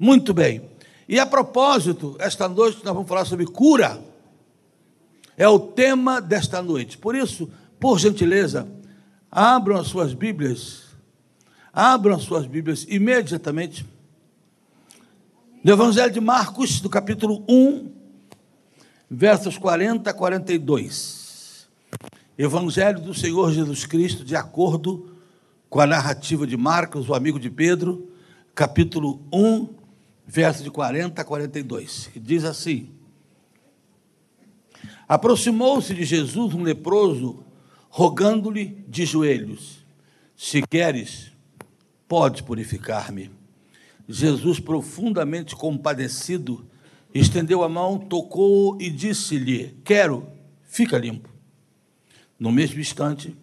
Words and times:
Muito 0.00 0.32
bem. 0.32 0.62
E 1.06 1.18
a 1.18 1.26
propósito, 1.26 2.16
esta 2.18 2.48
noite 2.48 2.82
nós 2.82 2.94
vamos 2.94 3.06
falar 3.06 3.26
sobre 3.26 3.44
cura. 3.44 4.02
É 5.36 5.46
o 5.46 5.58
tema 5.58 6.22
desta 6.22 6.62
noite. 6.62 6.96
Por 6.96 7.14
isso, 7.14 7.50
por 7.78 7.98
gentileza, 7.98 8.66
abram 9.30 9.76
as 9.76 9.88
suas 9.88 10.14
Bíblias. 10.14 10.84
Abram 11.70 12.16
as 12.16 12.22
suas 12.22 12.46
Bíblias 12.46 12.86
imediatamente. 12.88 13.84
No 15.62 15.72
Evangelho 15.72 16.10
de 16.10 16.20
Marcos, 16.20 16.80
do 16.80 16.88
capítulo 16.88 17.44
1, 17.46 17.92
versos 19.10 19.58
40 19.58 20.08
a 20.08 20.14
42. 20.14 21.68
Evangelho 22.38 23.00
do 23.00 23.12
Senhor 23.12 23.52
Jesus 23.52 23.84
Cristo, 23.84 24.24
de 24.24 24.34
acordo 24.34 25.10
com 25.68 25.78
a 25.78 25.86
narrativa 25.86 26.46
de 26.46 26.56
Marcos, 26.56 27.06
o 27.06 27.14
amigo 27.14 27.38
de 27.38 27.50
Pedro, 27.50 28.08
capítulo 28.54 29.20
1, 29.30 29.79
versos 30.30 30.62
de 30.62 30.70
40 30.70 31.20
a 31.20 31.24
42. 31.24 32.08
Que 32.12 32.20
diz 32.20 32.44
assim: 32.44 32.88
Aproximou-se 35.08 35.92
de 35.92 36.04
Jesus 36.04 36.54
um 36.54 36.62
leproso, 36.62 37.44
rogando-lhe 37.88 38.84
de 38.86 39.04
joelhos: 39.04 39.84
Se 40.36 40.62
queres, 40.62 41.32
pode 42.06 42.44
purificar-me. 42.44 43.30
Jesus, 44.08 44.60
profundamente 44.60 45.54
compadecido, 45.54 46.64
estendeu 47.12 47.62
a 47.64 47.68
mão, 47.68 47.98
tocou 47.98 48.80
e 48.80 48.88
disse-lhe: 48.88 49.76
Quero, 49.84 50.28
fica 50.62 50.96
limpo. 50.96 51.28
No 52.38 52.52
mesmo 52.52 52.80
instante, 52.80 53.36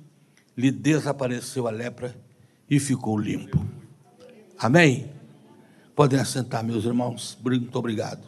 lhe 0.55 0.71
desapareceu 0.71 1.67
a 1.67 1.71
lepra 1.71 2.15
e 2.69 2.79
ficou 2.79 3.17
limpo. 3.17 3.63
Amém? 4.57 5.16
Podem 5.97 6.19
assentar, 6.19 6.63
meus 6.63 6.85
irmãos. 6.85 7.35
Muito 7.43 7.75
obrigado. 7.79 8.21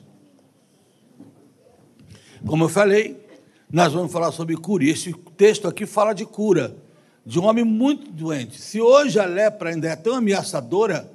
Como 2.44 2.64
eu 2.64 2.68
falei, 2.68 3.24
nós 3.72 3.94
vamos 3.94 4.12
falar 4.12 4.32
sobre 4.32 4.58
cura. 4.58 4.86
E 4.86 4.90
esse 4.90 5.14
texto 5.38 5.68
aqui 5.68 5.86
fala 5.86 6.14
de 6.14 6.26
cura, 6.26 6.76
de 7.24 7.40
um 7.40 7.46
homem 7.46 7.64
muito 7.64 8.12
doente. 8.12 8.60
Se 8.60 8.82
hoje 8.82 9.20
a 9.20 9.26
lepra 9.26 9.70
ainda 9.70 9.88
é 9.88 9.96
tão 9.96 10.16
ameaçadora, 10.16 11.12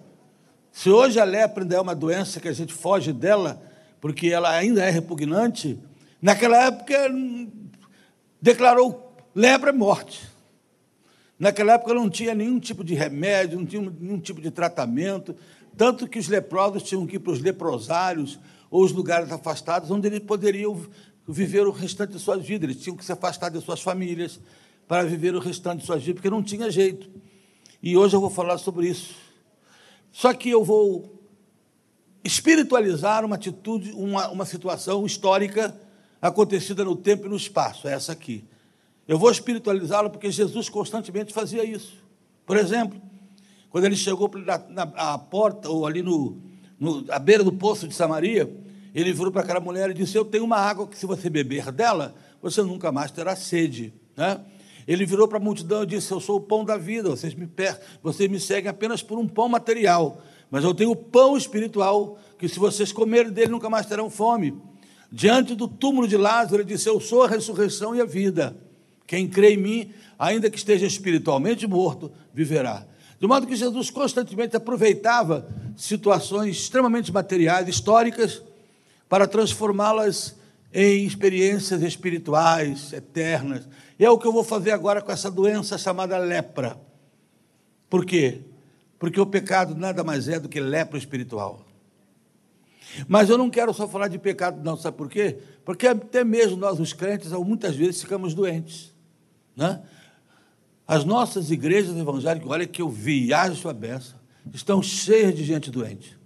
se 0.70 0.88
hoje 0.88 1.19
a 1.19 1.24
lepra 1.24 1.64
ainda 1.64 1.74
é 1.74 1.80
uma 1.80 1.92
doença 1.92 2.38
que 2.38 2.46
a 2.46 2.52
gente 2.52 2.72
foge 2.72 3.12
dela, 3.12 3.61
porque 4.00 4.28
ela 4.28 4.48
ainda 4.48 4.80
é 4.84 4.91
repugnante, 4.91 5.77
naquela 6.22 6.66
época 6.66 7.11
hum, 7.11 7.50
declarou 8.41 9.12
lepra 9.34 9.72
morte. 9.72 10.22
Naquela 11.36 11.72
época 11.72 11.94
não 11.94 12.08
tinha 12.08 12.33
nenhum 12.33 12.61
tipo 12.61 12.84
de 12.84 12.94
remédio, 12.94 13.58
não 13.58 13.66
tinha 13.66 13.83
nenhum 13.83 14.20
tipo 14.20 14.41
de 14.41 14.52
tratamento, 14.52 15.34
tanto 15.77 16.08
que 16.08 16.19
os 16.19 16.28
leprosos 16.28 16.83
tinham 16.83 17.06
que 17.06 17.17
ir 17.17 17.19
para 17.19 17.33
os 17.33 17.41
leprosários 17.41 18.39
ou 18.70 18.84
os 18.84 18.92
lugares 18.92 19.30
afastados 19.30 19.91
onde 19.91 20.06
eles 20.08 20.20
poderiam 20.20 20.80
viver 21.27 21.67
o 21.67 21.70
restante 21.70 22.12
de 22.12 22.19
suas 22.19 22.44
vidas. 22.44 22.70
Eles 22.70 22.83
tinham 22.83 22.97
que 22.97 23.05
se 23.05 23.12
afastar 23.12 23.50
de 23.50 23.61
suas 23.61 23.80
famílias 23.80 24.41
para 24.86 25.05
viver 25.05 25.34
o 25.34 25.39
restante 25.39 25.80
de 25.80 25.86
suas 25.86 26.02
vidas, 26.02 26.17
porque 26.17 26.30
não 26.30 26.42
tinha 26.42 26.70
jeito. 26.70 27.08
E 27.83 27.97
hoje 27.97 28.14
eu 28.14 28.20
vou 28.20 28.30
falar 28.30 28.58
sobre 28.58 28.89
isso. 28.89 29.14
Só 30.12 30.33
que 30.33 30.50
eu 30.50 30.64
vou 30.64 31.22
espiritualizar 32.22 33.25
uma 33.25 33.36
atitude, 33.36 33.92
uma, 33.92 34.28
uma 34.28 34.47
situação 34.47 35.05
histórica 35.05 35.78
acontecida 36.20 36.84
no 36.84 36.97
tempo 36.97 37.27
e 37.27 37.28
no 37.28 37.36
espaço, 37.36 37.86
essa 37.86 38.12
aqui. 38.12 38.45
Eu 39.06 39.19
vou 39.19 39.30
espiritualizá-la 39.30 40.08
porque 40.08 40.30
Jesus 40.30 40.70
constantemente 40.70 41.34
fazia 41.34 41.64
isso. 41.64 42.02
Por 42.47 42.56
exemplo, 42.56 43.00
quando 43.75 43.86
ele 43.86 43.97
chegou 43.97 44.30
na, 44.69 44.86
na 44.86 45.19
porta, 45.19 45.69
ou 45.69 45.84
ali 45.84 46.00
no, 46.00 46.39
no, 46.78 47.05
à 47.08 47.19
beira 47.19 47.42
do 47.42 47.53
poço 47.53 47.89
de 47.89 47.92
Samaria, 47.92 48.48
ele 48.94 49.12
virou 49.12 49.33
para 49.33 49.42
aquela 49.42 49.58
mulher 49.58 49.91
e 49.91 49.94
disse: 49.94 50.17
Eu 50.17 50.25
tenho 50.25 50.44
uma 50.44 50.58
água 50.58 50.86
que, 50.86 50.97
se 50.97 51.05
você 51.06 51.28
beber 51.28 51.72
dela, 51.72 52.14
você 52.41 52.62
nunca 52.62 52.92
mais 52.92 53.11
terá 53.11 53.34
sede. 53.34 53.92
Né? 54.17 54.41
Ele 54.86 55.05
virou 55.05 55.27
para 55.27 55.39
a 55.39 55.40
multidão 55.40 55.83
e 55.83 55.86
disse: 55.86 56.12
Eu 56.12 56.20
sou 56.20 56.36
o 56.36 56.40
pão 56.40 56.64
da 56.64 56.77
vida, 56.77 57.11
vocês 57.11 57.35
me, 57.35 57.51
vocês 58.01 58.30
me 58.30 58.39
seguem 58.39 58.70
apenas 58.70 59.02
por 59.02 59.18
um 59.18 59.27
pão 59.27 59.48
material. 59.48 60.23
Mas 60.52 60.62
eu 60.62 60.73
tenho 60.73 60.92
o 60.92 60.96
pão 60.96 61.36
espiritual, 61.36 62.17
que 62.39 62.48
se 62.48 62.61
vocês 62.61 62.92
comerem 62.92 63.33
dele, 63.33 63.51
nunca 63.51 63.68
mais 63.68 63.86
terão 63.86 64.08
fome. 64.08 64.56
Diante 65.11 65.52
do 65.56 65.67
túmulo 65.67 66.06
de 66.06 66.17
Lázaro, 66.17 66.62
ele 66.62 66.73
disse: 66.73 66.89
Eu 66.89 67.01
sou 67.01 67.24
a 67.24 67.29
ressurreição 67.29 67.92
e 67.92 68.01
a 68.01 68.05
vida. 68.05 68.56
Quem 69.05 69.27
crê 69.27 69.55
em 69.55 69.56
mim, 69.56 69.91
ainda 70.17 70.48
que 70.48 70.58
esteja 70.58 70.86
espiritualmente 70.86 71.67
morto, 71.67 72.12
viverá. 72.33 72.86
De 73.24 73.29
modo 73.29 73.46
que 73.46 73.57
Jesus 73.57 73.89
constantemente 73.89 74.55
aproveitava 74.55 75.48
situações 75.79 76.58
extremamente 76.58 77.11
materiais, 77.11 77.67
históricas, 77.67 78.42
para 79.08 79.27
transformá-las 79.27 80.36
em 80.70 81.07
experiências 81.07 81.80
espirituais, 81.80 82.92
eternas. 82.92 83.67
E 83.98 84.05
é 84.05 84.11
o 84.11 84.18
que 84.18 84.27
eu 84.27 84.33
vou 84.33 84.45
fazer 84.45 84.73
agora 84.73 85.01
com 85.01 85.11
essa 85.11 85.30
doença 85.30 85.79
chamada 85.79 86.18
lepra. 86.18 86.79
Por 87.89 88.05
quê? 88.05 88.42
porque 88.98 89.18
o 89.18 89.24
pecado 89.24 89.74
nada 89.74 90.05
mais 90.05 90.29
é 90.29 90.39
do 90.39 90.46
que 90.46 90.61
lepra 90.61 90.98
espiritual. 90.98 91.64
Mas 93.08 93.30
eu 93.30 93.39
não 93.39 93.48
quero 93.48 93.73
só 93.73 93.89
falar 93.89 94.08
de 94.08 94.18
pecado, 94.18 94.62
não, 94.62 94.77
sabe 94.77 94.98
por 94.98 95.08
quê? 95.08 95.39
Porque 95.64 95.86
até 95.86 96.23
mesmo 96.23 96.58
nós, 96.58 96.79
os 96.79 96.92
crentes, 96.92 97.33
muitas 97.33 97.74
vezes 97.74 98.02
ficamos 98.02 98.35
doentes. 98.35 98.92
Né? 99.56 99.80
As 100.86 101.05
nossas 101.05 101.50
igrejas 101.50 101.96
evangélicas, 101.96 102.50
olha 102.50 102.67
que 102.67 102.83
eu 102.83 102.90
viajo 102.90 103.56
sua 103.56 103.72
beça, 103.72 104.17
estão 104.52 104.83
cheias 104.83 105.34
de 105.34 105.45
gente 105.45 105.70
doente. 105.70 106.18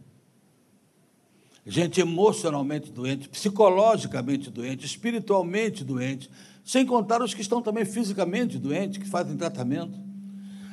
Gente 1.65 2.01
emocionalmente 2.01 2.91
doente, 2.91 3.29
psicologicamente 3.29 4.51
doente, 4.51 4.87
espiritualmente 4.87 5.85
doente, 5.85 6.31
sem 6.65 6.85
contar 6.85 7.23
os 7.23 7.35
que 7.35 7.41
estão 7.41 7.63
também 7.63 7.85
fisicamente 7.85 8.59
doentes, 8.59 8.99
que 8.99 9.09
fazem 9.09 9.37
tratamento. 9.37 9.99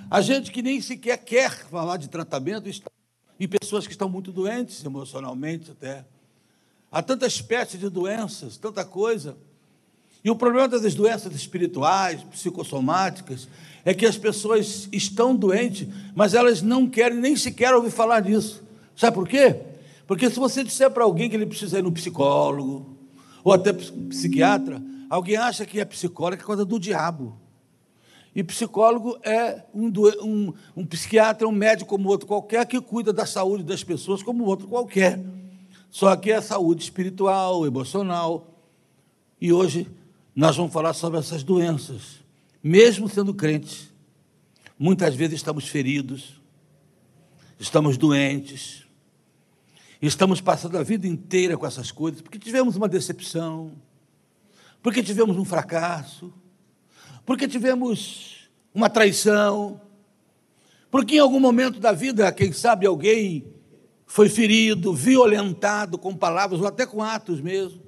A 0.10 0.22
gente 0.22 0.52
que 0.52 0.62
nem 0.62 0.82
sequer 0.82 1.18
quer 1.18 1.52
falar 1.52 1.98
de 1.98 2.10
tratamento 2.10 2.70
e 3.40 3.48
pessoas 3.48 3.86
que 3.86 3.92
estão 3.92 4.10
muito 4.10 4.32
doentes 4.32 4.84
emocionalmente 4.84 5.72
até. 5.72 6.06
Há 6.92 7.02
tanta 7.04 7.28
espécie 7.28 7.78
de 7.78 7.90
doenças, 7.90 8.58
tanta 8.58 8.86
coisa. 8.86 9.38
E 10.26 10.30
o 10.32 10.36
problema 10.36 10.68
das 10.68 10.96
doenças 10.96 11.36
espirituais, 11.36 12.24
psicossomáticas, 12.24 13.48
é 13.86 13.94
que 13.94 14.08
as 14.08 14.18
pessoas 14.18 14.90
estão 14.92 15.36
doentes, 15.36 15.88
mas 16.16 16.34
elas 16.34 16.64
não 16.64 16.90
querem 16.90 17.20
nem 17.20 17.36
sequer 17.36 17.76
ouvir 17.76 17.92
falar 17.92 18.22
disso. 18.22 18.64
Sabe 18.96 19.14
por 19.14 19.28
quê? 19.28 19.56
Porque 20.08 20.28
se 20.28 20.40
você 20.40 20.64
disser 20.64 20.90
para 20.90 21.04
alguém 21.04 21.30
que 21.30 21.36
ele 21.36 21.46
precisa 21.46 21.78
ir 21.78 21.84
no 21.84 21.92
psicólogo, 21.92 22.98
ou 23.44 23.54
até 23.54 23.72
psiquiatra, 23.72 24.82
alguém 25.12 25.36
acha 25.36 25.64
que 25.64 25.80
é 25.80 25.86
psicólogo 25.86 26.42
é 26.42 26.44
coisa 26.44 26.66
do 26.66 26.80
diabo. 26.80 27.40
E 28.36 28.44
psicólogo 28.44 29.20
é 29.22 29.64
um, 29.76 29.92
um, 30.24 30.54
um, 30.76 30.86
psiquiatra, 30.88 31.48
um 31.48 31.52
médico 31.52 31.92
como 31.92 32.10
outro 32.10 32.26
qualquer, 32.26 32.66
que 32.66 32.82
cuida 32.82 33.14
da 33.14 33.28
saúde 33.28 33.64
das 33.64 33.84
pessoas 33.84 34.24
como 34.24 34.44
outro 34.46 34.68
qualquer. 34.68 35.24
Só 35.92 36.16
que 36.16 36.32
é 36.32 36.42
saúde 36.42 36.82
espiritual, 36.82 37.64
emocional. 37.68 38.48
E 39.40 39.54
hoje 39.54 39.88
nós 40.36 40.58
vamos 40.58 40.74
falar 40.74 40.94
sobre 40.94 41.20
essas 41.20 41.44
doenças. 41.44 42.24
Mesmo 42.62 43.08
sendo 43.08 43.34
crentes, 43.34 43.92
muitas 44.78 45.16
vezes 45.16 45.36
estamos 45.36 45.68
feridos, 45.68 46.42
estamos 47.60 47.98
doentes, 47.98 48.86
estamos 50.02 50.42
passando 50.42 50.78
a 50.78 50.84
vida 50.84 51.08
inteira 51.08 51.58
com 51.58 51.66
essas 51.66 51.92
coisas, 51.92 52.22
porque 52.22 52.38
tivemos 52.38 52.76
uma 52.76 52.90
decepção, 52.90 53.72
porque 54.82 55.02
tivemos 55.02 55.38
um 55.38 55.46
fracasso 55.46 56.34
porque 57.26 57.48
tivemos 57.48 58.48
uma 58.74 58.90
traição, 58.90 59.82
porque 60.92 61.16
em 61.16 61.20
algum 61.20 61.40
momento 61.40 61.80
da 61.80 61.92
vida, 61.92 62.32
quem 62.32 62.54
sabe 62.54 62.86
alguém 62.86 63.48
foi 64.06 64.30
ferido, 64.30 64.94
violentado 64.94 65.98
com 65.98 66.16
palavras 66.16 66.62
ou 66.62 66.68
até 66.68 66.86
com 66.86 67.02
atos 67.02 67.42
mesmo. 67.42 67.82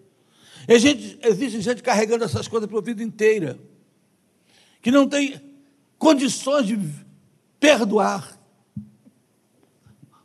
E 0.67 0.77
gente, 0.79 1.17
existe 1.23 1.61
gente 1.61 1.81
carregando 1.81 2.25
essas 2.25 2.47
coisas 2.47 2.69
para 2.69 2.77
a 2.77 2.81
vida 2.81 3.01
inteira, 3.01 3.57
que 4.81 4.91
não 4.91 5.07
tem 5.07 5.41
condições 5.97 6.67
de 6.67 6.77
perdoar. 7.59 8.37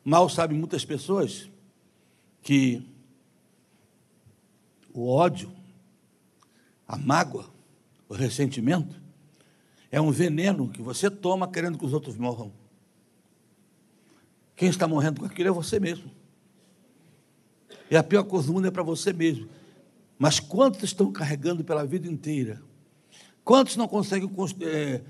Mal 0.04 0.28
sabem 0.28 0.58
muitas 0.58 0.84
pessoas 0.84 1.48
que 2.42 2.82
o 4.92 5.08
ódio, 5.08 5.52
a 6.88 6.98
mágoa, 6.98 7.48
o 8.08 8.14
ressentimento 8.14 9.00
é 9.92 10.00
um 10.00 10.10
veneno 10.10 10.68
que 10.68 10.82
você 10.82 11.08
toma 11.08 11.46
querendo 11.46 11.78
que 11.78 11.84
os 11.84 11.92
outros 11.92 12.16
morram. 12.16 12.52
Quem 14.56 14.68
está 14.68 14.88
morrendo 14.88 15.20
com 15.20 15.26
aquilo 15.26 15.48
é 15.48 15.52
você 15.52 15.78
mesmo. 15.78 16.10
E 17.90 17.96
a 17.96 18.02
pior 18.02 18.24
coisa 18.24 18.48
do 18.48 18.54
mundo 18.54 18.66
é 18.66 18.70
para 18.70 18.82
você 18.82 19.12
mesmo. 19.12 19.48
Mas 20.18 20.38
quantos 20.38 20.82
estão 20.84 21.10
carregando 21.10 21.64
pela 21.64 21.84
vida 21.84 22.08
inteira? 22.08 22.62
Quantos 23.44 23.76
não 23.76 23.88
conseguem 23.88 24.30
é, 24.60 25.00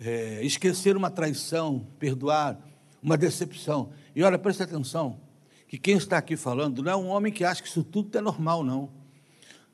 é, 0.00 0.44
esquecer 0.44 0.96
uma 0.96 1.10
traição, 1.10 1.86
perdoar, 1.98 2.58
uma 3.02 3.16
decepção? 3.16 3.90
E 4.14 4.22
olha, 4.22 4.38
preste 4.38 4.62
atenção, 4.62 5.20
que 5.68 5.78
quem 5.78 5.96
está 5.96 6.18
aqui 6.18 6.36
falando 6.36 6.82
não 6.82 6.92
é 6.92 6.96
um 6.96 7.08
homem 7.08 7.32
que 7.32 7.44
acha 7.44 7.62
que 7.62 7.68
isso 7.68 7.84
tudo 7.84 8.16
é 8.16 8.20
normal, 8.20 8.64
não. 8.64 8.90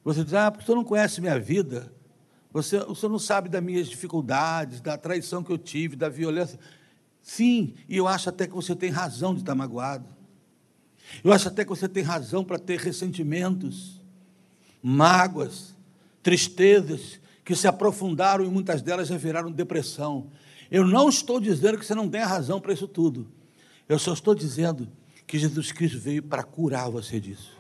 Você 0.04 0.24
diz, 0.24 0.34
ah, 0.34 0.50
porque 0.50 0.66
você 0.66 0.74
não 0.74 0.84
conhece 0.84 1.20
minha 1.20 1.38
vida, 1.38 1.92
você, 2.50 2.78
você 2.80 3.06
não 3.06 3.18
sabe 3.18 3.48
das 3.48 3.62
minhas 3.62 3.88
dificuldades, 3.88 4.80
da 4.80 4.96
traição 4.96 5.44
que 5.44 5.52
eu 5.52 5.58
tive, 5.58 5.96
da 5.96 6.08
violência. 6.08 6.58
Sim, 7.20 7.74
e 7.88 7.96
eu 7.96 8.08
acho 8.08 8.28
até 8.28 8.46
que 8.46 8.54
você 8.54 8.74
tem 8.74 8.90
razão 8.90 9.34
de 9.34 9.40
estar 9.40 9.54
magoado. 9.54 10.08
Eu 11.22 11.32
acho 11.32 11.48
até 11.48 11.62
que 11.62 11.70
você 11.70 11.88
tem 11.88 12.02
razão 12.02 12.44
para 12.44 12.58
ter 12.58 12.78
ressentimentos, 12.78 13.97
mágoas, 14.82 15.74
tristezas, 16.22 17.20
que 17.44 17.56
se 17.56 17.66
aprofundaram 17.66 18.44
e 18.44 18.48
muitas 18.48 18.82
delas 18.82 19.08
já 19.08 19.16
viraram 19.16 19.50
depressão. 19.50 20.26
Eu 20.70 20.86
não 20.86 21.08
estou 21.08 21.40
dizendo 21.40 21.78
que 21.78 21.86
você 21.86 21.94
não 21.94 22.08
tem 22.08 22.20
razão 22.20 22.60
para 22.60 22.74
isso 22.74 22.86
tudo. 22.86 23.26
Eu 23.88 23.98
só 23.98 24.12
estou 24.12 24.34
dizendo 24.34 24.86
que 25.26 25.38
Jesus 25.38 25.72
Cristo 25.72 25.98
veio 25.98 26.22
para 26.22 26.42
curar 26.42 26.90
você 26.90 27.18
disso. 27.18 27.56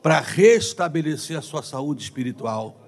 Para 0.00 0.20
restabelecer 0.20 1.36
a 1.36 1.42
sua 1.42 1.62
saúde 1.62 2.04
espiritual. 2.04 2.80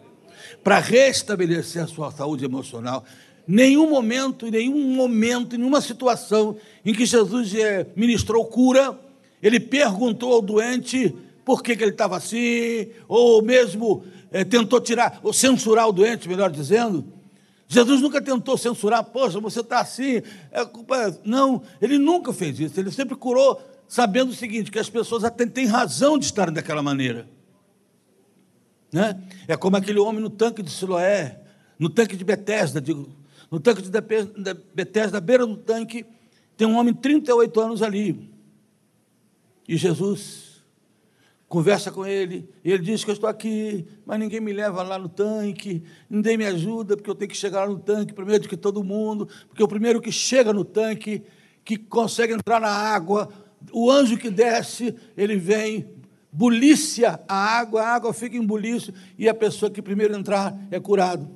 Para 0.62 0.78
restabelecer 0.78 1.82
a 1.82 1.88
sua 1.88 2.12
saúde 2.12 2.44
emocional. 2.44 3.04
Nenhum 3.44 3.90
momento, 3.90 4.48
nenhum 4.50 4.94
momento, 4.94 5.56
nenhuma 5.56 5.80
situação 5.80 6.56
em 6.84 6.94
que 6.94 7.04
Jesus 7.04 7.52
eh, 7.54 7.86
ministrou 7.96 8.44
cura, 8.44 8.96
ele 9.42 9.58
perguntou 9.58 10.34
ao 10.34 10.42
doente 10.42 11.16
por 11.48 11.62
que, 11.62 11.74
que 11.74 11.82
ele 11.82 11.92
estava 11.92 12.14
assim, 12.14 12.90
ou 13.08 13.40
mesmo 13.40 14.04
é, 14.30 14.44
tentou 14.44 14.78
tirar, 14.82 15.18
ou 15.22 15.32
censurar 15.32 15.88
o 15.88 15.92
doente, 15.92 16.28
melhor 16.28 16.50
dizendo. 16.50 17.10
Jesus 17.66 18.02
nunca 18.02 18.20
tentou 18.20 18.58
censurar, 18.58 19.02
poxa, 19.02 19.40
você 19.40 19.60
está 19.60 19.80
assim, 19.80 20.20
é 20.52 20.62
culpa. 20.66 21.18
Não, 21.24 21.62
ele 21.80 21.96
nunca 21.96 22.34
fez 22.34 22.60
isso. 22.60 22.78
Ele 22.78 22.90
sempre 22.90 23.16
curou, 23.16 23.62
sabendo 23.88 24.30
o 24.30 24.34
seguinte: 24.34 24.70
que 24.70 24.78
as 24.78 24.90
pessoas 24.90 25.24
até 25.24 25.46
têm 25.46 25.64
razão 25.64 26.18
de 26.18 26.26
estarem 26.26 26.52
daquela 26.52 26.82
maneira. 26.82 27.26
Né? 28.92 29.18
É 29.48 29.56
como 29.56 29.78
aquele 29.78 29.98
homem 29.98 30.20
no 30.20 30.28
tanque 30.28 30.62
de 30.62 30.70
Siloé, 30.70 31.40
no 31.78 31.88
tanque 31.88 32.14
de 32.14 32.26
Betesda, 32.26 32.78
digo, 32.78 33.08
no 33.50 33.58
tanque 33.58 33.80
de 33.80 33.90
Betesda, 34.74 35.16
à 35.16 35.20
beira 35.22 35.46
do 35.46 35.56
tanque, 35.56 36.04
tem 36.58 36.68
um 36.68 36.76
homem 36.76 36.92
de 36.92 37.00
38 37.00 37.58
anos 37.58 37.82
ali. 37.82 38.30
E 39.66 39.78
Jesus 39.78 40.47
conversa 41.48 41.90
com 41.90 42.04
ele, 42.04 42.48
ele 42.62 42.82
diz 42.82 43.02
que 43.02 43.10
eu 43.10 43.14
estou 43.14 43.28
aqui, 43.28 43.86
mas 44.04 44.18
ninguém 44.18 44.38
me 44.38 44.52
leva 44.52 44.82
lá 44.82 44.98
no 44.98 45.08
tanque, 45.08 45.82
ninguém 46.08 46.36
me 46.36 46.44
ajuda, 46.44 46.94
porque 46.94 47.08
eu 47.08 47.14
tenho 47.14 47.30
que 47.30 47.36
chegar 47.36 47.64
lá 47.64 47.68
no 47.68 47.78
tanque 47.78 48.12
primeiro 48.12 48.42
do 48.42 48.48
que 48.48 48.56
todo 48.56 48.84
mundo, 48.84 49.26
porque 49.48 49.62
o 49.62 49.68
primeiro 49.68 50.00
que 50.00 50.12
chega 50.12 50.52
no 50.52 50.62
tanque, 50.62 51.22
que 51.64 51.78
consegue 51.78 52.34
entrar 52.34 52.60
na 52.60 52.68
água, 52.68 53.30
o 53.72 53.90
anjo 53.90 54.18
que 54.18 54.30
desce, 54.30 54.94
ele 55.16 55.36
vem, 55.36 55.88
bulícia 56.30 57.18
a 57.26 57.34
água, 57.34 57.82
a 57.82 57.94
água 57.94 58.12
fica 58.12 58.36
em 58.36 58.44
bulício, 58.44 58.92
e 59.16 59.26
a 59.26 59.34
pessoa 59.34 59.70
que 59.70 59.80
primeiro 59.80 60.14
entrar 60.14 60.54
é 60.70 60.78
curado. 60.78 61.30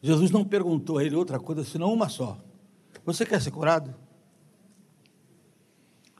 Jesus 0.00 0.30
não 0.30 0.44
perguntou 0.44 0.96
a 0.96 1.04
ele 1.04 1.14
outra 1.14 1.38
coisa, 1.38 1.62
senão 1.62 1.92
uma 1.92 2.08
só. 2.08 2.38
Você 3.04 3.26
quer 3.26 3.40
ser 3.40 3.50
curado? 3.50 3.94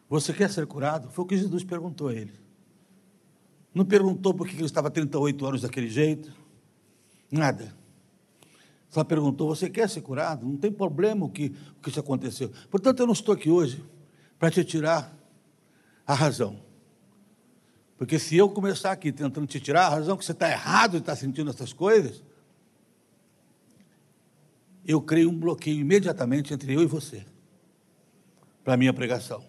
Você 0.09 0.35
quer 0.35 0.51
ser 0.51 0.67
curado? 0.67 1.09
Foi 1.09 1.25
o 1.25 1.27
que 1.27 1.37
Jesus 1.37 1.65
perguntou 1.65 2.09
a 2.09 2.15
ele. 2.15 2.42
Não 3.75 3.85
perguntou 3.85 4.35
por 4.35 4.47
que 4.47 4.55
ele 4.55 4.65
estava 4.65 4.91
38 4.91 5.47
anos 5.47 5.63
daquele 5.63 5.89
jeito. 5.89 6.33
Nada. 7.31 7.75
Só 8.89 9.03
perguntou: 9.03 9.49
Você 9.49 9.71
quer 9.71 9.89
ser 9.89 10.03
curado? 10.03 10.47
Não 10.47 10.57
tem 10.57 10.71
problema 10.71 11.25
o 11.25 11.31
que, 11.31 11.55
o 11.79 11.83
que 11.83 11.89
isso 11.89 12.01
aconteceu. 12.01 12.51
Portanto, 12.71 13.01
eu 13.01 13.07
não 13.07 13.15
estou 13.15 13.35
aqui 13.35 13.51
hoje 13.51 13.83
para 14.39 14.51
te 14.51 14.63
tirar 14.65 15.17
a 16.07 16.15
razão. 16.15 16.61
Porque 17.97 18.19
se 18.19 18.37
eu 18.37 18.49
começar 18.49 18.93
aqui 18.93 19.13
tentando 19.13 19.47
te 19.47 19.61
tirar 19.61 19.87
a 19.87 19.89
razão 19.89 20.17
que 20.17 20.25
você 20.25 20.33
está 20.33 20.51
errado 20.51 20.97
e 20.97 20.99
está 20.99 21.15
sentindo 21.15 21.51
essas 21.51 21.73
coisas, 21.73 22.23
eu 24.85 25.01
creio 25.01 25.31
um 25.31 25.39
bloqueio 25.39 25.81
imediatamente 25.81 26.53
entre 26.53 26.75
eu 26.75 26.83
e 26.83 26.87
você 26.87 27.25
para 28.65 28.75
a 28.75 28.77
minha 28.77 28.93
pregação. 28.93 29.45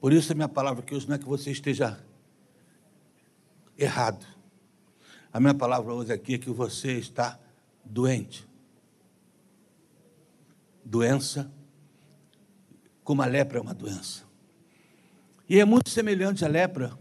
Por 0.00 0.12
isso 0.12 0.32
a 0.32 0.34
minha 0.34 0.48
palavra 0.48 0.82
aqui 0.82 0.94
hoje 0.94 1.08
não 1.08 1.16
é 1.16 1.18
que 1.18 1.24
você 1.24 1.50
esteja 1.50 1.98
errado. 3.76 4.26
A 5.32 5.40
minha 5.40 5.54
palavra 5.54 5.92
hoje 5.94 6.12
aqui 6.12 6.34
é 6.34 6.38
que 6.38 6.50
você 6.50 6.98
está 6.98 7.38
doente. 7.84 8.46
Doença, 10.84 11.50
como 13.02 13.22
a 13.22 13.26
lepra 13.26 13.58
é 13.58 13.60
uma 13.60 13.74
doença. 13.74 14.24
E 15.48 15.58
é 15.58 15.64
muito 15.64 15.90
semelhante 15.90 16.44
a 16.44 16.48
lepra 16.48 16.98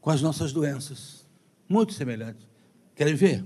com 0.00 0.10
as 0.10 0.20
nossas 0.22 0.52
doenças. 0.52 1.26
Muito 1.68 1.92
semelhante. 1.92 2.48
Querem 2.94 3.14
ver? 3.14 3.44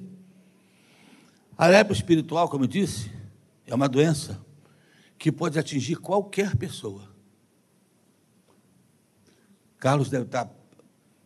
A 1.57 1.67
lepra 1.67 1.93
espiritual, 1.93 2.49
como 2.49 2.65
eu 2.65 2.69
disse, 2.69 3.11
é 3.67 3.75
uma 3.75 3.89
doença 3.89 4.41
que 5.19 5.33
pode 5.33 5.59
atingir 5.59 5.97
qualquer 5.97 6.57
pessoa. 6.57 7.09
Carlos 9.79 10.11
deve 10.11 10.25
estar 10.25 10.51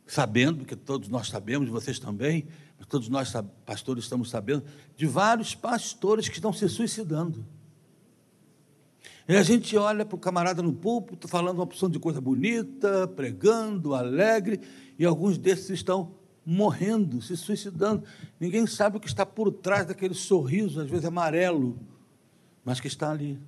sabendo, 0.06 0.64
que 0.64 0.76
todos 0.76 1.08
nós 1.08 1.28
sabemos, 1.28 1.68
vocês 1.68 1.98
também, 1.98 2.46
todos 2.88 3.08
nós 3.08 3.32
pastores 3.64 4.04
estamos 4.04 4.28
sabendo, 4.28 4.64
de 4.96 5.06
vários 5.06 5.54
pastores 5.54 6.28
que 6.28 6.34
estão 6.34 6.52
se 6.52 6.68
suicidando. 6.68 7.46
E 9.28 9.36
a 9.36 9.42
gente 9.42 9.76
olha 9.76 10.04
para 10.04 10.16
o 10.16 10.18
camarada 10.18 10.62
no 10.62 10.72
púlpito, 10.72 11.28
falando 11.28 11.56
uma 11.56 11.64
opção 11.64 11.88
de 11.88 11.98
coisa 11.98 12.20
bonita, 12.20 13.08
pregando, 13.08 13.94
alegre, 13.94 14.60
e 14.98 15.04
alguns 15.04 15.38
desses 15.38 15.70
estão 15.70 16.14
morrendo, 16.44 17.22
se 17.22 17.36
suicidando. 17.36 18.04
Ninguém 18.38 18.66
sabe 18.66 18.96
o 18.96 19.00
que 19.00 19.06
está 19.06 19.24
por 19.24 19.50
trás 19.52 19.86
daquele 19.86 20.14
sorriso, 20.14 20.80
às 20.80 20.90
vezes 20.90 21.06
amarelo, 21.06 21.78
mas 22.64 22.80
que 22.80 22.88
está 22.88 23.10
ali. 23.10 23.40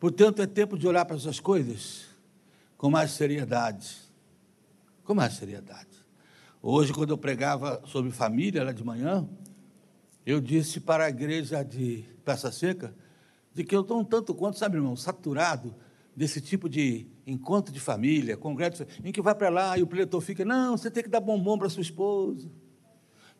Portanto, 0.00 0.42
é 0.42 0.46
tempo 0.46 0.76
de 0.76 0.88
olhar 0.88 1.04
para 1.04 1.16
essas 1.16 1.38
coisas 1.38 2.06
com 2.76 2.90
mais 2.90 3.12
seriedade 3.12 4.11
com 5.04 5.14
mais 5.14 5.34
seriedade. 5.34 6.02
Hoje, 6.60 6.92
quando 6.92 7.10
eu 7.10 7.18
pregava 7.18 7.82
sobre 7.86 8.10
família, 8.12 8.62
lá 8.62 8.72
de 8.72 8.84
manhã, 8.84 9.28
eu 10.24 10.40
disse 10.40 10.80
para 10.80 11.06
a 11.06 11.08
igreja 11.08 11.64
de 11.64 12.04
Peça 12.24 12.52
Seca 12.52 12.94
de 13.52 13.64
que 13.64 13.74
eu 13.74 13.80
estou 13.80 14.00
um 14.00 14.04
tanto 14.04 14.34
quanto, 14.34 14.58
sabe, 14.58 14.76
irmão, 14.76 14.96
saturado 14.96 15.74
desse 16.14 16.40
tipo 16.40 16.68
de 16.68 17.06
encontro 17.26 17.72
de 17.72 17.80
família, 17.80 18.36
congresso, 18.36 18.86
em 19.04 19.10
que 19.10 19.20
vai 19.20 19.34
para 19.34 19.48
lá 19.48 19.76
e 19.76 19.82
o 19.82 19.86
preletor 19.86 20.20
fica, 20.20 20.44
não, 20.44 20.76
você 20.76 20.90
tem 20.90 21.02
que 21.02 21.08
dar 21.08 21.20
bombom 21.20 21.58
para 21.58 21.68
sua 21.68 21.82
esposa, 21.82 22.50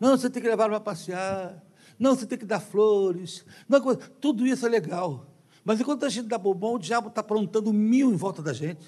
não, 0.01 0.17
você 0.17 0.29
tem 0.29 0.43
que 0.43 0.49
levar 0.49 0.69
para 0.69 0.81
passear, 0.81 1.63
não, 1.99 2.17
você 2.17 2.27
tem 2.27 2.39
que 2.39 2.45
dar 2.45 2.61
flores, 2.61 3.45
não, 3.69 3.81
tudo 4.21 4.47
isso 4.47 4.67
é 4.67 4.69
legal. 4.69 5.29
Mas 5.65 5.81
enquanto 5.81 6.05
a 6.05 6.09
gente 6.09 6.27
dá 6.27 6.37
bombom, 6.37 6.75
o 6.75 6.79
diabo 6.79 7.09
está 7.09 7.21
aprontando 7.21 7.73
mil 7.73 8.13
em 8.13 8.17
volta 8.17 8.43
da 8.43 8.53
gente 8.53 8.85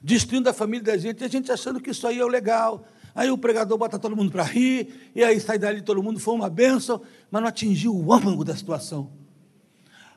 destruindo 0.00 0.48
a 0.48 0.52
família 0.52 0.84
da 0.84 0.96
gente, 0.96 1.20
e 1.20 1.24
a 1.24 1.28
gente 1.28 1.52
achando 1.52 1.80
que 1.80 1.90
isso 1.90 2.06
aí 2.06 2.18
é 2.18 2.24
o 2.24 2.28
legal. 2.28 2.86
Aí 3.14 3.30
o 3.30 3.36
pregador 3.36 3.76
bota 3.76 3.98
todo 3.98 4.16
mundo 4.16 4.30
para 4.30 4.42
rir, 4.44 5.10
e 5.14 5.22
aí 5.22 5.38
sai 5.40 5.58
dali 5.58 5.82
todo 5.82 6.02
mundo, 6.02 6.18
foi 6.18 6.34
uma 6.34 6.48
bênção, 6.48 7.02
mas 7.30 7.42
não 7.42 7.48
atingiu 7.48 7.94
o 7.94 8.12
âmago 8.12 8.44
da 8.44 8.56
situação. 8.56 9.10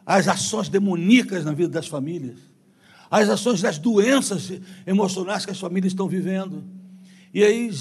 As 0.05 0.27
ações 0.27 0.69
demoníacas 0.69 1.43
na 1.43 1.53
vida 1.53 1.69
das 1.69 1.87
famílias, 1.87 2.39
as 3.09 3.29
ações 3.29 3.61
das 3.61 3.77
doenças 3.77 4.51
emocionais 4.85 5.45
que 5.45 5.51
as 5.51 5.59
famílias 5.59 5.93
estão 5.93 6.07
vivendo. 6.07 6.63
E 7.33 7.43
aí, 7.43 7.71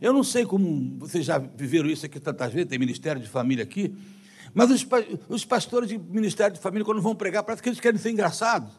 eu 0.00 0.12
não 0.12 0.22
sei 0.22 0.44
como 0.44 0.98
vocês 0.98 1.24
já 1.24 1.38
viveram 1.38 1.88
isso 1.88 2.04
aqui 2.04 2.20
tantas 2.20 2.52
vezes, 2.52 2.68
tem 2.68 2.78
ministério 2.78 3.20
de 3.20 3.28
família 3.28 3.64
aqui, 3.64 3.94
mas 4.54 4.70
os, 4.70 4.86
os 5.28 5.44
pastores 5.44 5.88
de 5.88 5.98
ministério 5.98 6.54
de 6.54 6.60
família, 6.60 6.84
quando 6.84 7.00
vão 7.00 7.14
pregar, 7.14 7.42
parece 7.42 7.62
que 7.62 7.68
eles 7.68 7.80
querem 7.80 7.98
ser 7.98 8.10
engraçados. 8.10 8.70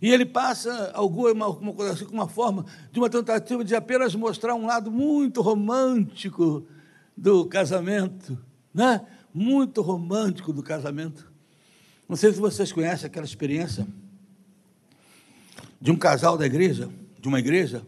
E 0.00 0.10
ele 0.10 0.24
passa 0.24 0.92
alguma, 0.94 1.52
coisa 1.74 1.92
assim, 1.92 2.06
uma 2.12 2.28
forma 2.28 2.64
de 2.92 2.98
uma 2.98 3.10
tentativa 3.10 3.64
de 3.64 3.74
apenas 3.74 4.14
mostrar 4.14 4.54
um 4.54 4.66
lado 4.66 4.90
muito 4.90 5.42
romântico 5.42 6.66
do 7.16 7.46
casamento, 7.46 8.38
né? 8.72 9.04
Muito 9.34 9.82
romântico 9.82 10.52
do 10.52 10.62
casamento. 10.62 11.30
Não 12.08 12.16
sei 12.16 12.32
se 12.32 12.38
vocês 12.38 12.72
conhecem 12.72 13.06
aquela 13.06 13.26
experiência 13.26 13.86
de 15.80 15.90
um 15.90 15.96
casal 15.96 16.38
da 16.38 16.46
igreja, 16.46 16.88
de 17.20 17.28
uma 17.28 17.38
igreja, 17.38 17.86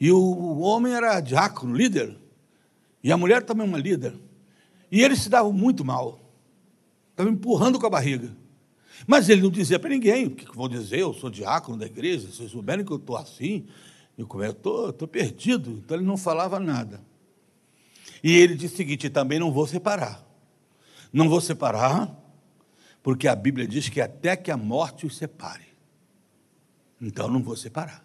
e 0.00 0.10
o 0.10 0.58
homem 0.58 0.92
era 0.92 1.20
diácono, 1.20 1.76
líder, 1.76 2.16
e 3.02 3.12
a 3.12 3.16
mulher 3.16 3.42
também 3.42 3.66
uma 3.66 3.78
líder. 3.78 4.14
E 4.90 5.00
eles 5.00 5.20
se 5.20 5.28
davam 5.28 5.52
muito 5.52 5.84
mal. 5.84 6.20
Estavam 7.10 7.32
empurrando 7.32 7.78
com 7.78 7.86
a 7.86 7.90
barriga. 7.90 8.30
Mas 9.06 9.28
ele 9.28 9.42
não 9.42 9.50
dizia 9.50 9.78
para 9.78 9.90
ninguém, 9.90 10.26
o 10.26 10.30
que 10.30 10.46
vou 10.54 10.68
dizer? 10.68 11.00
Eu 11.00 11.12
sou 11.12 11.28
diácono 11.28 11.76
da 11.76 11.86
igreja, 11.86 12.28
vocês 12.30 12.50
souberem 12.50 12.84
que 12.84 12.92
eu 12.92 12.96
estou 12.96 13.16
assim, 13.16 13.66
eu 14.16 14.26
estou 14.50 15.08
perdido. 15.08 15.82
Então 15.84 15.96
ele 15.96 16.06
não 16.06 16.16
falava 16.16 16.60
nada. 16.60 17.02
E 18.22 18.32
ele 18.32 18.54
disse 18.54 18.74
o 18.74 18.76
seguinte: 18.76 19.10
também 19.10 19.38
não 19.38 19.52
vou 19.52 19.66
separar. 19.66 20.24
Não 21.12 21.28
vou 21.28 21.40
separar, 21.40 22.16
porque 23.02 23.26
a 23.28 23.34
Bíblia 23.34 23.66
diz 23.66 23.88
que 23.88 24.00
até 24.00 24.36
que 24.36 24.50
a 24.50 24.56
morte 24.56 25.04
os 25.04 25.16
separe. 25.16 25.66
Então 27.00 27.28
não 27.28 27.42
vou 27.42 27.56
separar. 27.56 28.04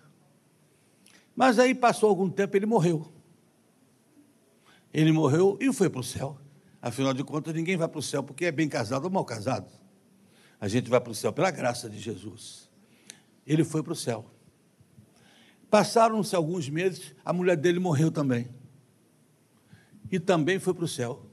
Mas 1.36 1.60
aí 1.60 1.76
passou 1.76 2.10
algum 2.10 2.30
tempo, 2.30 2.58
ele 2.58 2.66
morreu. 2.66 3.12
Ele 4.92 5.12
morreu 5.12 5.58
e 5.62 5.72
foi 5.72 5.90
para 5.90 6.02
o 6.02 6.04
céu. 6.04 6.38
Afinal 6.82 7.14
de 7.14 7.24
contas, 7.24 7.54
ninguém 7.54 7.78
vai 7.78 7.88
para 7.88 8.00
o 8.00 8.02
céu 8.02 8.24
porque 8.24 8.46
é 8.46 8.52
bem 8.52 8.68
casado 8.68 9.06
ou 9.06 9.12
mal 9.12 9.24
casado. 9.24 9.68
A 10.60 10.68
gente 10.68 10.90
vai 10.90 11.00
para 11.00 11.12
o 11.12 11.16
céu 11.16 11.32
pela 11.32 11.52
graça 11.52 11.90
de 11.90 12.00
Jesus. 12.00 12.70
Ele 13.46 13.64
foi 13.64 13.84
para 13.84 13.94
o 13.94 13.96
céu. 13.96 14.26
Passaram-se 15.70 16.36
alguns 16.36 16.70
meses, 16.70 17.14
a 17.24 17.32
mulher 17.32 17.58
dele 17.58 17.80
morreu 17.80 18.12
também. 18.12 18.50
E 20.12 20.20
também 20.20 20.60
foi 20.60 20.74
para 20.74 20.86
o 20.86 20.88
céu. 20.88 21.26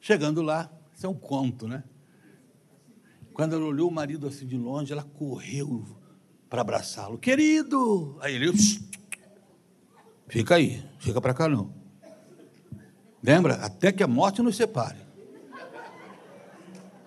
Chegando 0.00 0.42
lá, 0.42 0.70
isso 0.94 1.06
é 1.06 1.08
um 1.08 1.14
conto, 1.14 1.66
né? 1.66 1.84
Quando 3.32 3.56
ela 3.56 3.64
olhou 3.64 3.88
o 3.88 3.92
marido 3.92 4.26
assim 4.26 4.46
de 4.46 4.56
longe, 4.56 4.92
ela 4.92 5.02
correu 5.02 5.84
para 6.48 6.60
abraçá-lo. 6.60 7.18
Querido! 7.18 8.18
Aí 8.20 8.34
ele, 8.34 8.52
fica 10.28 10.56
aí, 10.56 10.84
fica 10.98 11.20
para 11.20 11.32
cá 11.32 11.48
não. 11.48 11.72
Lembra? 13.22 13.54
Até 13.54 13.90
que 13.90 14.02
a 14.02 14.08
morte 14.08 14.42
nos 14.42 14.56
separe. 14.56 14.98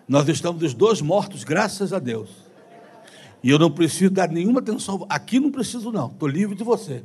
Nós 0.07 0.27
estamos 0.29 0.59
dos 0.59 0.73
dois 0.73 1.01
mortos, 1.01 1.43
graças 1.43 1.91
a 1.91 1.99
Deus. 1.99 2.29
E 3.43 3.49
eu 3.49 3.59
não 3.59 3.71
preciso 3.71 4.11
dar 4.11 4.29
nenhuma 4.29 4.59
atenção. 4.59 5.05
Aqui 5.09 5.39
não 5.39 5.51
preciso, 5.51 5.91
não. 5.91 6.07
Estou 6.07 6.27
livre 6.27 6.55
de 6.55 6.63
você. 6.63 7.03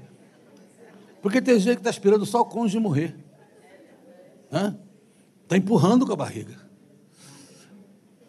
Porque 1.22 1.40
tem 1.40 1.58
gente 1.58 1.76
que 1.76 1.80
está 1.80 1.90
esperando 1.90 2.24
só 2.24 2.40
o 2.40 2.44
cônjuge 2.44 2.78
morrer. 2.78 3.14
Está 5.42 5.56
empurrando 5.56 6.06
com 6.06 6.12
a 6.12 6.16
barriga. 6.16 6.58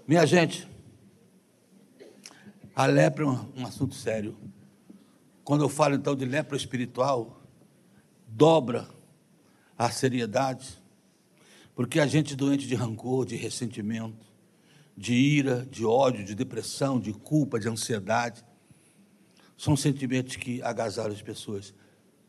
Minha 0.08 0.26
gente, 0.26 0.68
a 2.76 2.86
lepra 2.86 3.24
é 3.24 3.28
um, 3.28 3.46
um 3.58 3.66
assunto 3.66 3.96
sério. 3.96 4.36
Quando 5.44 5.64
eu 5.64 5.70
falo 5.70 5.96
então 5.96 6.16
de 6.16 6.26
lepra 6.26 6.56
espiritual, 6.56 7.42
dobra 8.28 8.88
a 9.78 9.90
seriedade, 9.90 10.82
porque 11.74 12.00
a 12.00 12.06
gente 12.06 12.36
doente 12.36 12.68
de 12.68 12.76
rancor, 12.76 13.26
de 13.26 13.36
ressentimento, 13.36 14.31
de 14.96 15.14
ira, 15.14 15.66
de 15.70 15.86
ódio, 15.86 16.24
de 16.24 16.36
depressão, 16.36 17.00
de 17.00 17.14
culpa, 17.14 17.60
de 17.60 17.68
ansiedade. 17.68 18.44
São 19.58 19.76
sentimentos 19.76 20.36
que 20.36 20.62
agasalham 20.62 21.14
as 21.14 21.22
pessoas, 21.22 21.74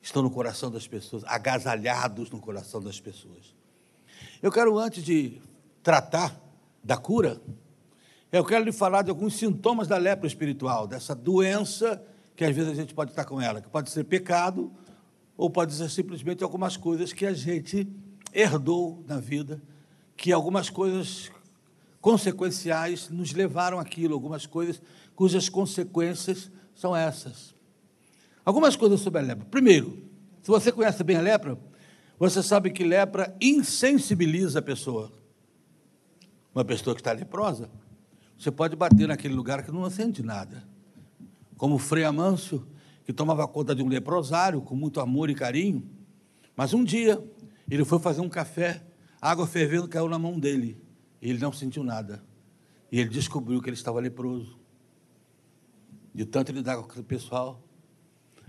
estão 0.00 0.22
no 0.22 0.30
coração 0.30 0.70
das 0.70 0.86
pessoas, 0.86 1.22
agasalhados 1.26 2.30
no 2.30 2.40
coração 2.40 2.80
das 2.80 3.00
pessoas. 3.00 3.54
Eu 4.42 4.50
quero, 4.50 4.78
antes 4.78 5.04
de 5.04 5.40
tratar 5.82 6.38
da 6.82 6.96
cura, 6.96 7.40
eu 8.30 8.44
quero 8.44 8.64
lhe 8.64 8.72
falar 8.72 9.02
de 9.02 9.10
alguns 9.10 9.34
sintomas 9.34 9.86
da 9.86 9.96
lepra 9.96 10.26
espiritual, 10.26 10.86
dessa 10.86 11.14
doença 11.14 12.02
que 12.34 12.44
às 12.44 12.54
vezes 12.54 12.72
a 12.72 12.74
gente 12.74 12.94
pode 12.94 13.10
estar 13.10 13.24
com 13.24 13.40
ela, 13.40 13.60
que 13.60 13.68
pode 13.68 13.90
ser 13.90 14.04
pecado, 14.04 14.72
ou 15.36 15.50
pode 15.50 15.74
ser 15.74 15.88
simplesmente 15.90 16.42
algumas 16.42 16.76
coisas 16.76 17.12
que 17.12 17.26
a 17.26 17.32
gente 17.32 17.86
herdou 18.32 19.04
na 19.06 19.18
vida, 19.18 19.62
que 20.16 20.32
algumas 20.32 20.70
coisas 20.70 21.30
consequenciais 22.02 23.08
nos 23.08 23.32
levaram 23.32 23.78
aquilo, 23.78 24.12
algumas 24.12 24.44
coisas 24.44 24.82
cujas 25.14 25.48
consequências 25.48 26.50
são 26.74 26.94
essas. 26.94 27.54
Algumas 28.44 28.74
coisas 28.74 29.00
sobre 29.00 29.20
a 29.20 29.22
lepra. 29.22 29.46
Primeiro, 29.46 30.02
se 30.42 30.48
você 30.48 30.72
conhece 30.72 31.04
bem 31.04 31.16
a 31.16 31.20
lepra, 31.20 31.56
você 32.18 32.42
sabe 32.42 32.70
que 32.70 32.82
lepra 32.82 33.34
insensibiliza 33.40 34.58
a 34.58 34.62
pessoa. 34.62 35.12
Uma 36.52 36.64
pessoa 36.64 36.92
que 36.92 37.00
está 37.00 37.12
leprosa, 37.12 37.70
você 38.36 38.50
pode 38.50 38.74
bater 38.74 39.06
naquele 39.06 39.34
lugar 39.34 39.62
que 39.64 39.70
não 39.70 39.88
sente 39.88 40.24
nada. 40.24 40.64
Como 41.56 41.78
Frei 41.78 42.02
Amâncio, 42.02 42.66
que 43.04 43.12
tomava 43.12 43.46
conta 43.46 43.76
de 43.76 43.82
um 43.82 43.88
leprosário 43.88 44.60
com 44.60 44.74
muito 44.74 44.98
amor 45.00 45.30
e 45.30 45.36
carinho, 45.36 45.88
mas 46.56 46.74
um 46.74 46.82
dia 46.82 47.22
ele 47.70 47.84
foi 47.84 48.00
fazer 48.00 48.22
um 48.22 48.28
café, 48.28 48.82
água 49.20 49.46
fervendo 49.46 49.86
caiu 49.86 50.08
na 50.08 50.18
mão 50.18 50.40
dele. 50.40 50.81
E 51.22 51.30
ele 51.30 51.38
não 51.38 51.52
sentiu 51.52 51.84
nada. 51.84 52.20
E 52.90 52.98
ele 52.98 53.08
descobriu 53.08 53.62
que 53.62 53.70
ele 53.70 53.76
estava 53.76 54.00
leproso. 54.00 54.58
De 56.12 56.26
tanto 56.26 56.50
ele 56.50 56.62
dar 56.62 56.76
com 56.76 56.84
aquele 56.84 57.04
pessoal. 57.04 57.62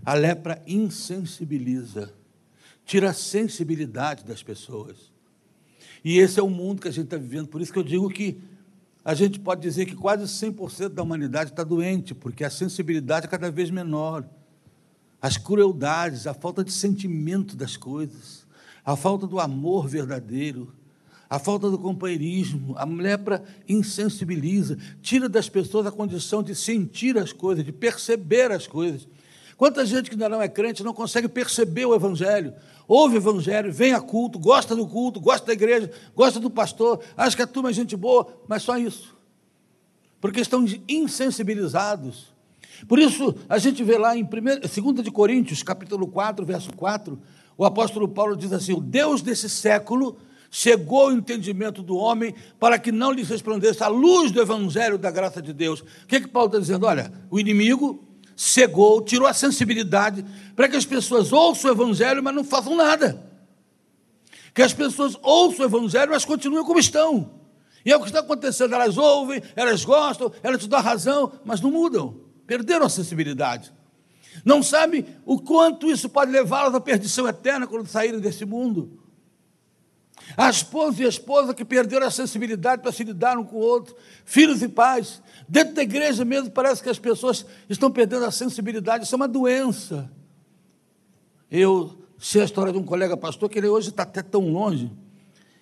A 0.03 0.15
lepra 0.15 0.61
insensibiliza, 0.67 2.13
tira 2.83 3.11
a 3.11 3.13
sensibilidade 3.13 4.25
das 4.25 4.41
pessoas. 4.41 5.13
E 6.03 6.17
esse 6.17 6.39
é 6.39 6.43
o 6.43 6.49
mundo 6.49 6.81
que 6.81 6.87
a 6.89 6.91
gente 6.91 7.05
está 7.05 7.15
vivendo. 7.15 7.47
Por 7.47 7.61
isso 7.61 7.71
que 7.71 7.79
eu 7.79 7.83
digo 7.83 8.09
que 8.09 8.41
a 9.05 9.13
gente 9.13 9.39
pode 9.39 9.61
dizer 9.61 9.85
que 9.85 9.95
quase 9.95 10.23
100% 10.25 10.89
da 10.89 11.03
humanidade 11.03 11.51
está 11.51 11.63
doente, 11.63 12.15
porque 12.15 12.43
a 12.43 12.49
sensibilidade 12.49 13.27
é 13.27 13.29
cada 13.29 13.51
vez 13.51 13.69
menor. 13.69 14.27
As 15.21 15.37
crueldades, 15.37 16.27
a 16.27 16.33
falta 16.33 16.63
de 16.63 16.71
sentimento 16.71 17.55
das 17.55 17.77
coisas, 17.77 18.45
a 18.83 18.97
falta 18.97 19.25
do 19.25 19.39
amor 19.39 19.87
verdadeiro, 19.87 20.73
a 21.29 21.39
falta 21.39 21.69
do 21.69 21.77
companheirismo, 21.77 22.75
a 22.77 22.85
lepra 22.85 23.43
insensibiliza, 23.67 24.77
tira 25.01 25.27
das 25.27 25.49
pessoas 25.49 25.85
a 25.85 25.91
condição 25.91 26.43
de 26.43 26.53
sentir 26.53 27.17
as 27.17 27.33
coisas, 27.33 27.65
de 27.65 27.71
perceber 27.71 28.51
as 28.51 28.67
coisas. 28.67 29.07
Quanta 29.57 29.85
gente 29.85 30.09
que 30.09 30.15
ainda 30.15 30.29
não 30.29 30.41
é 30.41 30.47
crente 30.47 30.83
não 30.83 30.93
consegue 30.93 31.27
perceber 31.27 31.85
o 31.85 31.95
Evangelho, 31.95 32.53
ouve 32.87 33.15
o 33.15 33.19
Evangelho, 33.19 33.71
vem 33.71 33.93
a 33.93 34.01
culto, 34.01 34.37
gosta 34.37 34.75
do 34.75 34.85
culto, 34.87 35.19
gosta 35.19 35.47
da 35.47 35.53
igreja, 35.53 35.91
gosta 36.15 36.39
do 36.39 36.49
pastor, 36.49 36.99
acha 37.15 37.35
que 37.35 37.41
a 37.41 37.47
turma 37.47 37.69
é 37.69 37.73
gente 37.73 37.95
boa, 37.95 38.27
mas 38.47 38.63
só 38.63 38.77
isso. 38.77 39.15
Porque 40.19 40.41
estão 40.41 40.65
insensibilizados. 40.87 42.33
Por 42.87 42.99
isso, 42.99 43.35
a 43.47 43.57
gente 43.57 43.83
vê 43.83 43.97
lá 43.97 44.15
em 44.17 44.23
2 44.23 45.03
de 45.03 45.11
Coríntios, 45.11 45.63
capítulo 45.63 46.07
4, 46.07 46.45
verso 46.45 46.73
4, 46.73 47.19
o 47.57 47.65
apóstolo 47.65 48.07
Paulo 48.07 48.35
diz 48.35 48.51
assim: 48.51 48.73
o 48.73 48.81
Deus 48.81 49.21
desse 49.21 49.49
século 49.49 50.17
chegou 50.55 51.07
o 51.07 51.11
entendimento 51.11 51.81
do 51.81 51.97
homem 51.97 52.35
para 52.59 52.77
que 52.77 52.91
não 52.91 53.11
lhes 53.11 53.27
resplandesse 53.27 53.83
a 53.83 53.87
luz 53.87 54.31
do 54.31 54.39
evangelho 54.39 54.99
da 54.99 55.09
graça 55.09 55.41
de 55.41 55.51
Deus. 55.51 55.79
O 55.79 56.07
que, 56.07 56.21
que 56.21 56.27
Paulo 56.27 56.45
está 56.45 56.59
dizendo? 56.59 56.85
Olha, 56.85 57.11
o 57.31 57.39
inimigo 57.39 58.07
cegou, 58.35 59.01
tirou 59.01 59.27
a 59.27 59.33
sensibilidade 59.33 60.23
para 60.55 60.69
que 60.69 60.75
as 60.75 60.85
pessoas 60.85 61.33
ouçam 61.33 61.71
o 61.71 61.73
evangelho, 61.73 62.21
mas 62.21 62.35
não 62.35 62.43
façam 62.43 62.75
nada. 62.75 63.19
Que 64.53 64.61
as 64.61 64.71
pessoas 64.71 65.17
ouçam 65.23 65.65
o 65.65 65.69
evangelho, 65.69 66.11
mas 66.11 66.23
continuem 66.23 66.63
como 66.63 66.77
estão. 66.77 67.31
E 67.83 67.91
é 67.91 67.97
o 67.97 68.01
que 68.01 68.05
está 68.05 68.19
acontecendo, 68.19 68.75
elas 68.75 68.95
ouvem, 68.95 69.41
elas 69.55 69.83
gostam, 69.83 70.31
elas 70.43 70.61
te 70.61 70.69
dão 70.69 70.79
razão, 70.79 71.31
mas 71.43 71.61
não 71.61 71.71
mudam, 71.71 72.15
perderam 72.45 72.85
a 72.85 72.89
sensibilidade. 72.89 73.73
Não 74.45 74.61
sabem 74.61 75.03
o 75.25 75.39
quanto 75.39 75.89
isso 75.89 76.07
pode 76.07 76.31
levá-las 76.31 76.75
à 76.75 76.79
perdição 76.79 77.27
eterna 77.27 77.65
quando 77.65 77.87
saírem 77.87 78.19
desse 78.19 78.45
mundo. 78.45 79.02
A 80.35 80.49
esposa 80.49 81.03
e 81.03 81.05
a 81.05 81.09
esposa 81.09 81.53
que 81.53 81.63
perderam 81.63 82.07
a 82.07 82.11
sensibilidade 82.11 82.81
para 82.81 82.91
se 82.91 83.03
lidar 83.03 83.37
um 83.37 83.43
com 83.43 83.57
o 83.57 83.59
outro, 83.59 83.95
filhos 84.25 84.61
e 84.61 84.67
pais. 84.67 85.21
Dentro 85.47 85.75
da 85.75 85.83
igreja 85.83 86.25
mesmo 86.25 86.49
parece 86.49 86.81
que 86.81 86.89
as 86.89 86.97
pessoas 86.97 87.45
estão 87.69 87.91
perdendo 87.91 88.25
a 88.25 88.31
sensibilidade, 88.31 89.05
isso 89.05 89.13
é 89.13 89.17
uma 89.17 89.27
doença. 89.27 90.11
Eu 91.51 92.03
sei 92.17 92.41
a 92.41 92.45
história 92.45 92.71
de 92.71 92.79
um 92.79 92.83
colega 92.83 93.15
pastor 93.15 93.49
que 93.49 93.59
ele 93.59 93.67
hoje 93.67 93.89
está 93.89 94.03
até 94.03 94.23
tão 94.23 94.49
longe 94.51 94.91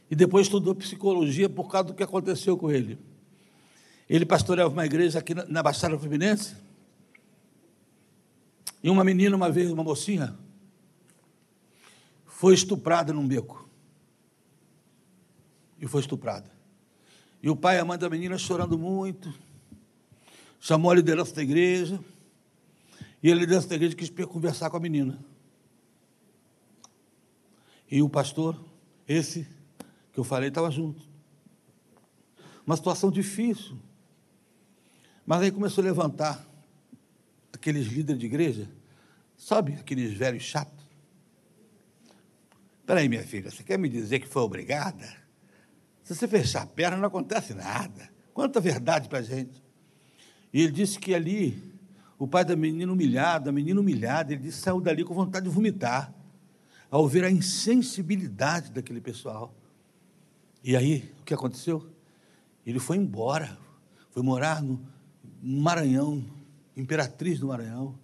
e 0.09 0.15
depois 0.15 0.47
estudou 0.47 0.73
psicologia 0.73 1.49
por 1.49 1.69
causa 1.69 1.87
do 1.87 1.93
que 1.93 2.03
aconteceu 2.03 2.55
com 2.55 2.71
ele. 2.71 2.97
Ele 4.09 4.25
pastoreava 4.25 4.71
uma 4.71 4.85
igreja 4.85 5.19
aqui 5.19 5.33
na 5.33 5.63
Baixada 5.63 5.97
Fluminense 5.97 6.55
e 8.83 8.89
uma 8.89 9.03
menina, 9.03 9.35
uma 9.35 9.49
vez, 9.49 9.69
uma 9.69 9.83
mocinha, 9.83 10.37
foi 12.25 12.53
estuprada 12.53 13.11
num 13.11 13.27
beco 13.27 13.60
e 15.81 15.87
foi 15.87 15.99
estuprada. 15.99 16.49
E 17.41 17.49
o 17.49 17.55
pai 17.55 17.77
e 17.77 17.79
a 17.79 17.85
mãe 17.85 17.97
da 17.97 18.07
menina 18.07 18.37
chorando 18.37 18.77
muito, 18.77 19.33
chamou 20.59 20.91
a 20.91 20.95
liderança 20.95 21.33
da 21.33 21.41
igreja, 21.41 21.99
e 23.23 23.31
a 23.31 23.35
liderança 23.35 23.67
da 23.67 23.75
igreja 23.75 23.95
quis 23.95 24.09
conversar 24.27 24.69
com 24.69 24.77
a 24.77 24.79
menina. 24.79 25.19
E 27.89 28.01
o 28.01 28.07
pastor, 28.07 28.63
esse 29.07 29.47
que 30.13 30.19
eu 30.19 30.23
falei, 30.23 30.49
estava 30.49 30.69
junto. 30.69 31.01
Uma 32.65 32.77
situação 32.77 33.09
difícil. 33.09 33.77
Mas 35.25 35.41
aí 35.41 35.51
começou 35.51 35.83
a 35.83 35.85
levantar 35.85 36.47
aqueles 37.51 37.87
líderes 37.87 38.19
de 38.19 38.25
igreja, 38.25 38.69
sabe, 39.35 39.73
aqueles 39.73 40.13
velhos 40.13 40.43
chatos. 40.43 40.85
Espera 42.79 42.99
aí, 42.99 43.09
minha 43.09 43.23
filha, 43.23 43.49
você 43.49 43.63
quer 43.63 43.77
me 43.77 43.89
dizer 43.89 44.19
que 44.19 44.27
foi 44.27 44.41
obrigada? 44.41 45.20
Se 46.11 46.19
você 46.19 46.27
fechar 46.27 46.63
a 46.63 46.65
perna, 46.65 46.97
não 46.97 47.07
acontece 47.07 47.53
nada. 47.53 48.09
Quanta 48.33 48.59
verdade 48.59 49.07
para 49.07 49.19
a 49.19 49.21
gente. 49.21 49.63
E 50.51 50.61
ele 50.61 50.71
disse 50.73 50.99
que 50.99 51.15
ali, 51.15 51.63
o 52.19 52.27
pai 52.27 52.43
da 52.43 52.53
menina 52.53 52.91
humilhado, 52.91 53.47
a 53.47 53.51
menina 53.53 53.79
humilhada, 53.79 54.33
ele 54.33 54.41
disse 54.41 54.59
saiu 54.59 54.81
dali 54.81 55.05
com 55.05 55.13
vontade 55.13 55.47
de 55.47 55.55
vomitar, 55.55 56.13
ao 56.89 57.07
ver 57.07 57.23
a 57.23 57.31
insensibilidade 57.31 58.71
daquele 58.71 58.99
pessoal. 58.99 59.55
E 60.61 60.75
aí, 60.75 61.09
o 61.21 61.23
que 61.23 61.33
aconteceu? 61.33 61.89
Ele 62.65 62.77
foi 62.77 62.97
embora, 62.97 63.57
foi 64.09 64.21
morar 64.21 64.61
no 64.61 64.85
Maranhão, 65.41 66.25
imperatriz 66.75 67.39
do 67.39 67.47
Maranhão, 67.47 67.97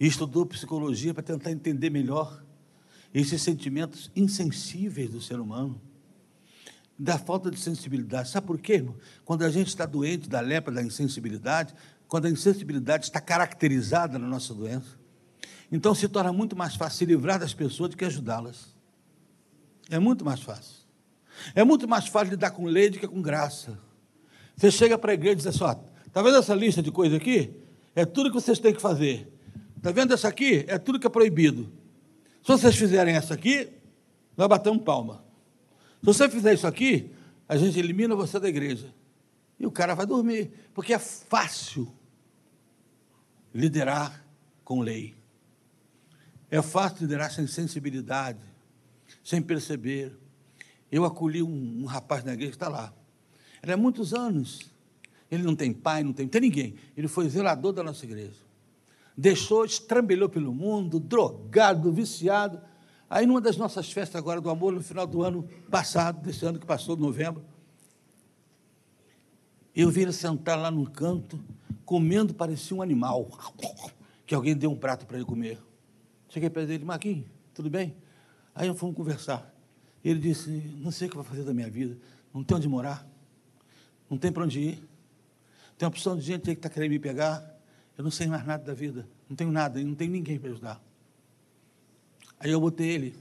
e 0.00 0.08
estudou 0.08 0.44
psicologia 0.44 1.14
para 1.14 1.22
tentar 1.22 1.52
entender 1.52 1.88
melhor 1.88 2.42
esses 3.14 3.40
sentimentos 3.40 4.10
insensíveis 4.16 5.08
do 5.08 5.20
ser 5.20 5.38
humano, 5.38 5.80
da 6.98 7.18
falta 7.18 7.50
de 7.50 7.60
sensibilidade. 7.60 8.30
Sabe 8.30 8.46
por 8.46 8.58
quê, 8.58 8.74
irmão? 8.74 8.96
Quando 9.24 9.44
a 9.44 9.50
gente 9.50 9.68
está 9.68 9.86
doente 9.86 10.28
da 10.28 10.40
lepra 10.40 10.74
da 10.74 10.82
insensibilidade, 10.82 11.74
quando 12.08 12.26
a 12.26 12.30
insensibilidade 12.30 13.04
está 13.04 13.20
caracterizada 13.20 14.18
na 14.18 14.26
nossa 14.26 14.52
doença, 14.52 14.98
então 15.70 15.94
se 15.94 16.08
torna 16.08 16.32
muito 16.32 16.56
mais 16.56 16.74
fácil 16.74 16.98
se 16.98 17.04
livrar 17.04 17.38
das 17.38 17.54
pessoas 17.54 17.90
do 17.90 17.96
que 17.96 18.04
ajudá-las. 18.04 18.74
É 19.90 19.98
muito 19.98 20.24
mais 20.24 20.40
fácil. 20.40 20.78
É 21.54 21.62
muito 21.62 21.86
mais 21.86 22.08
fácil 22.08 22.30
lidar 22.30 22.50
com 22.50 22.64
lei 22.64 22.90
do 22.90 22.98
que 22.98 23.06
com 23.06 23.22
graça. 23.22 23.78
Você 24.56 24.70
chega 24.70 24.98
para 24.98 25.12
a 25.12 25.14
igreja 25.14 25.34
e 25.34 25.36
diz 25.36 25.46
assim: 25.46 25.64
está 26.06 26.20
vendo 26.20 26.36
essa 26.36 26.54
lista 26.54 26.82
de 26.82 26.90
coisas 26.90 27.16
aqui? 27.16 27.54
É 27.94 28.04
tudo 28.04 28.30
que 28.30 28.34
vocês 28.34 28.58
têm 28.58 28.74
que 28.74 28.80
fazer. 28.80 29.32
Está 29.76 29.92
vendo 29.92 30.12
essa 30.12 30.26
aqui? 30.26 30.64
É 30.66 30.78
tudo 30.78 30.98
que 30.98 31.06
é 31.06 31.10
proibido. 31.10 31.72
Se 32.42 32.48
vocês 32.48 32.74
fizerem 32.74 33.14
essa 33.14 33.34
aqui, 33.34 33.68
nós 34.36 34.48
batemos 34.48 34.82
palma. 34.82 35.27
Se 36.00 36.06
você 36.06 36.28
fizer 36.28 36.54
isso 36.54 36.66
aqui, 36.66 37.10
a 37.48 37.56
gente 37.56 37.78
elimina 37.78 38.14
você 38.14 38.38
da 38.38 38.48
igreja. 38.48 38.94
E 39.58 39.66
o 39.66 39.70
cara 39.70 39.94
vai 39.94 40.06
dormir, 40.06 40.52
porque 40.72 40.94
é 40.94 40.98
fácil 40.98 41.92
liderar 43.52 44.24
com 44.64 44.80
lei. 44.80 45.16
É 46.50 46.62
fácil 46.62 47.02
liderar 47.02 47.32
sem 47.32 47.46
sensibilidade, 47.46 48.38
sem 49.24 49.42
perceber. 49.42 50.16
Eu 50.90 51.04
acolhi 51.04 51.42
um, 51.42 51.82
um 51.82 51.84
rapaz 51.84 52.24
na 52.24 52.32
igreja 52.32 52.52
que 52.52 52.56
está 52.56 52.68
lá. 52.68 52.92
Ele 53.62 53.72
há 53.72 53.76
muitos 53.76 54.14
anos. 54.14 54.70
Ele 55.30 55.42
não 55.42 55.54
tem 55.54 55.72
pai, 55.72 56.02
não 56.02 56.12
tem, 56.12 56.26
não 56.26 56.30
tem 56.30 56.40
ninguém. 56.40 56.76
Ele 56.96 57.08
foi 57.08 57.28
zelador 57.28 57.72
da 57.72 57.82
nossa 57.82 58.04
igreja. 58.04 58.38
Deixou, 59.16 59.64
estrambelhou 59.64 60.28
pelo 60.28 60.54
mundo, 60.54 61.00
drogado, 61.00 61.92
viciado. 61.92 62.60
Aí, 63.10 63.26
numa 63.26 63.40
das 63.40 63.56
nossas 63.56 63.90
festas 63.90 64.16
agora 64.16 64.40
do 64.40 64.50
amor, 64.50 64.72
no 64.72 64.82
final 64.82 65.06
do 65.06 65.22
ano 65.22 65.48
passado, 65.70 66.20
desse 66.20 66.44
ano 66.44 66.58
que 66.58 66.66
passou, 66.66 66.94
de 66.94 67.02
novembro, 67.02 67.42
eu 69.74 69.90
vi 69.90 70.02
ele 70.02 70.12
sentar 70.12 70.58
lá 70.58 70.70
no 70.70 70.88
canto, 70.90 71.42
comendo, 71.84 72.34
parecia 72.34 72.76
um 72.76 72.82
animal, 72.82 73.26
que 74.26 74.34
alguém 74.34 74.54
deu 74.54 74.70
um 74.70 74.76
prato 74.76 75.06
para 75.06 75.16
ele 75.16 75.24
comer. 75.24 75.58
Cheguei 76.28 76.50
para 76.50 76.62
ele, 76.62 76.84
Marquinhos, 76.84 77.26
tudo 77.54 77.70
bem? 77.70 77.96
Aí 78.54 78.72
fomos 78.74 78.94
conversar. 78.94 79.54
Ele 80.04 80.20
disse, 80.20 80.50
não 80.76 80.90
sei 80.90 81.08
o 81.08 81.10
que 81.10 81.16
vai 81.16 81.24
fazer 81.24 81.44
da 81.44 81.54
minha 81.54 81.70
vida, 81.70 81.96
não 82.34 82.44
tem 82.44 82.56
onde 82.56 82.68
morar, 82.68 83.06
não 84.10 84.18
tem 84.18 84.30
para 84.30 84.44
onde 84.44 84.60
ir, 84.60 84.88
tem 85.78 85.86
uma 85.86 85.90
opção 85.90 86.16
de 86.16 86.22
gente 86.22 86.42
que 86.42 86.50
está 86.50 86.68
querendo 86.68 86.90
me 86.90 86.98
pegar, 86.98 87.58
eu 87.96 88.04
não 88.04 88.10
sei 88.10 88.26
mais 88.26 88.44
nada 88.44 88.64
da 88.64 88.74
vida, 88.74 89.08
não 89.28 89.36
tenho 89.36 89.50
nada, 89.50 89.82
não 89.82 89.94
tenho 89.94 90.10
ninguém 90.10 90.38
para 90.38 90.50
ajudar. 90.50 90.87
Aí 92.40 92.50
eu 92.50 92.60
botei 92.60 92.88
ele, 92.88 93.14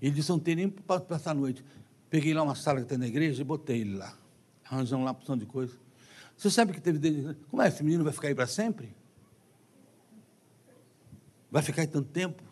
ele 0.00 0.12
disse, 0.12 0.28
não 0.28 0.38
tem 0.38 0.54
nem 0.56 0.68
para 0.68 1.00
passar 1.00 1.30
a 1.30 1.34
noite. 1.34 1.64
Peguei 2.10 2.34
lá 2.34 2.42
uma 2.42 2.54
sala 2.54 2.80
que 2.80 2.86
tem 2.86 2.98
na 2.98 3.06
igreja 3.06 3.40
e 3.40 3.44
botei 3.44 3.80
ele 3.80 3.96
lá. 3.96 4.16
Arranjamos 4.64 5.04
lá 5.04 5.10
uma 5.10 5.18
opção 5.18 5.36
de 5.36 5.46
coisa. 5.46 5.72
Você 6.36 6.50
sabe 6.50 6.72
que 6.72 6.80
teve. 6.80 7.34
Como 7.50 7.62
é? 7.62 7.68
Esse 7.68 7.82
menino 7.82 8.04
vai 8.04 8.12
ficar 8.12 8.28
aí 8.28 8.34
para 8.34 8.46
sempre? 8.46 8.94
Vai 11.50 11.62
ficar 11.62 11.82
aí 11.82 11.88
tanto 11.88 12.08
tempo? 12.10 12.42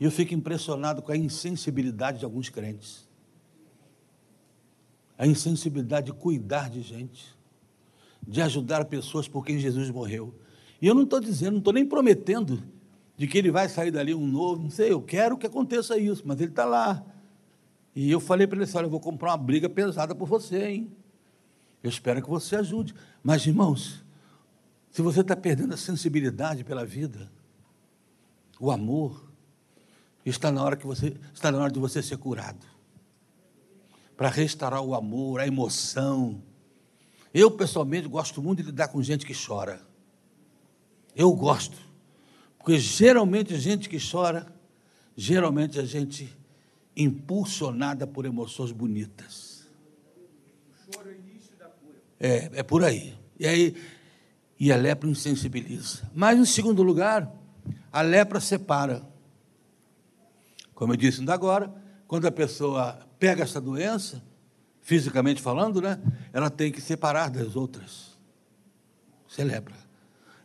E 0.00 0.04
eu 0.04 0.10
fico 0.10 0.34
impressionado 0.34 1.02
com 1.02 1.12
a 1.12 1.16
insensibilidade 1.16 2.18
de 2.18 2.24
alguns 2.24 2.48
crentes. 2.48 3.06
A 5.18 5.26
insensibilidade 5.26 6.06
de 6.06 6.12
cuidar 6.12 6.68
de 6.68 6.82
gente, 6.82 7.34
de 8.26 8.40
ajudar 8.42 8.84
pessoas 8.86 9.26
por 9.28 9.44
quem 9.44 9.58
Jesus 9.58 9.90
morreu. 9.90 10.34
E 10.80 10.86
eu 10.86 10.94
não 10.94 11.04
estou 11.04 11.20
dizendo, 11.20 11.52
não 11.52 11.58
estou 11.58 11.72
nem 11.72 11.86
prometendo 11.86 12.62
de 13.16 13.26
que 13.26 13.38
ele 13.38 13.50
vai 13.50 13.68
sair 13.68 13.90
dali 13.90 14.14
um 14.14 14.26
novo, 14.26 14.62
não 14.62 14.70
sei, 14.70 14.92
eu 14.92 15.00
quero 15.00 15.38
que 15.38 15.46
aconteça 15.46 15.98
isso, 15.98 16.22
mas 16.26 16.40
ele 16.40 16.50
está 16.50 16.64
lá. 16.64 17.04
E 17.94 18.10
eu 18.10 18.20
falei 18.20 18.46
para 18.46 18.56
ele 18.58 18.64
assim: 18.64 18.76
olha, 18.76 18.86
eu 18.86 18.90
vou 18.90 19.00
comprar 19.00 19.30
uma 19.30 19.38
briga 19.38 19.68
pesada 19.68 20.14
por 20.14 20.28
você, 20.28 20.66
hein? 20.66 20.92
Eu 21.82 21.88
espero 21.88 22.22
que 22.22 22.28
você 22.28 22.56
ajude. 22.56 22.94
Mas, 23.22 23.46
irmãos, 23.46 24.04
se 24.90 25.00
você 25.00 25.20
está 25.20 25.34
perdendo 25.34 25.72
a 25.72 25.76
sensibilidade 25.76 26.62
pela 26.62 26.84
vida, 26.84 27.30
o 28.60 28.70
amor, 28.70 29.30
está 30.24 30.50
na 30.50 30.62
hora 30.62 30.76
que 30.76 30.86
você 30.86 31.16
está 31.32 31.50
na 31.50 31.58
hora 31.58 31.72
de 31.72 31.78
você 31.78 32.02
ser 32.02 32.18
curado. 32.18 32.66
Para 34.16 34.28
restaurar 34.28 34.82
o 34.82 34.94
amor, 34.94 35.40
a 35.40 35.46
emoção. 35.46 36.42
Eu 37.32 37.50
pessoalmente 37.50 38.08
gosto 38.08 38.42
muito 38.42 38.62
de 38.62 38.70
lidar 38.70 38.88
com 38.88 39.02
gente 39.02 39.24
que 39.24 39.34
chora. 39.34 39.80
Eu 41.14 41.32
gosto. 41.32 41.85
Porque 42.66 42.80
geralmente 42.80 43.54
a 43.54 43.58
gente 43.58 43.88
que 43.88 43.96
chora, 43.96 44.44
geralmente 45.16 45.78
a 45.78 45.84
gente 45.84 46.36
impulsionada 46.96 48.08
por 48.08 48.24
emoções 48.24 48.72
bonitas. 48.72 49.68
É, 52.18 52.50
é 52.54 52.62
por 52.64 52.82
aí. 52.82 53.16
E 53.38 53.46
aí, 53.46 53.76
e 54.58 54.72
a 54.72 54.76
lepra 54.76 55.08
insensibiliza. 55.08 56.10
Mas, 56.12 56.40
em 56.40 56.44
segundo 56.44 56.82
lugar, 56.82 57.32
a 57.92 58.02
lepra 58.02 58.40
separa. 58.40 59.08
Como 60.74 60.92
eu 60.92 60.96
disse 60.96 61.20
ainda 61.20 61.34
agora, 61.34 61.72
quando 62.08 62.26
a 62.26 62.32
pessoa 62.32 62.98
pega 63.16 63.44
essa 63.44 63.60
doença, 63.60 64.20
fisicamente 64.82 65.40
falando, 65.40 65.80
né, 65.80 66.00
ela 66.32 66.50
tem 66.50 66.72
que 66.72 66.80
separar 66.80 67.30
das 67.30 67.54
outras. 67.54 68.18
Lepra. 69.38 69.85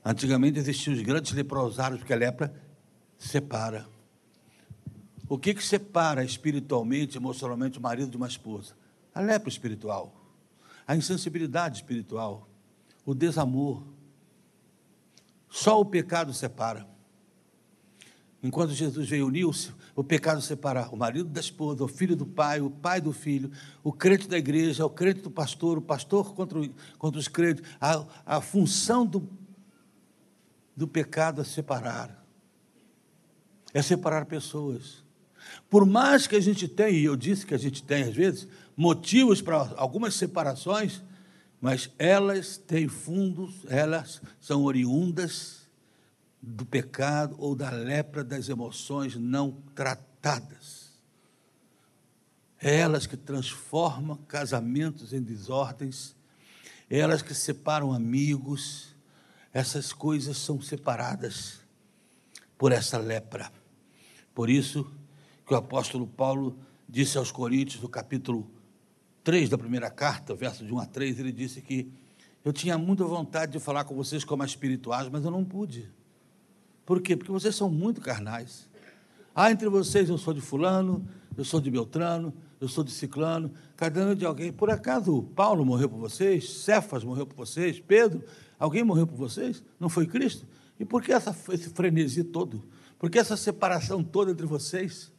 Antigamente 0.03 0.57
existiam 0.57 0.95
os 0.95 1.01
grandes 1.01 1.31
leprosários, 1.31 1.99
porque 1.99 2.13
a 2.13 2.17
lepra 2.17 2.53
separa. 3.17 3.87
O 5.29 5.37
que, 5.37 5.53
que 5.53 5.63
separa 5.63 6.23
espiritualmente, 6.23 7.17
emocionalmente, 7.17 7.77
o 7.77 7.81
marido 7.81 8.09
de 8.09 8.17
uma 8.17 8.27
esposa? 8.27 8.73
A 9.13 9.21
lepra 9.21 9.49
espiritual, 9.49 10.13
a 10.87 10.95
insensibilidade 10.95 11.77
espiritual, 11.77 12.49
o 13.05 13.13
desamor. 13.13 13.83
Só 15.49 15.79
o 15.79 15.85
pecado 15.85 16.33
separa. 16.33 16.87
Enquanto 18.43 18.73
Jesus 18.73 19.07
veio 19.07 19.27
unir-se, 19.27 19.71
o 19.95 20.03
pecado 20.03 20.41
separar 20.41 20.91
o 20.91 20.97
marido 20.97 21.29
da 21.29 21.39
esposa, 21.39 21.83
o 21.83 21.87
filho 21.87 22.15
do 22.15 22.25
pai, 22.25 22.59
o 22.59 22.71
pai 22.71 22.99
do 22.99 23.13
filho, 23.13 23.51
o 23.83 23.93
crente 23.93 24.27
da 24.27 24.37
igreja, 24.37 24.85
o 24.85 24.89
crente 24.89 25.21
do 25.21 25.29
pastor, 25.29 25.77
o 25.77 25.81
pastor 25.81 26.33
contra, 26.33 26.59
contra 26.97 27.19
os 27.19 27.27
crentes. 27.27 27.63
A, 27.79 28.03
a 28.25 28.41
função 28.41 29.05
do, 29.05 29.29
do 30.75 30.87
pecado 30.87 31.41
é 31.41 31.43
separar. 31.43 32.25
É 33.73 33.81
separar 33.81 34.25
pessoas. 34.25 35.03
Por 35.69 35.85
mais 35.85 36.27
que 36.27 36.35
a 36.35 36.39
gente 36.39 36.67
tenha, 36.67 36.89
e 36.89 37.05
eu 37.05 37.15
disse 37.15 37.45
que 37.45 37.53
a 37.53 37.57
gente 37.57 37.83
tem 37.83 38.03
às 38.03 38.15
vezes, 38.15 38.47
motivos 38.75 39.41
para 39.41 39.73
algumas 39.77 40.15
separações, 40.15 41.01
mas 41.59 41.89
elas 41.97 42.57
têm 42.57 42.87
fundos, 42.87 43.65
elas 43.67 44.21
são 44.39 44.63
oriundas 44.63 45.61
do 46.41 46.65
pecado 46.65 47.35
ou 47.37 47.55
da 47.55 47.69
lepra 47.69 48.23
das 48.23 48.49
emoções 48.49 49.15
não 49.15 49.51
tratadas. 49.75 50.91
É 52.59 52.79
elas 52.79 53.05
que 53.05 53.17
transformam 53.17 54.17
casamentos 54.27 55.13
em 55.13 55.21
desordens, 55.21 56.15
é 56.89 56.99
elas 56.99 57.21
que 57.21 57.33
separam 57.33 57.93
amigos, 57.93 58.90
essas 59.53 59.91
coisas 59.93 60.37
são 60.37 60.61
separadas 60.61 61.59
por 62.57 62.71
essa 62.71 62.97
lepra. 62.97 63.51
Por 64.33 64.49
isso 64.49 64.89
que 65.45 65.53
o 65.53 65.57
apóstolo 65.57 66.07
Paulo 66.07 66.57
disse 66.87 67.17
aos 67.17 67.31
Coríntios, 67.31 67.81
no 67.81 67.89
capítulo 67.89 68.49
3 69.23 69.49
da 69.49 69.57
primeira 69.57 69.89
carta, 69.89 70.33
verso 70.33 70.65
de 70.65 70.73
1 70.73 70.79
a 70.79 70.85
3, 70.85 71.19
ele 71.19 71.31
disse 71.31 71.61
que 71.61 71.91
eu 72.43 72.51
tinha 72.51 72.77
muita 72.77 73.03
vontade 73.03 73.51
de 73.51 73.59
falar 73.59 73.83
com 73.83 73.95
vocês 73.95 74.23
como 74.23 74.43
espirituais, 74.43 75.09
mas 75.09 75.23
eu 75.23 75.31
não 75.31 75.43
pude 75.43 75.91
por 76.91 77.01
quê? 77.01 77.15
Porque 77.15 77.31
vocês 77.31 77.55
são 77.55 77.69
muito 77.69 78.01
carnais. 78.01 78.67
Ah, 79.33 79.49
entre 79.49 79.69
vocês 79.69 80.09
eu 80.09 80.17
sou 80.17 80.33
de 80.33 80.41
fulano, 80.41 81.07
eu 81.37 81.45
sou 81.45 81.61
de 81.61 81.71
Beltrano, 81.71 82.33
eu 82.59 82.67
sou 82.67 82.83
de 82.83 82.91
Ciclano, 82.91 83.49
cada 83.77 84.07
um 84.07 84.13
de 84.13 84.25
alguém. 84.25 84.51
Por 84.51 84.69
acaso 84.69 85.23
Paulo 85.35 85.65
morreu 85.65 85.87
por 85.87 85.99
vocês? 85.99 86.49
Cefas 86.49 87.03
morreu 87.03 87.25
por 87.25 87.37
vocês? 87.37 87.79
Pedro? 87.79 88.23
Alguém 88.61 88.83
morreu 88.83 89.07
por 89.07 89.17
vocês? 89.17 89.63
Não 89.79 89.89
foi 89.89 90.05
Cristo? 90.05 90.45
E 90.79 90.85
por 90.85 91.01
que 91.01 91.11
essa, 91.11 91.35
esse 91.51 91.71
frenesi 91.71 92.23
todo? 92.23 92.63
Por 92.99 93.09
que 93.09 93.17
essa 93.17 93.35
separação 93.35 94.03
toda 94.03 94.29
entre 94.29 94.45
vocês? 94.45 95.11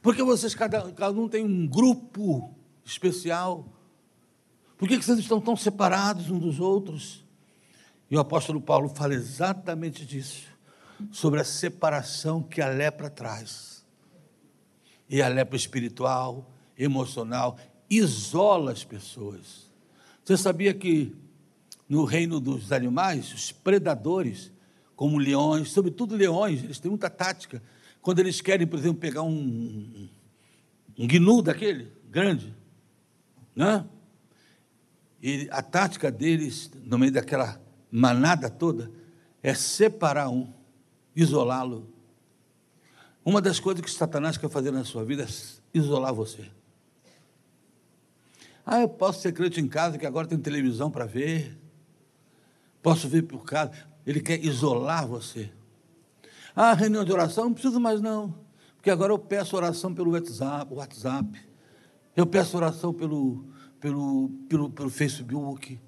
Porque 0.00 0.22
vocês, 0.22 0.54
cada, 0.54 0.90
cada 0.92 1.20
um 1.20 1.28
tem 1.28 1.44
um 1.44 1.66
grupo 1.66 2.50
especial? 2.82 3.70
Por 4.78 4.88
que 4.88 4.96
vocês 4.96 5.18
estão 5.18 5.38
tão 5.38 5.54
separados 5.54 6.30
uns 6.30 6.40
dos 6.40 6.60
outros? 6.60 7.26
E 8.10 8.16
o 8.16 8.20
apóstolo 8.20 8.58
Paulo 8.58 8.88
fala 8.88 9.12
exatamente 9.12 10.06
disso 10.06 10.46
sobre 11.12 11.40
a 11.40 11.44
separação 11.44 12.42
que 12.42 12.62
a 12.62 12.70
lepra 12.70 13.10
traz. 13.10 13.84
E 15.10 15.20
a 15.20 15.28
lepra 15.28 15.58
espiritual, 15.58 16.50
emocional, 16.78 17.58
isola 17.90 18.72
as 18.72 18.82
pessoas. 18.82 19.70
Você 20.24 20.38
sabia 20.38 20.72
que 20.72 21.14
no 21.88 22.04
reino 22.04 22.38
dos 22.38 22.70
animais, 22.70 23.32
os 23.32 23.50
predadores, 23.50 24.52
como 24.94 25.16
leões, 25.16 25.70
sobretudo 25.70 26.14
leões, 26.14 26.62
eles 26.62 26.78
têm 26.78 26.90
muita 26.90 27.08
tática. 27.08 27.62
Quando 28.02 28.18
eles 28.18 28.40
querem, 28.40 28.66
por 28.66 28.78
exemplo, 28.78 29.00
pegar 29.00 29.22
um, 29.22 30.08
um 30.98 31.06
gnu 31.06 31.40
daquele, 31.40 31.90
grande, 32.10 32.54
né? 33.54 33.84
E 35.22 35.48
a 35.50 35.62
tática 35.62 36.10
deles, 36.10 36.70
no 36.84 36.98
meio 36.98 37.12
daquela 37.12 37.60
manada 37.90 38.48
toda, 38.48 38.90
é 39.42 39.54
separar 39.54 40.28
um, 40.28 40.52
isolá-lo. 41.14 41.88
Uma 43.24 43.40
das 43.40 43.58
coisas 43.58 43.84
que 43.84 43.90
Satanás 43.90 44.36
quer 44.36 44.48
fazer 44.48 44.70
na 44.70 44.84
sua 44.84 45.04
vida 45.04 45.24
é 45.24 45.28
isolar 45.76 46.14
você. 46.14 46.44
Ah, 48.64 48.80
eu 48.80 48.88
posso 48.88 49.22
ser 49.22 49.32
crente 49.32 49.60
em 49.60 49.66
casa, 49.66 49.98
que 49.98 50.06
agora 50.06 50.26
tem 50.26 50.38
televisão 50.38 50.90
para 50.90 51.04
ver. 51.04 51.56
Posso 52.82 53.08
ver 53.08 53.22
por 53.22 53.44
casa. 53.44 53.72
Ele 54.06 54.20
quer 54.20 54.42
isolar 54.44 55.06
você. 55.06 55.50
Ah, 56.54 56.72
reunião 56.72 57.04
de 57.04 57.12
oração, 57.12 57.44
não 57.44 57.52
preciso 57.52 57.78
mais 57.78 58.00
não. 58.00 58.34
Porque 58.76 58.90
agora 58.90 59.12
eu 59.12 59.18
peço 59.18 59.56
oração 59.56 59.94
pelo 59.94 60.12
WhatsApp. 60.12 60.72
WhatsApp. 60.72 61.40
Eu 62.16 62.26
peço 62.26 62.56
oração 62.56 62.92
pelo, 62.92 63.44
pelo, 63.78 64.30
pelo, 64.48 64.70
pelo 64.70 64.90
Facebook, 64.90 65.78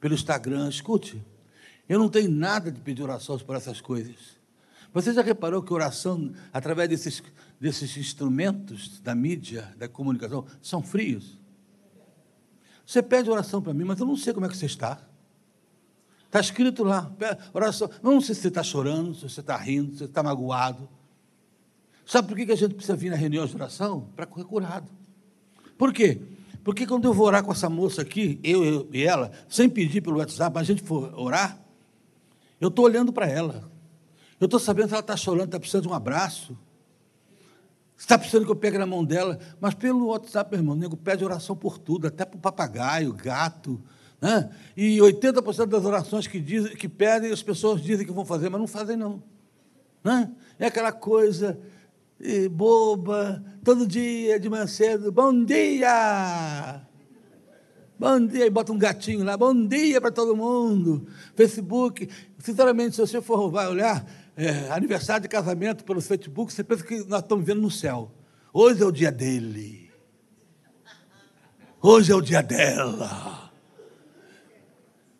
pelo 0.00 0.14
Instagram. 0.14 0.68
Escute, 0.68 1.24
eu 1.88 1.98
não 1.98 2.08
tenho 2.08 2.30
nada 2.30 2.70
de 2.70 2.80
pedir 2.80 3.02
oração 3.02 3.38
por 3.38 3.56
essas 3.56 3.80
coisas. 3.80 4.38
Você 4.92 5.12
já 5.12 5.22
reparou 5.22 5.62
que 5.62 5.72
oração, 5.72 6.32
através 6.52 6.88
desses, 6.88 7.22
desses 7.60 7.96
instrumentos 7.96 9.00
da 9.00 9.14
mídia, 9.14 9.74
da 9.78 9.88
comunicação, 9.88 10.44
são 10.60 10.82
frios? 10.82 11.38
Você 12.84 13.02
pede 13.02 13.30
oração 13.30 13.62
para 13.62 13.72
mim, 13.72 13.84
mas 13.84 14.00
eu 14.00 14.06
não 14.06 14.16
sei 14.16 14.34
como 14.34 14.46
é 14.46 14.48
que 14.48 14.56
você 14.56 14.66
está. 14.66 15.07
Está 16.28 16.40
escrito 16.40 16.84
lá, 16.84 17.10
oração. 17.54 17.90
Não 18.02 18.20
sei 18.20 18.34
se 18.34 18.42
você 18.42 18.48
está 18.48 18.62
chorando, 18.62 19.14
se 19.14 19.22
você 19.22 19.40
está 19.40 19.56
rindo, 19.56 19.92
se 19.92 19.98
você 19.98 20.04
está 20.04 20.22
magoado. 20.22 20.86
Sabe 22.04 22.28
por 22.28 22.36
que 22.36 22.52
a 22.52 22.56
gente 22.56 22.74
precisa 22.74 22.94
vir 22.94 23.10
na 23.10 23.16
reunião 23.16 23.46
de 23.46 23.56
oração? 23.56 24.10
Para 24.14 24.26
correr 24.26 24.44
curado. 24.44 24.90
Por 25.78 25.92
quê? 25.92 26.20
Porque 26.62 26.86
quando 26.86 27.06
eu 27.06 27.14
vou 27.14 27.26
orar 27.26 27.42
com 27.42 27.50
essa 27.50 27.70
moça 27.70 28.02
aqui, 28.02 28.38
eu, 28.44 28.62
eu 28.62 28.88
e 28.92 29.02
ela, 29.02 29.32
sem 29.48 29.70
pedir 29.70 30.02
pelo 30.02 30.18
WhatsApp, 30.18 30.58
a 30.58 30.62
gente 30.62 30.82
for 30.82 31.18
orar, 31.18 31.58
eu 32.60 32.68
estou 32.68 32.84
olhando 32.84 33.10
para 33.10 33.26
ela. 33.26 33.70
Eu 34.38 34.44
estou 34.44 34.60
sabendo 34.60 34.88
que 34.88 34.94
ela 34.94 35.00
está 35.00 35.16
chorando, 35.16 35.46
está 35.46 35.58
precisando 35.58 35.84
de 35.84 35.88
um 35.88 35.94
abraço. 35.94 36.58
Está 37.96 38.18
precisando 38.18 38.44
que 38.44 38.52
eu 38.52 38.56
pegue 38.56 38.76
na 38.76 38.86
mão 38.86 39.02
dela. 39.02 39.38
Mas 39.58 39.74
pelo 39.74 40.08
WhatsApp, 40.08 40.50
meu 40.50 40.60
irmão, 40.60 40.74
o 40.76 40.78
nego 40.78 40.96
pede 40.96 41.24
oração 41.24 41.56
por 41.56 41.78
tudo, 41.78 42.06
até 42.06 42.24
para 42.26 42.36
o 42.36 42.40
papagaio, 42.40 43.14
gato. 43.14 43.80
Né? 44.20 44.50
E 44.76 44.98
80% 44.98 45.66
das 45.66 45.84
orações 45.84 46.26
que, 46.26 46.40
dizem, 46.40 46.74
que 46.74 46.88
pedem, 46.88 47.32
as 47.32 47.42
pessoas 47.42 47.80
dizem 47.80 48.06
que 48.06 48.12
vão 48.12 48.24
fazer, 48.24 48.48
mas 48.48 48.60
não 48.60 48.66
fazem, 48.66 48.96
não. 48.96 49.22
Né? 50.02 50.30
É 50.58 50.66
aquela 50.66 50.92
coisa 50.92 51.58
boba, 52.50 53.42
todo 53.62 53.86
dia, 53.86 54.40
de 54.40 54.48
manhã 54.48 54.66
cedo, 54.66 55.12
bom 55.12 55.44
dia! 55.44 56.82
Bom 57.98 58.24
dia, 58.24 58.46
e 58.46 58.50
bota 58.50 58.72
um 58.72 58.78
gatinho 58.78 59.24
lá, 59.24 59.36
bom 59.36 59.66
dia 59.66 60.00
para 60.00 60.12
todo 60.12 60.36
mundo. 60.36 61.06
Facebook, 61.34 62.08
sinceramente, 62.38 62.94
se 62.94 63.00
você 63.00 63.20
for 63.20 63.50
vai 63.50 63.66
olhar, 63.66 64.08
é, 64.36 64.70
aniversário 64.70 65.22
de 65.22 65.28
casamento 65.28 65.84
pelo 65.84 66.00
Facebook, 66.00 66.52
você 66.52 66.62
pensa 66.62 66.84
que 66.84 67.02
nós 67.04 67.22
estamos 67.22 67.44
vendo 67.44 67.60
no 67.60 67.70
céu. 67.70 68.12
Hoje 68.52 68.82
é 68.82 68.86
o 68.86 68.92
dia 68.92 69.10
dele. 69.10 69.90
Hoje 71.82 72.12
é 72.12 72.14
o 72.14 72.20
dia 72.20 72.40
dela. 72.40 73.47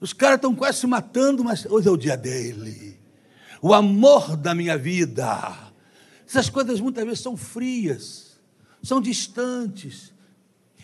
Os 0.00 0.12
caras 0.12 0.36
estão 0.36 0.54
quase 0.54 0.78
se 0.78 0.86
matando, 0.86 1.42
mas 1.42 1.66
hoje 1.66 1.88
é 1.88 1.90
o 1.90 1.96
dia 1.96 2.16
dele. 2.16 2.98
O 3.60 3.74
amor 3.74 4.36
da 4.36 4.54
minha 4.54 4.78
vida. 4.78 5.72
Essas 6.26 6.48
coisas 6.48 6.80
muitas 6.80 7.04
vezes 7.04 7.20
são 7.20 7.36
frias, 7.36 8.40
são 8.82 9.00
distantes. 9.00 10.12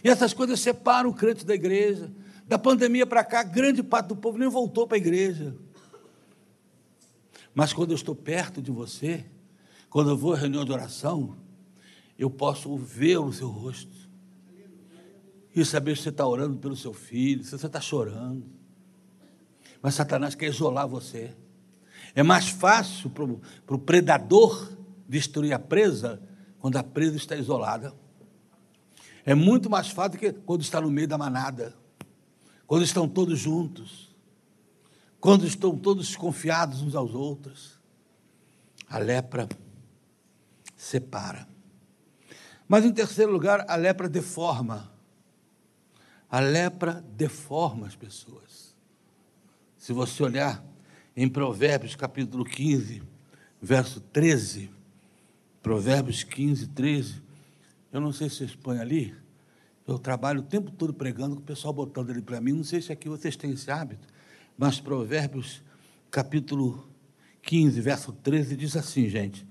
E 0.02 0.08
essas 0.08 0.32
coisas 0.32 0.58
separam 0.58 1.10
o 1.10 1.14
crente 1.14 1.44
da 1.44 1.54
igreja. 1.54 2.12
Da 2.46 2.58
pandemia 2.58 3.06
para 3.06 3.24
cá, 3.24 3.42
grande 3.42 3.82
parte 3.82 4.08
do 4.08 4.16
povo 4.16 4.36
nem 4.36 4.48
voltou 4.48 4.86
para 4.86 4.96
a 4.96 4.98
igreja. 4.98 5.54
Mas 7.54 7.72
quando 7.72 7.92
eu 7.92 7.94
estou 7.94 8.14
perto 8.14 8.60
de 8.60 8.70
você, 8.70 9.24
quando 9.88 10.10
eu 10.10 10.16
vou 10.16 10.34
à 10.34 10.36
reunião 10.36 10.64
de 10.64 10.72
oração, 10.72 11.36
eu 12.18 12.28
posso 12.28 12.76
ver 12.76 13.18
o 13.18 13.32
seu 13.32 13.48
rosto 13.48 13.94
e 15.54 15.64
saber 15.64 15.96
se 15.96 16.02
você 16.02 16.08
está 16.08 16.26
orando 16.26 16.58
pelo 16.58 16.76
seu 16.76 16.92
filho, 16.92 17.44
se 17.44 17.52
você 17.52 17.66
está 17.66 17.80
chorando. 17.80 18.44
Mas 19.84 19.94
Satanás 19.94 20.34
quer 20.34 20.48
isolar 20.48 20.88
você. 20.88 21.32
É 22.12 22.24
mais 22.24 22.48
fácil 22.48 23.08
para 23.10 23.76
o 23.76 23.78
predador 23.78 24.76
destruir 25.08 25.52
a 25.52 25.58
presa 25.60 26.20
quando 26.58 26.76
a 26.76 26.82
presa 26.82 27.16
está 27.16 27.36
isolada. 27.36 27.94
É 29.24 29.34
muito 29.34 29.70
mais 29.70 29.90
fácil 29.90 30.12
do 30.12 30.18
que 30.18 30.32
quando 30.32 30.62
está 30.62 30.80
no 30.80 30.90
meio 30.90 31.06
da 31.06 31.16
manada, 31.16 31.72
quando 32.66 32.82
estão 32.82 33.06
todos 33.06 33.38
juntos 33.38 34.14
quando 35.24 35.46
estão 35.46 35.74
todos 35.74 36.14
confiados 36.16 36.82
uns 36.82 36.94
aos 36.94 37.14
outros, 37.14 37.80
a 38.86 38.98
lepra 38.98 39.48
separa. 40.76 41.48
Mas 42.68 42.84
em 42.84 42.92
terceiro 42.92 43.32
lugar, 43.32 43.64
a 43.66 43.74
lepra 43.74 44.06
deforma. 44.06 44.92
A 46.30 46.40
lepra 46.40 47.02
deforma 47.16 47.86
as 47.86 47.96
pessoas. 47.96 48.63
Se 49.84 49.92
você 49.92 50.22
olhar 50.22 50.64
em 51.14 51.28
Provérbios 51.28 51.94
capítulo 51.94 52.42
15, 52.42 53.02
verso 53.60 54.00
13, 54.00 54.70
Provérbios 55.62 56.24
15, 56.24 56.68
13, 56.68 57.22
eu 57.92 58.00
não 58.00 58.10
sei 58.10 58.30
se 58.30 58.36
vocês 58.36 58.56
põem 58.56 58.78
ali, 58.78 59.14
eu 59.86 59.98
trabalho 59.98 60.40
o 60.40 60.42
tempo 60.42 60.70
todo 60.70 60.94
pregando, 60.94 61.36
com 61.36 61.42
o 61.42 61.44
pessoal 61.44 61.74
botando 61.74 62.08
ali 62.08 62.22
para 62.22 62.40
mim, 62.40 62.52
não 62.52 62.64
sei 62.64 62.80
se 62.80 62.92
aqui 62.92 63.10
vocês 63.10 63.36
têm 63.36 63.50
esse 63.50 63.70
hábito. 63.70 64.08
Mas 64.56 64.80
Provérbios, 64.80 65.62
capítulo 66.10 66.88
15, 67.42 67.78
verso 67.82 68.10
13, 68.10 68.56
diz 68.56 68.78
assim, 68.78 69.06
gente: 69.10 69.46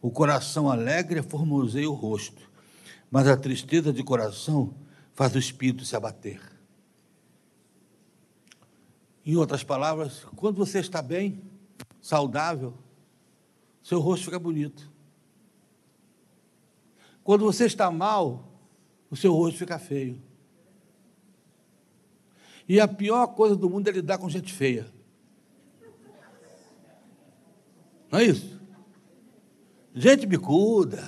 O 0.00 0.08
coração 0.08 0.70
alegre 0.70 1.20
formoseia 1.20 1.90
o 1.90 1.94
rosto, 1.94 2.48
mas 3.10 3.26
a 3.26 3.36
tristeza 3.36 3.92
de 3.92 4.04
coração 4.04 4.72
faz 5.14 5.34
o 5.34 5.38
espírito 5.40 5.84
se 5.84 5.96
abater. 5.96 6.53
Em 9.24 9.36
outras 9.36 9.64
palavras, 9.64 10.24
quando 10.36 10.56
você 10.56 10.80
está 10.80 11.00
bem, 11.00 11.42
saudável, 12.00 12.74
seu 13.82 14.00
rosto 14.00 14.26
fica 14.26 14.38
bonito. 14.38 14.92
Quando 17.22 17.44
você 17.44 17.64
está 17.64 17.90
mal, 17.90 18.46
o 19.10 19.16
seu 19.16 19.32
rosto 19.32 19.58
fica 19.58 19.78
feio. 19.78 20.20
E 22.68 22.80
a 22.80 22.88
pior 22.88 23.26
coisa 23.28 23.56
do 23.56 23.68
mundo 23.68 23.88
é 23.88 23.92
lidar 23.92 24.18
com 24.18 24.28
gente 24.28 24.52
feia. 24.52 24.86
Não 28.10 28.18
é 28.18 28.24
isso? 28.24 28.60
Gente 29.94 30.26
bicuda. 30.26 31.02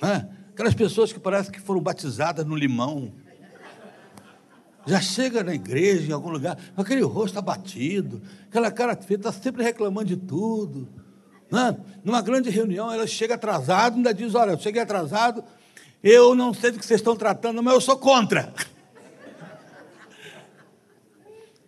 Né? 0.00 0.36
Aquelas 0.50 0.74
pessoas 0.74 1.12
que 1.12 1.20
parecem 1.20 1.52
que 1.52 1.60
foram 1.60 1.80
batizadas 1.80 2.44
no 2.44 2.56
limão. 2.56 3.12
Já 4.86 5.00
chega 5.00 5.44
na 5.44 5.54
igreja, 5.54 6.10
em 6.10 6.12
algum 6.12 6.30
lugar, 6.30 6.56
com 6.74 6.80
aquele 6.80 7.02
rosto 7.02 7.38
abatido, 7.38 8.22
aquela 8.48 8.70
cara 8.70 8.96
feia, 8.96 9.18
está 9.18 9.32
sempre 9.32 9.62
reclamando 9.62 10.08
de 10.08 10.16
tudo. 10.16 10.88
Né? 11.50 11.76
Numa 12.04 12.22
grande 12.22 12.48
reunião, 12.48 12.92
ela 12.92 13.06
chega 13.06 13.34
atrasado, 13.34 13.96
ainda 13.96 14.14
diz: 14.14 14.34
Olha, 14.34 14.52
eu 14.52 14.58
cheguei 14.58 14.80
atrasado, 14.80 15.44
eu 16.02 16.34
não 16.34 16.54
sei 16.54 16.70
do 16.70 16.78
que 16.78 16.86
vocês 16.86 17.00
estão 17.00 17.14
tratando, 17.14 17.62
mas 17.62 17.74
eu 17.74 17.80
sou 17.80 17.98
contra 17.98 18.52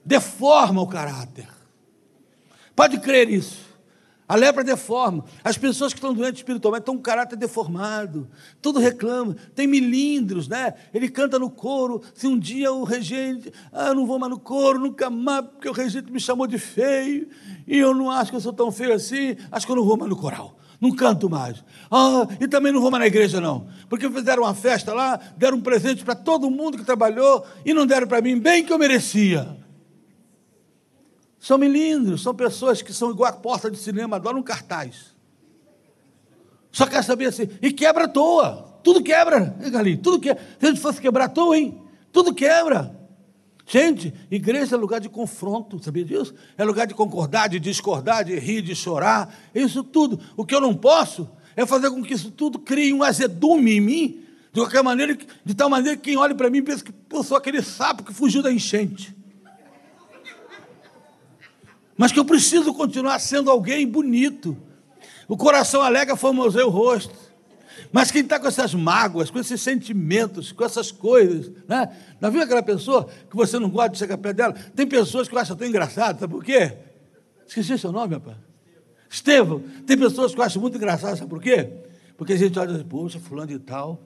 deforma 0.04 0.80
o 0.80 0.86
caráter. 0.86 1.48
Pode 2.74 2.98
crer 2.98 3.28
isso. 3.28 3.71
A 4.32 4.34
lepra 4.34 4.64
deforma. 4.64 5.26
As 5.44 5.58
pessoas 5.58 5.92
que 5.92 5.98
estão 5.98 6.14
doentes 6.14 6.38
espiritualmente 6.38 6.80
estão 6.80 6.94
com 6.94 7.00
um 7.00 7.02
caráter 7.02 7.36
deformado. 7.36 8.30
Tudo 8.62 8.78
reclama. 8.78 9.36
Tem 9.54 9.66
milindros, 9.66 10.48
né? 10.48 10.72
Ele 10.94 11.10
canta 11.10 11.38
no 11.38 11.50
coro. 11.50 12.00
Se 12.14 12.26
um 12.26 12.38
dia 12.38 12.72
o 12.72 12.82
regente, 12.82 13.52
ah, 13.70 13.88
eu 13.88 13.94
não 13.94 14.06
vou 14.06 14.18
mais 14.18 14.32
no 14.32 14.40
coro, 14.40 14.78
nunca 14.78 15.10
mais, 15.10 15.44
porque 15.44 15.68
o 15.68 15.72
regente 15.72 16.10
me 16.10 16.18
chamou 16.18 16.46
de 16.46 16.56
feio. 16.56 17.28
E 17.68 17.76
eu 17.76 17.94
não 17.94 18.10
acho 18.10 18.30
que 18.30 18.36
eu 18.38 18.40
sou 18.40 18.54
tão 18.54 18.72
feio 18.72 18.94
assim. 18.94 19.36
Acho 19.50 19.66
que 19.66 19.72
eu 19.72 19.76
não 19.76 19.84
vou 19.84 19.98
mais 19.98 20.08
no 20.08 20.16
coral. 20.16 20.58
Não 20.80 20.92
canto 20.92 21.28
mais. 21.28 21.62
Ah, 21.90 22.26
e 22.40 22.48
também 22.48 22.72
não 22.72 22.80
vou 22.80 22.90
mais 22.90 23.02
na 23.02 23.08
igreja, 23.08 23.38
não. 23.38 23.66
Porque 23.86 24.08
fizeram 24.08 24.44
uma 24.44 24.54
festa 24.54 24.94
lá, 24.94 25.20
deram 25.36 25.58
um 25.58 25.60
presente 25.60 26.06
para 26.06 26.14
todo 26.14 26.50
mundo 26.50 26.78
que 26.78 26.84
trabalhou 26.86 27.44
e 27.66 27.74
não 27.74 27.84
deram 27.86 28.06
para 28.06 28.22
mim 28.22 28.38
bem 28.38 28.64
que 28.64 28.72
eu 28.72 28.78
merecia. 28.78 29.60
São 31.42 31.58
melindros, 31.58 32.22
são 32.22 32.32
pessoas 32.32 32.82
que 32.82 32.92
são 32.92 33.10
igual 33.10 33.28
a 33.28 33.32
porta 33.32 33.68
de 33.68 33.76
cinema, 33.76 34.14
adoram 34.14 34.40
cartaz. 34.44 35.06
Só 36.70 36.86
quer 36.86 37.02
saber 37.02 37.26
assim, 37.26 37.48
e 37.60 37.72
quebra 37.72 38.04
à 38.04 38.08
toa. 38.08 38.78
Tudo 38.84 39.02
quebra, 39.02 39.52
hein? 39.60 39.96
Tudo 39.96 40.20
quebra. 40.20 40.40
Se 40.60 40.66
a 40.66 40.68
gente 40.68 40.80
fosse 40.80 41.00
quebrar 41.00 41.24
à 41.24 41.28
toa, 41.28 41.58
hein? 41.58 41.82
Tudo 42.12 42.32
quebra. 42.32 42.96
Gente, 43.66 44.14
igreja 44.30 44.76
é 44.76 44.78
lugar 44.78 45.00
de 45.00 45.08
confronto, 45.08 45.82
sabia 45.82 46.04
disso? 46.04 46.32
É 46.56 46.62
lugar 46.62 46.86
de 46.86 46.94
concordar, 46.94 47.48
de 47.48 47.58
discordar, 47.58 48.24
de 48.24 48.38
rir, 48.38 48.62
de 48.62 48.76
chorar, 48.76 49.34
isso 49.52 49.82
tudo. 49.82 50.20
O 50.36 50.46
que 50.46 50.54
eu 50.54 50.60
não 50.60 50.76
posso 50.76 51.28
é 51.56 51.66
fazer 51.66 51.90
com 51.90 52.04
que 52.04 52.14
isso 52.14 52.30
tudo 52.30 52.60
crie 52.60 52.94
um 52.94 53.02
azedume 53.02 53.72
em 53.72 53.80
mim, 53.80 54.20
de 54.52 54.60
qualquer 54.60 54.84
maneira, 54.84 55.18
de 55.44 55.54
tal 55.54 55.68
maneira 55.68 55.96
que 55.96 56.04
quem 56.04 56.16
olha 56.16 56.36
para 56.36 56.48
mim 56.48 56.62
pensa 56.62 56.84
que 56.84 56.92
eu 57.10 57.24
sou 57.24 57.36
aquele 57.36 57.60
sapo 57.62 58.04
que 58.04 58.14
fugiu 58.14 58.44
da 58.44 58.52
enchente. 58.52 59.20
Mas 61.96 62.12
que 62.12 62.18
eu 62.18 62.24
preciso 62.24 62.72
continuar 62.74 63.18
sendo 63.18 63.50
alguém 63.50 63.86
bonito. 63.86 64.56
O 65.28 65.36
coração 65.36 65.82
alega 65.82 66.16
formoseia 66.16 66.66
o 66.66 66.70
rosto. 66.70 67.14
Mas 67.90 68.10
quem 68.10 68.22
está 68.22 68.38
com 68.38 68.46
essas 68.46 68.74
mágoas, 68.74 69.30
com 69.30 69.38
esses 69.38 69.60
sentimentos, 69.60 70.52
com 70.52 70.64
essas 70.64 70.90
coisas, 70.90 71.52
né? 71.68 71.94
Não 72.20 72.30
viu 72.30 72.42
aquela 72.42 72.62
pessoa 72.62 73.08
que 73.28 73.36
você 73.36 73.58
não 73.58 73.68
gosta 73.68 73.90
de 73.90 73.98
chegar 73.98 74.18
perto 74.18 74.36
dela? 74.36 74.52
Tem 74.52 74.86
pessoas 74.86 75.28
que 75.28 75.34
eu 75.34 75.38
acho 75.38 75.54
tão 75.56 75.66
engraçado, 75.66 76.20
sabe 76.20 76.32
por 76.32 76.44
quê? 76.44 76.76
Esqueci 77.46 77.78
seu 77.78 77.92
nome, 77.92 78.14
rapaz. 78.14 78.36
Estevão. 79.10 79.60
Tem 79.86 79.96
pessoas 79.98 80.34
que 80.34 80.40
eu 80.40 80.44
acho 80.44 80.60
muito 80.60 80.76
engraçado, 80.76 81.18
sabe 81.18 81.28
por 81.28 81.42
quê? 81.42 81.70
Porque 82.16 82.32
a 82.32 82.36
gente 82.36 82.58
olha 82.58 82.70
e 82.70 82.74
diz, 82.74 82.82
poxa, 82.82 83.18
fulano 83.18 83.48
de 83.48 83.58
tal, 83.58 84.00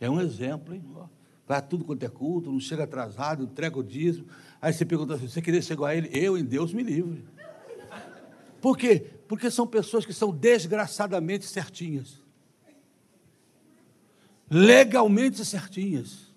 é 0.00 0.08
um 0.08 0.20
exemplo, 0.20 0.74
hein? 0.74 0.82
Vai 1.46 1.60
tudo 1.60 1.84
quanto 1.84 2.02
é 2.04 2.08
culto, 2.08 2.50
não 2.50 2.60
chega 2.60 2.84
atrasado, 2.84 3.42
entrega 3.42 3.78
o 3.78 3.82
dízimo. 3.82 4.26
Aí 4.60 4.72
você 4.72 4.84
pergunta 4.84 5.14
assim: 5.14 5.28
você 5.28 5.40
queria 5.40 5.62
ser 5.62 5.74
igual 5.74 5.90
a 5.90 5.94
ele? 5.94 6.10
Eu, 6.12 6.36
em 6.36 6.44
Deus, 6.44 6.72
me 6.72 6.82
livre. 6.82 7.24
Por 8.60 8.76
quê? 8.76 9.06
Porque 9.26 9.50
são 9.50 9.66
pessoas 9.66 10.04
que 10.04 10.12
são 10.12 10.30
desgraçadamente 10.30 11.46
certinhas. 11.46 12.20
Legalmente 14.50 15.44
certinhas. 15.44 16.30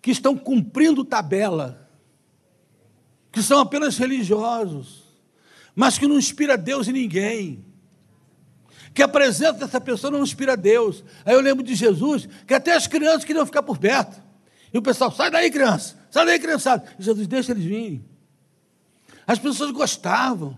Que 0.00 0.10
estão 0.10 0.36
cumprindo 0.36 1.04
tabela. 1.04 1.90
Que 3.32 3.42
são 3.42 3.58
apenas 3.58 3.98
religiosos. 3.98 5.02
Mas 5.74 5.98
que 5.98 6.06
não 6.06 6.18
inspira 6.18 6.56
Deus 6.56 6.86
em 6.86 6.92
ninguém 6.92 7.72
que 8.94 9.02
a 9.02 9.08
presença 9.08 9.54
dessa 9.54 9.80
pessoa 9.80 10.10
não 10.10 10.22
inspira 10.22 10.56
Deus. 10.56 11.02
Aí 11.24 11.34
eu 11.34 11.40
lembro 11.40 11.64
de 11.64 11.74
Jesus, 11.74 12.28
que 12.46 12.54
até 12.54 12.74
as 12.74 12.86
crianças 12.86 13.24
queriam 13.24 13.46
ficar 13.46 13.62
por 13.62 13.78
perto. 13.78 14.22
E 14.72 14.78
o 14.78 14.82
pessoal, 14.82 15.10
sai 15.10 15.30
daí, 15.30 15.50
criança, 15.50 15.96
sai 16.12 16.26
daí, 16.26 16.38
criançada. 16.38 16.84
Jesus, 16.98 17.26
deixa 17.26 17.50
eles 17.50 17.64
virem. 17.64 18.04
As 19.26 19.40
pessoas 19.40 19.72
gostavam. 19.72 20.56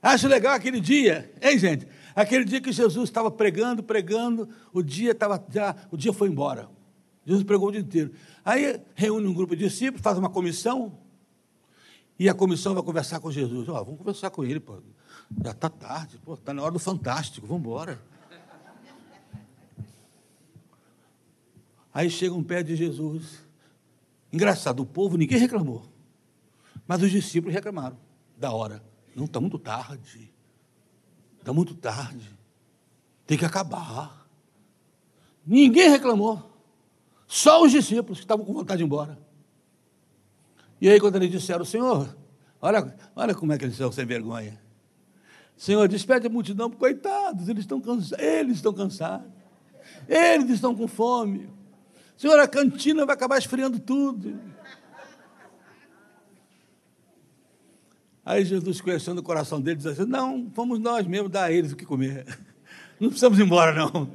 Acho 0.00 0.28
legal 0.28 0.54
aquele 0.54 0.80
dia, 0.80 1.32
hein, 1.40 1.58
gente? 1.58 1.88
Aquele 2.14 2.44
dia 2.44 2.60
que 2.60 2.70
Jesus 2.70 3.08
estava 3.08 3.30
pregando, 3.30 3.82
pregando, 3.82 4.48
o 4.72 4.82
dia 4.82 5.12
estava 5.12 5.42
já, 5.50 5.74
o 5.90 5.96
dia 5.96 6.12
foi 6.12 6.28
embora. 6.28 6.68
Jesus 7.24 7.44
pregou 7.44 7.68
o 7.68 7.72
dia 7.72 7.80
inteiro. 7.80 8.12
Aí 8.44 8.80
reúne 8.94 9.26
um 9.26 9.32
grupo 9.32 9.56
de 9.56 9.64
discípulos, 9.64 10.02
faz 10.02 10.18
uma 10.18 10.28
comissão, 10.28 10.98
e 12.18 12.28
a 12.28 12.34
comissão 12.34 12.74
vai 12.74 12.82
conversar 12.82 13.20
com 13.20 13.30
Jesus. 13.30 13.68
Ó, 13.68 13.80
oh, 13.80 13.84
vamos 13.84 13.98
conversar 13.98 14.30
com 14.30 14.44
ele, 14.44 14.60
pô. 14.60 14.82
Já 15.42 15.52
está 15.52 15.70
tarde, 15.70 16.20
está 16.32 16.52
na 16.52 16.62
hora 16.62 16.72
do 16.72 16.78
fantástico, 16.78 17.46
vamos 17.46 17.62
embora. 17.62 18.00
Aí 21.94 22.10
chega 22.10 22.34
um 22.34 22.42
pé 22.42 22.62
de 22.62 22.74
Jesus. 22.74 23.40
Engraçado, 24.32 24.80
o 24.80 24.86
povo, 24.86 25.16
ninguém 25.16 25.38
reclamou. 25.38 25.82
Mas 26.86 27.02
os 27.02 27.10
discípulos 27.10 27.54
reclamaram 27.54 27.96
da 28.36 28.50
hora. 28.50 28.82
Não, 29.14 29.24
está 29.24 29.40
muito 29.40 29.58
tarde. 29.58 30.32
Está 31.38 31.52
muito 31.52 31.74
tarde. 31.74 32.28
Tem 33.26 33.36
que 33.36 33.44
acabar. 33.44 34.26
Ninguém 35.46 35.90
reclamou. 35.90 36.50
Só 37.26 37.62
os 37.62 37.70
discípulos 37.70 38.18
que 38.18 38.24
estavam 38.24 38.44
com 38.44 38.52
vontade 38.52 38.78
de 38.78 38.84
ir 38.84 38.86
embora. 38.86 39.18
E 40.80 40.88
aí, 40.88 40.98
quando 40.98 41.16
eles 41.16 41.30
disseram, 41.30 41.64
Senhor, 41.64 42.16
olha, 42.60 42.96
olha 43.14 43.34
como 43.34 43.52
é 43.52 43.58
que 43.58 43.64
eles 43.64 43.76
são 43.76 43.92
sem 43.92 44.04
vergonha. 44.04 44.60
Senhor, 45.56 45.86
despede 45.86 46.26
a 46.26 46.30
multidão, 46.30 46.70
coitados, 46.70 47.48
eles 47.48 47.62
estão 47.64 47.80
cansados, 47.80 48.12
eles 48.18 48.56
estão 48.56 48.72
cansados, 48.72 49.30
eles 50.08 50.50
estão 50.50 50.74
com 50.74 50.88
fome. 50.88 51.48
Senhor, 52.22 52.38
a 52.38 52.46
cantina 52.46 53.04
vai 53.04 53.16
acabar 53.16 53.36
esfriando 53.36 53.80
tudo. 53.80 54.40
Aí 58.24 58.44
Jesus, 58.44 58.80
conhecendo 58.80 59.18
o 59.18 59.24
coração 59.24 59.60
dele, 59.60 59.78
diz 59.78 59.86
assim: 59.86 60.04
Não, 60.04 60.48
vamos 60.54 60.78
nós 60.78 61.04
mesmos 61.04 61.32
dar 61.32 61.46
a 61.46 61.52
eles 61.52 61.72
o 61.72 61.76
que 61.76 61.84
comer. 61.84 62.24
Não 63.00 63.08
precisamos 63.08 63.40
ir 63.40 63.42
embora, 63.42 63.74
não. 63.74 64.08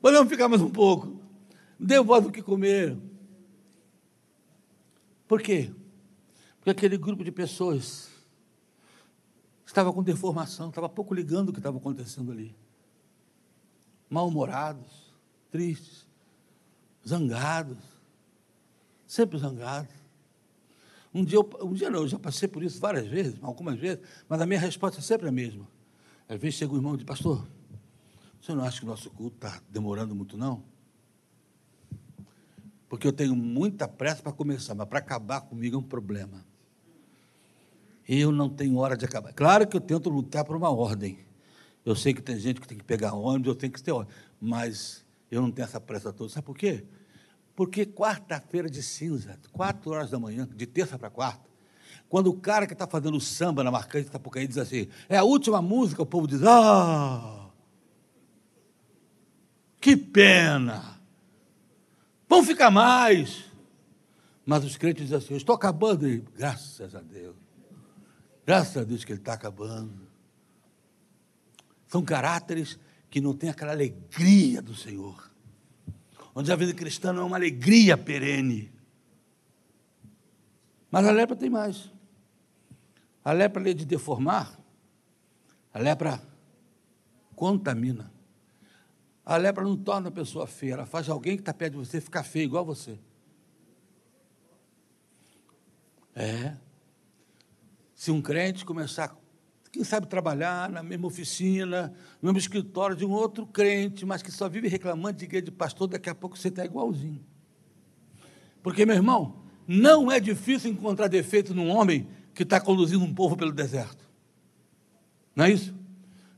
Podemos 0.00 0.28
ficar 0.28 0.48
mais 0.48 0.62
um 0.62 0.70
pouco. 0.70 1.20
Dê 1.80 2.00
voz 2.00 2.24
o 2.24 2.30
que 2.30 2.40
comer. 2.40 2.96
Por 5.26 5.42
quê? 5.42 5.72
Porque 6.58 6.70
aquele 6.70 6.96
grupo 6.96 7.24
de 7.24 7.32
pessoas 7.32 8.08
estava 9.66 9.92
com 9.92 10.00
deformação, 10.00 10.68
estava 10.68 10.88
pouco 10.88 11.12
ligando 11.12 11.48
o 11.48 11.52
que 11.52 11.58
estava 11.58 11.78
acontecendo 11.78 12.30
ali. 12.30 12.54
Mal-humorados, 14.08 15.12
tristes, 15.50 16.01
zangados, 17.06 17.78
sempre 19.06 19.38
zangados. 19.38 19.94
Um 21.14 21.24
dia, 21.24 21.36
eu, 21.36 21.50
um 21.62 21.74
dia 21.74 21.90
não, 21.90 22.00
eu 22.00 22.08
já 22.08 22.18
passei 22.18 22.48
por 22.48 22.62
isso 22.62 22.80
várias 22.80 23.06
vezes, 23.06 23.38
algumas 23.42 23.78
vezes, 23.78 24.02
mas 24.28 24.40
a 24.40 24.46
minha 24.46 24.58
resposta 24.58 24.98
é 24.98 25.02
sempre 25.02 25.28
a 25.28 25.32
mesma. 25.32 25.68
Às 26.28 26.40
vezes 26.40 26.58
chega 26.58 26.72
o 26.72 26.76
irmão 26.76 26.94
e 26.94 26.98
diz, 26.98 27.04
pastor, 27.04 27.46
você 28.40 28.54
não 28.54 28.64
acha 28.64 28.80
que 28.80 28.86
o 28.86 28.88
nosso 28.88 29.10
culto 29.10 29.36
está 29.36 29.60
demorando 29.68 30.14
muito, 30.14 30.36
não? 30.36 30.64
Porque 32.88 33.06
eu 33.06 33.12
tenho 33.12 33.36
muita 33.36 33.86
pressa 33.86 34.22
para 34.22 34.32
começar, 34.32 34.74
mas 34.74 34.88
para 34.88 34.98
acabar 34.98 35.42
comigo 35.42 35.76
é 35.76 35.78
um 35.78 35.82
problema. 35.82 36.44
Eu 38.08 38.32
não 38.32 38.48
tenho 38.48 38.76
hora 38.76 38.96
de 38.96 39.04
acabar. 39.04 39.32
Claro 39.32 39.66
que 39.66 39.76
eu 39.76 39.80
tento 39.80 40.10
lutar 40.10 40.44
por 40.44 40.56
uma 40.56 40.70
ordem. 40.70 41.18
Eu 41.84 41.94
sei 41.94 42.12
que 42.12 42.22
tem 42.22 42.38
gente 42.38 42.60
que 42.60 42.66
tem 42.66 42.76
que 42.76 42.84
pegar 42.84 43.14
ônibus, 43.14 43.48
eu 43.48 43.54
tenho 43.54 43.72
que 43.72 43.82
ter 43.82 43.92
ordem. 43.92 44.14
Mas 44.40 45.04
eu 45.34 45.40
não 45.40 45.50
tenho 45.50 45.64
essa 45.64 45.80
pressa 45.80 46.12
toda. 46.12 46.30
Sabe 46.30 46.44
por 46.44 46.56
quê? 46.56 46.84
Porque 47.56 47.86
quarta-feira 47.86 48.68
de 48.68 48.82
cinza, 48.82 49.38
quatro 49.50 49.90
horas 49.90 50.10
da 50.10 50.18
manhã, 50.18 50.46
de 50.46 50.66
terça 50.66 50.98
para 50.98 51.08
quarta, 51.10 51.50
quando 52.08 52.26
o 52.28 52.38
cara 52.38 52.66
que 52.66 52.74
está 52.74 52.86
fazendo 52.86 53.18
samba 53.18 53.64
na 53.64 53.70
marcante 53.70 54.10
da 54.10 54.18
Pucaí 54.18 54.46
diz 54.46 54.58
assim, 54.58 54.88
é 55.08 55.16
a 55.16 55.24
última 55.24 55.62
música, 55.62 56.02
o 56.02 56.06
povo 56.06 56.26
diz, 56.26 56.42
ah, 56.44 57.48
que 59.80 59.96
pena, 59.96 61.00
vão 62.28 62.44
ficar 62.44 62.70
mais. 62.70 63.44
Mas 64.44 64.64
os 64.64 64.76
crentes 64.76 65.04
dizem 65.04 65.18
assim, 65.18 65.34
estou 65.34 65.54
acabando, 65.54 66.06
e 66.06 66.18
graças 66.36 66.94
a 66.94 67.00
Deus. 67.00 67.36
Graças 68.44 68.76
a 68.76 68.84
Deus 68.84 69.04
que 69.04 69.12
ele 69.12 69.20
está 69.20 69.32
acabando. 69.32 70.06
São 71.86 72.02
caráteres 72.02 72.78
que 73.12 73.20
não 73.20 73.36
têm 73.36 73.50
aquela 73.50 73.72
alegria 73.72 74.62
do 74.62 74.74
Senhor. 74.74 75.30
Onde 76.34 76.50
a 76.50 76.56
vida 76.56 76.72
cristã 76.72 77.12
não 77.12 77.20
é 77.20 77.24
uma 77.26 77.36
alegria 77.36 77.94
perene. 77.94 78.72
Mas 80.90 81.06
a 81.06 81.10
lepra 81.10 81.36
tem 81.36 81.50
mais. 81.50 81.92
A 83.22 83.32
lepra, 83.32 83.60
além 83.60 83.76
de 83.76 83.84
deformar, 83.84 84.58
a 85.74 85.78
lepra 85.78 86.26
contamina. 87.36 88.10
A 89.26 89.36
lepra 89.36 89.62
não 89.62 89.76
torna 89.76 90.08
a 90.08 90.12
pessoa 90.12 90.46
feia, 90.46 90.72
ela 90.72 90.86
faz 90.86 91.06
alguém 91.10 91.36
que 91.36 91.42
está 91.42 91.52
perto 91.52 91.72
de 91.74 91.86
você 91.86 92.00
ficar 92.00 92.22
feio 92.22 92.46
igual 92.46 92.62
a 92.62 92.66
você. 92.66 92.98
É. 96.14 96.56
Se 97.94 98.10
um 98.10 98.22
crente 98.22 98.64
começar, 98.64 99.14
quem 99.72 99.82
sabe, 99.82 100.06
trabalhar 100.06 100.70
na 100.70 100.82
mesma 100.82 101.06
oficina, 101.06 101.94
no 102.20 102.26
mesmo 102.26 102.38
escritório 102.38 102.94
de 102.94 103.06
um 103.06 103.10
outro 103.10 103.46
crente, 103.46 104.04
mas 104.04 104.22
que 104.22 104.30
só 104.30 104.48
vive 104.48 104.68
reclamando 104.68 105.16
de 105.16 105.24
igreja 105.24 105.46
de 105.46 105.50
pastor, 105.50 105.88
daqui 105.88 106.10
a 106.10 106.14
pouco 106.14 106.36
você 106.36 106.48
está 106.48 106.64
igualzinho. 106.64 107.24
Porque, 108.62 108.84
meu 108.84 108.94
irmão, 108.94 109.42
não 109.66 110.12
é 110.12 110.20
difícil 110.20 110.70
encontrar 110.70 111.08
defeito 111.08 111.54
num 111.54 111.70
homem 111.70 112.06
que 112.34 112.42
está 112.42 112.60
conduzindo 112.60 113.02
um 113.02 113.14
povo 113.14 113.34
pelo 113.34 113.50
deserto. 113.50 114.06
Não 115.34 115.46
é 115.46 115.50
isso? 115.50 115.74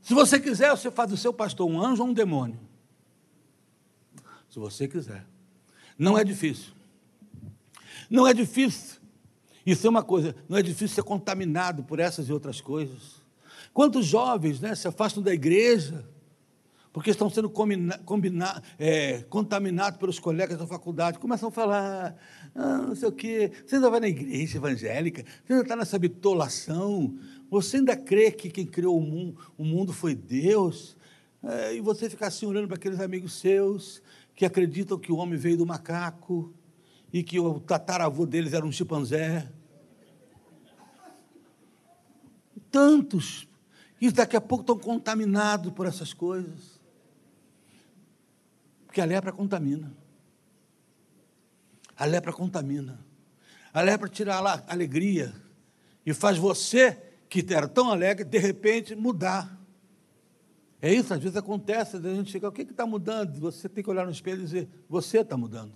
Se 0.01 0.13
você 0.13 0.39
quiser, 0.39 0.71
você 0.71 0.89
faz 0.89 1.09
do 1.09 1.17
seu 1.17 1.33
pastor 1.33 1.69
um 1.69 1.79
anjo 1.79 2.01
ou 2.01 2.09
um 2.09 2.13
demônio. 2.13 2.59
Se 4.49 4.57
você 4.57 4.87
quiser. 4.87 5.25
Não 5.99 6.17
é 6.17 6.23
difícil. 6.23 6.73
Não 8.09 8.25
é 8.25 8.33
difícil 8.33 8.95
isso 9.65 9.87
é 9.87 9.89
uma 9.89 10.03
coisa, 10.03 10.35
não 10.47 10.57
é 10.57 10.61
difícil 10.61 10.89
ser 10.89 11.03
contaminado 11.03 11.83
por 11.83 11.99
essas 11.99 12.29
e 12.29 12.33
outras 12.33 12.61
coisas. 12.61 13.24
Quantos 13.75 14.05
jovens 14.05 14.61
né, 14.61 14.73
se 14.73 14.87
afastam 14.87 15.21
da 15.21 15.33
igreja 15.33 16.07
porque 16.93 17.09
estão 17.09 17.29
sendo 17.29 17.49
combina, 17.49 17.97
combina, 18.05 18.63
é, 18.79 19.23
contaminados 19.23 19.99
pelos 19.99 20.17
colegas 20.17 20.57
da 20.57 20.65
faculdade, 20.65 21.19
começam 21.19 21.49
a 21.49 21.51
falar, 21.51 22.15
ah, 22.55 22.77
não 22.77 22.95
sei 22.95 23.09
o 23.09 23.11
quê, 23.11 23.51
você 23.65 23.75
ainda 23.75 23.89
vai 23.89 23.99
na 23.99 24.07
igreja 24.07 24.55
evangélica, 24.55 25.25
você 25.43 25.51
ainda 25.51 25.65
está 25.65 25.75
nessa 25.75 25.99
bitolação, 25.99 27.13
você 27.51 27.75
ainda 27.75 27.97
crê 27.97 28.31
que 28.31 28.49
quem 28.49 28.65
criou 28.65 28.97
o 28.97 29.01
mundo, 29.01 29.37
o 29.57 29.65
mundo 29.65 29.91
foi 29.91 30.15
Deus, 30.15 30.95
é, 31.43 31.75
e 31.75 31.81
você 31.81 32.09
fica 32.09 32.27
assim 32.27 32.45
olhando 32.45 32.69
para 32.69 32.77
aqueles 32.77 33.01
amigos 33.01 33.33
seus 33.33 34.01
que 34.33 34.45
acreditam 34.45 34.97
que 34.97 35.11
o 35.11 35.17
homem 35.17 35.37
veio 35.37 35.57
do 35.57 35.65
macaco, 35.65 36.53
e 37.11 37.23
que 37.23 37.37
o 37.41 37.59
tataravô 37.59 38.25
deles 38.25 38.53
era 38.53 38.65
um 38.65 38.71
chimpanzé. 38.71 39.51
Tantos. 42.71 43.49
E 44.05 44.11
daqui 44.11 44.35
a 44.37 44.41
pouco 44.41 44.61
estão 44.61 44.77
contaminados 44.77 45.73
por 45.73 45.87
essas 45.87 46.13
coisas. 46.13 46.79
Porque 48.85 49.01
a 49.01 49.05
lepra 49.05 49.31
contamina. 49.31 49.91
A 51.97 52.05
lepra 52.05 52.31
contamina. 52.31 53.03
A 53.73 53.81
lepra 53.81 54.07
tira 54.07 54.35
a 54.35 54.63
alegria 54.67 55.33
e 56.05 56.13
faz 56.13 56.37
você, 56.37 56.91
que 57.27 57.43
era 57.51 57.67
tão 57.67 57.89
alegre, 57.89 58.23
de 58.23 58.37
repente 58.37 58.93
mudar. 58.93 59.59
É 60.79 60.93
isso, 60.93 61.11
às 61.11 61.19
vezes 61.19 61.35
acontece, 61.35 61.97
a 61.97 61.99
gente 61.99 62.29
chega, 62.29 62.47
o 62.47 62.51
que 62.51 62.61
está 62.61 62.85
mudando? 62.85 63.39
Você 63.39 63.67
tem 63.67 63.83
que 63.83 63.89
olhar 63.89 64.05
no 64.05 64.11
espelho 64.11 64.41
e 64.41 64.45
dizer, 64.45 64.69
você 64.87 65.21
está 65.21 65.35
mudando. 65.35 65.73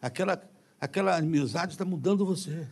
Aquela, 0.00 0.42
aquela 0.80 1.14
amizade 1.14 1.72
está 1.72 1.84
mudando 1.84 2.24
você. 2.24 2.66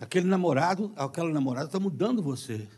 Aquele 0.00 0.26
namorado, 0.26 0.92
aquela 0.96 1.30
namorada 1.30 1.66
está 1.66 1.80
mudando 1.80 2.22
você. 2.22 2.68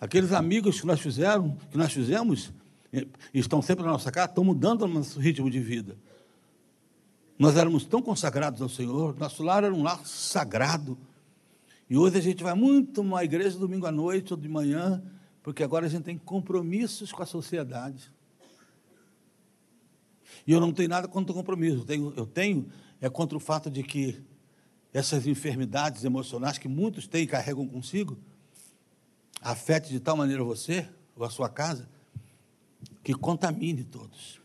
Aqueles 0.00 0.32
amigos 0.32 0.80
que 0.80 0.86
nós 0.86 1.00
fizeram, 1.00 1.56
que 1.70 1.78
nós 1.78 1.92
fizemos, 1.92 2.52
eh, 2.92 3.06
estão 3.32 3.62
sempre 3.62 3.84
na 3.84 3.92
nossa 3.92 4.10
casa, 4.10 4.28
estão 4.28 4.44
mudando 4.44 4.82
o 4.82 4.88
nosso 4.88 5.20
ritmo 5.20 5.50
de 5.50 5.60
vida. 5.60 5.96
Nós 7.38 7.56
éramos 7.56 7.84
tão 7.84 8.02
consagrados 8.02 8.60
ao 8.60 8.68
Senhor, 8.68 9.16
nosso 9.18 9.42
lar 9.42 9.62
era 9.62 9.74
um 9.74 9.82
lar 9.82 10.04
sagrado. 10.04 10.98
E 11.88 11.96
hoje 11.96 12.18
a 12.18 12.20
gente 12.20 12.42
vai 12.42 12.54
muito 12.54 13.00
uma 13.00 13.22
igreja 13.22 13.58
domingo 13.58 13.86
à 13.86 13.92
noite 13.92 14.32
ou 14.32 14.38
de 14.38 14.48
manhã, 14.48 15.02
porque 15.42 15.62
agora 15.62 15.86
a 15.86 15.88
gente 15.88 16.02
tem 16.02 16.18
compromissos 16.18 17.12
com 17.12 17.22
a 17.22 17.26
sociedade. 17.26 18.10
E 20.46 20.52
eu 20.52 20.60
não 20.60 20.72
tenho 20.72 20.88
nada 20.88 21.06
contra 21.06 21.32
o 21.32 21.34
compromisso, 21.34 21.78
eu 21.78 21.84
tenho, 21.84 22.12
eu 22.16 22.26
tenho 22.26 22.66
é 23.00 23.08
contra 23.08 23.36
o 23.36 23.40
fato 23.40 23.70
de 23.70 23.82
que 23.82 24.22
essas 24.96 25.26
enfermidades 25.26 26.04
emocionais 26.04 26.56
que 26.56 26.68
muitos 26.68 27.06
têm 27.06 27.24
e 27.24 27.26
carregam 27.26 27.68
consigo, 27.68 28.16
afete 29.42 29.90
de 29.90 30.00
tal 30.00 30.16
maneira 30.16 30.42
você 30.42 30.88
ou 31.14 31.22
a 31.22 31.28
sua 31.28 31.50
casa, 31.50 31.86
que 33.04 33.12
contamine 33.12 33.84
todos. 33.84 34.40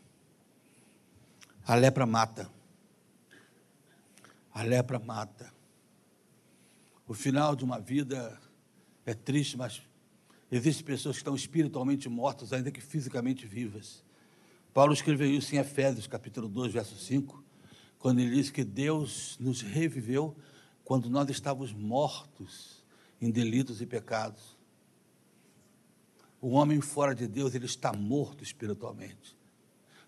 A 1.65 1.73
lepra 1.73 2.05
mata. 2.05 2.51
A 4.53 4.61
lepra 4.61 4.99
mata. 4.99 5.53
O 7.07 7.13
final 7.13 7.55
de 7.55 7.63
uma 7.63 7.79
vida 7.79 8.37
é 9.05 9.13
triste, 9.13 9.55
mas 9.55 9.81
existem 10.51 10.83
pessoas 10.83 11.15
que 11.15 11.21
estão 11.21 11.33
espiritualmente 11.33 12.09
mortas, 12.09 12.51
ainda 12.51 12.71
que 12.71 12.81
fisicamente 12.81 13.47
vivas. 13.47 14.03
Paulo 14.73 14.91
escreveu 14.91 15.31
isso 15.31 15.55
em 15.55 15.59
Efésios, 15.59 16.07
capítulo 16.07 16.49
2, 16.49 16.73
verso 16.73 16.97
5, 16.97 17.41
quando 18.01 18.19
ele 18.19 18.35
diz 18.35 18.49
que 18.49 18.63
Deus 18.63 19.37
nos 19.39 19.61
reviveu 19.61 20.35
quando 20.83 21.07
nós 21.07 21.29
estávamos 21.29 21.71
mortos 21.71 22.83
em 23.21 23.29
delitos 23.29 23.79
e 23.79 23.85
pecados. 23.85 24.57
O 26.41 26.49
homem 26.49 26.81
fora 26.81 27.13
de 27.13 27.27
Deus, 27.27 27.53
ele 27.53 27.67
está 27.67 27.93
morto 27.93 28.43
espiritualmente. 28.43 29.37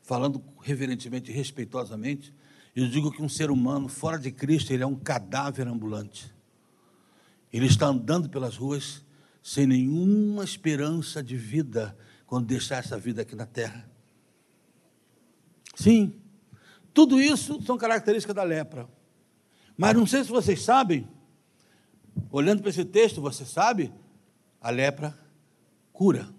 Falando 0.02 0.44
reverentemente 0.60 1.30
e 1.30 1.34
respeitosamente, 1.34 2.34
eu 2.76 2.90
digo 2.90 3.12
que 3.12 3.22
um 3.22 3.30
ser 3.30 3.52
humano 3.52 3.88
fora 3.88 4.18
de 4.18 4.32
Cristo, 4.32 4.74
ele 4.74 4.82
é 4.82 4.88
um 4.88 4.96
cadáver 4.96 5.68
ambulante. 5.68 6.34
Ele 7.52 7.68
está 7.68 7.86
andando 7.86 8.28
pelas 8.28 8.58
ruas 8.58 9.06
sem 9.44 9.68
nenhuma 9.68 10.44
esperança 10.44 11.22
de 11.22 11.38
vida 11.38 11.96
quando 12.26 12.48
deixar 12.48 12.78
essa 12.78 12.98
vida 12.98 13.22
aqui 13.22 13.36
na 13.36 13.46
terra. 13.46 13.88
Sim, 15.76 16.20
tudo 16.94 17.20
isso 17.20 17.62
são 17.64 17.78
características 17.78 18.36
da 18.36 18.44
lepra. 18.44 18.88
Mas 19.76 19.96
não 19.96 20.06
sei 20.06 20.24
se 20.24 20.30
vocês 20.30 20.62
sabem, 20.62 21.08
olhando 22.32 22.62
para 22.62 22.70
esse 22.70 22.86
texto, 22.86 23.20
você 23.20 23.46
sabe, 23.46 23.92
a 24.62 24.70
lepra 24.70 25.18
cura. 25.92 26.30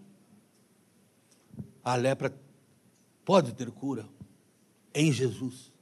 A 1.82 1.96
lepra 1.96 2.32
pode 3.24 3.52
ter 3.54 3.70
cura 3.70 4.08
em 4.94 5.12
Jesus. 5.12 5.72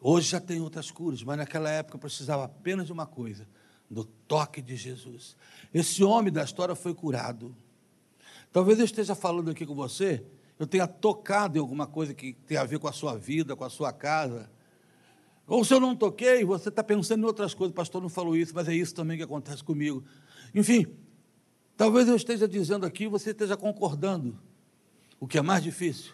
Hoje 0.00 0.30
já 0.30 0.40
tem 0.40 0.60
outras 0.60 0.90
curas, 0.90 1.22
mas 1.22 1.38
naquela 1.38 1.70
época 1.70 1.98
precisava 1.98 2.44
apenas 2.44 2.86
de 2.86 2.92
uma 2.92 3.06
coisa: 3.06 3.48
do 3.90 4.04
toque 4.04 4.60
de 4.60 4.76
Jesus. 4.76 5.36
Esse 5.72 6.04
homem 6.04 6.32
da 6.32 6.44
história 6.44 6.74
foi 6.74 6.94
curado. 6.94 7.56
Talvez 8.52 8.78
eu 8.78 8.84
esteja 8.84 9.14
falando 9.14 9.50
aqui 9.50 9.66
com 9.66 9.74
você, 9.74 10.24
eu 10.58 10.66
tenha 10.66 10.86
tocado 10.86 11.56
em 11.56 11.60
alguma 11.60 11.86
coisa 11.86 12.12
que 12.12 12.32
tem 12.32 12.56
a 12.56 12.64
ver 12.64 12.78
com 12.78 12.88
a 12.88 12.92
sua 12.92 13.16
vida, 13.16 13.54
com 13.54 13.64
a 13.64 13.70
sua 13.70 13.92
casa. 13.92 14.50
Ou 15.46 15.64
se 15.64 15.72
eu 15.72 15.80
não 15.80 15.94
toquei, 15.94 16.44
você 16.44 16.68
está 16.68 16.82
pensando 16.82 17.22
em 17.22 17.26
outras 17.26 17.54
coisas, 17.54 17.72
o 17.72 17.74
pastor 17.74 18.02
não 18.02 18.08
falou 18.08 18.36
isso, 18.36 18.52
mas 18.54 18.68
é 18.68 18.74
isso 18.74 18.94
também 18.94 19.16
que 19.16 19.22
acontece 19.22 19.62
comigo. 19.62 20.04
Enfim, 20.54 20.86
talvez 21.76 22.08
eu 22.08 22.16
esteja 22.16 22.48
dizendo 22.48 22.84
aqui, 22.84 23.06
você 23.06 23.30
esteja 23.30 23.56
concordando. 23.56 24.38
O 25.20 25.26
que 25.26 25.38
é 25.38 25.42
mais 25.42 25.62
difícil, 25.62 26.12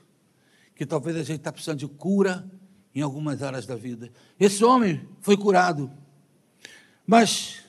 que 0.74 0.86
talvez 0.86 1.16
a 1.16 1.22
gente 1.22 1.38
está 1.38 1.52
precisando 1.52 1.78
de 1.78 1.88
cura 1.88 2.50
em 2.94 3.02
algumas 3.02 3.42
áreas 3.42 3.66
da 3.66 3.74
vida. 3.74 4.10
Esse 4.38 4.64
homem 4.64 5.06
foi 5.20 5.36
curado. 5.36 5.90
Mas 7.06 7.64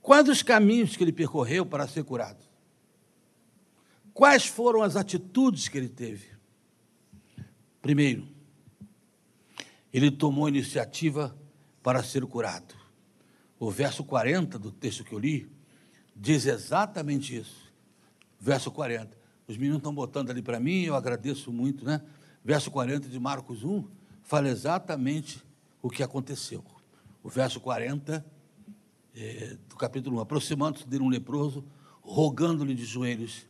quais 0.00 0.28
os 0.28 0.42
caminhos 0.42 0.96
que 0.96 1.04
ele 1.04 1.12
percorreu 1.12 1.66
para 1.66 1.86
ser 1.86 2.04
curado? 2.04 2.51
Quais 4.14 4.46
foram 4.46 4.82
as 4.82 4.96
atitudes 4.96 5.68
que 5.68 5.78
ele 5.78 5.88
teve? 5.88 6.26
Primeiro, 7.80 8.28
ele 9.92 10.10
tomou 10.10 10.48
iniciativa 10.48 11.36
para 11.82 12.02
ser 12.02 12.24
curado. 12.26 12.74
O 13.58 13.70
verso 13.70 14.04
40 14.04 14.58
do 14.58 14.70
texto 14.70 15.04
que 15.04 15.12
eu 15.12 15.18
li 15.18 15.50
diz 16.14 16.46
exatamente 16.46 17.36
isso. 17.36 17.72
Verso 18.40 18.70
40. 18.70 19.16
Os 19.46 19.56
meninos 19.56 19.78
estão 19.78 19.94
botando 19.94 20.30
ali 20.30 20.42
para 20.42 20.60
mim, 20.60 20.82
eu 20.82 20.94
agradeço 20.94 21.52
muito, 21.52 21.84
né? 21.84 22.00
Verso 22.44 22.70
40 22.70 23.08
de 23.08 23.18
Marcos 23.18 23.64
1 23.64 23.84
fala 24.22 24.48
exatamente 24.48 25.42
o 25.80 25.90
que 25.90 26.02
aconteceu. 26.02 26.64
O 27.22 27.28
verso 27.28 27.60
40 27.60 28.24
é, 29.14 29.56
do 29.68 29.76
capítulo 29.76 30.18
1, 30.18 30.20
aproximando-se 30.20 30.86
dele 30.86 31.02
um 31.02 31.08
leproso, 31.08 31.64
rogando-lhe 32.00 32.74
de 32.74 32.84
joelhos, 32.84 33.46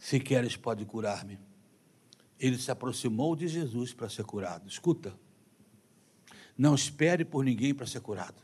se 0.00 0.18
queres 0.18 0.56
pode 0.56 0.84
curar-me. 0.86 1.38
Ele 2.38 2.56
se 2.56 2.70
aproximou 2.70 3.36
de 3.36 3.46
Jesus 3.46 3.92
para 3.92 4.08
ser 4.08 4.24
curado. 4.24 4.66
Escuta, 4.66 5.14
não 6.56 6.74
espere 6.74 7.22
por 7.22 7.44
ninguém 7.44 7.74
para 7.74 7.86
ser 7.86 8.00
curado. 8.00 8.40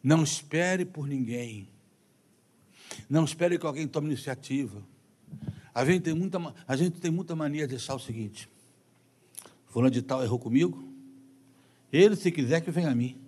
Não 0.00 0.22
espere 0.22 0.84
por 0.84 1.08
ninguém. 1.08 1.68
Não 3.10 3.24
espere 3.24 3.58
que 3.58 3.66
alguém 3.66 3.88
tome 3.88 4.06
iniciativa. 4.06 4.86
A 5.74 5.84
gente 5.84 6.02
tem 6.02 6.14
muita, 6.14 6.54
a 6.66 6.76
gente 6.76 7.00
tem 7.00 7.10
muita 7.10 7.34
mania 7.34 7.66
de 7.66 7.74
achar 7.74 7.96
o 7.96 7.98
seguinte: 7.98 8.48
Fulano 9.66 9.90
de 9.90 10.00
tal 10.00 10.22
errou 10.22 10.38
comigo, 10.38 10.92
ele, 11.92 12.14
se 12.14 12.30
quiser, 12.30 12.60
que 12.60 12.70
venha 12.70 12.90
a 12.90 12.94
mim. 12.94 13.20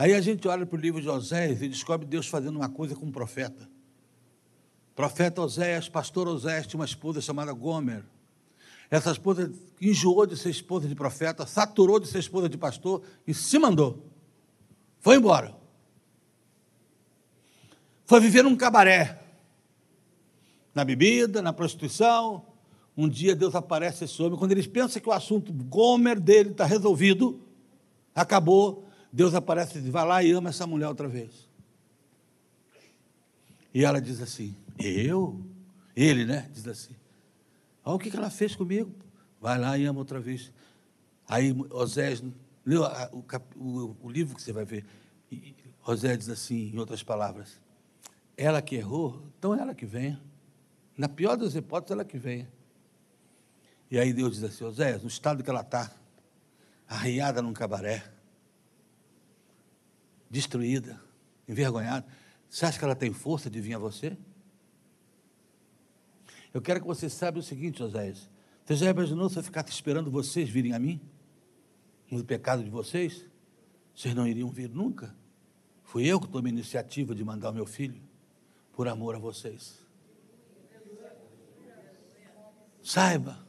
Aí 0.00 0.14
a 0.14 0.20
gente 0.22 0.48
olha 0.48 0.64
para 0.64 0.78
o 0.78 0.80
livro 0.80 0.98
de 0.98 1.10
Oséias 1.10 1.60
e 1.60 1.68
descobre 1.68 2.06
Deus 2.06 2.26
fazendo 2.26 2.56
uma 2.56 2.70
coisa 2.70 2.96
com 2.96 3.04
um 3.04 3.12
profeta. 3.12 3.68
Profeta 4.96 5.42
Oséias, 5.42 5.90
pastor 5.90 6.26
Oséias, 6.26 6.66
tinha 6.66 6.80
uma 6.80 6.86
esposa 6.86 7.20
chamada 7.20 7.52
Gomer. 7.52 8.02
Essa 8.90 9.12
esposa 9.12 9.52
enjoou 9.78 10.24
de 10.24 10.38
ser 10.38 10.48
esposa 10.48 10.88
de 10.88 10.94
profeta, 10.94 11.46
saturou 11.46 12.00
de 12.00 12.06
ser 12.08 12.18
esposa 12.18 12.48
de 12.48 12.56
pastor 12.56 13.02
e 13.26 13.34
se 13.34 13.58
mandou. 13.58 14.02
Foi 15.00 15.16
embora. 15.16 15.54
Foi 18.06 18.20
viver 18.20 18.42
num 18.42 18.56
cabaré. 18.56 19.22
Na 20.74 20.82
bebida, 20.82 21.42
na 21.42 21.52
prostituição, 21.52 22.46
um 22.96 23.06
dia 23.06 23.36
Deus 23.36 23.54
aparece 23.54 24.04
esse 24.04 24.22
homem, 24.22 24.38
quando 24.38 24.52
eles 24.52 24.66
pensam 24.66 25.02
que 25.02 25.10
o 25.10 25.12
assunto 25.12 25.52
Gomer 25.52 26.18
dele 26.18 26.52
está 26.52 26.64
resolvido, 26.64 27.38
acabou, 28.14 28.88
Deus 29.12 29.34
aparece 29.34 29.78
e 29.78 29.82
diz, 29.82 29.90
vai 29.90 30.06
lá 30.06 30.22
e 30.22 30.30
ama 30.30 30.50
essa 30.50 30.66
mulher 30.66 30.88
outra 30.88 31.08
vez. 31.08 31.48
E 33.72 33.84
ela 33.84 34.00
diz 34.00 34.20
assim, 34.20 34.56
eu? 34.78 35.44
Ele, 35.94 36.24
né? 36.24 36.48
Diz 36.52 36.66
assim, 36.66 36.94
olha 37.84 37.96
o 37.96 37.98
que 37.98 38.14
ela 38.16 38.30
fez 38.30 38.54
comigo. 38.54 38.94
Vai 39.40 39.58
lá 39.58 39.76
e 39.78 39.84
ama 39.84 39.98
outra 39.98 40.20
vez. 40.20 40.52
Aí 41.28 41.54
Osés, 41.70 42.22
leu 42.64 42.82
o, 43.12 43.24
o, 43.56 43.96
o 44.02 44.10
livro 44.10 44.34
que 44.34 44.42
você 44.42 44.52
vai 44.52 44.64
ver, 44.64 44.84
Osés 45.86 46.18
diz 46.18 46.28
assim, 46.28 46.70
em 46.74 46.78
outras 46.78 47.02
palavras, 47.02 47.60
ela 48.36 48.60
que 48.60 48.74
errou, 48.74 49.22
então 49.38 49.54
ela 49.54 49.74
que 49.74 49.86
venha. 49.86 50.20
Na 50.96 51.08
pior 51.08 51.36
das 51.36 51.54
hipóteses, 51.54 51.92
ela 51.92 52.04
que 52.04 52.18
venha. 52.18 52.50
E 53.90 53.98
aí 53.98 54.12
Deus 54.12 54.34
diz 54.34 54.44
assim: 54.44 54.64
Oséias, 54.64 55.02
no 55.02 55.08
estado 55.08 55.42
que 55.42 55.50
ela 55.50 55.62
está, 55.62 55.90
arriada 56.86 57.42
num 57.42 57.52
cabaré, 57.52 58.04
destruída, 60.30 61.00
envergonhada, 61.48 62.06
você 62.48 62.66
acha 62.66 62.78
que 62.78 62.84
ela 62.84 62.94
tem 62.94 63.12
força 63.12 63.50
de 63.50 63.60
vir 63.60 63.74
a 63.74 63.78
você? 63.78 64.16
Eu 66.52 66.60
quero 66.60 66.80
que 66.80 66.86
você 66.86 67.08
saiba 67.08 67.38
o 67.38 67.42
seguinte, 67.42 67.82
Oséias: 67.82 68.28
Você 68.64 68.76
já 68.76 68.90
imaginou 68.90 69.28
se 69.28 69.38
eu 69.38 69.42
ficasse 69.42 69.70
esperando 69.70 70.10
vocês 70.10 70.48
virem 70.48 70.72
a 70.72 70.78
mim? 70.78 71.00
No 72.10 72.24
pecado 72.24 72.64
de 72.64 72.70
vocês? 72.70 73.24
Vocês 73.94 74.14
não 74.14 74.26
iriam 74.26 74.48
vir 74.50 74.68
nunca. 74.68 75.14
Fui 75.84 76.06
eu 76.06 76.20
que 76.20 76.28
tomei 76.28 76.50
a 76.50 76.54
iniciativa 76.54 77.14
de 77.14 77.24
mandar 77.24 77.50
o 77.50 77.54
meu 77.54 77.66
filho, 77.66 78.00
por 78.72 78.88
amor 78.88 79.14
a 79.14 79.18
vocês. 79.18 79.78
Saiba, 82.82 83.46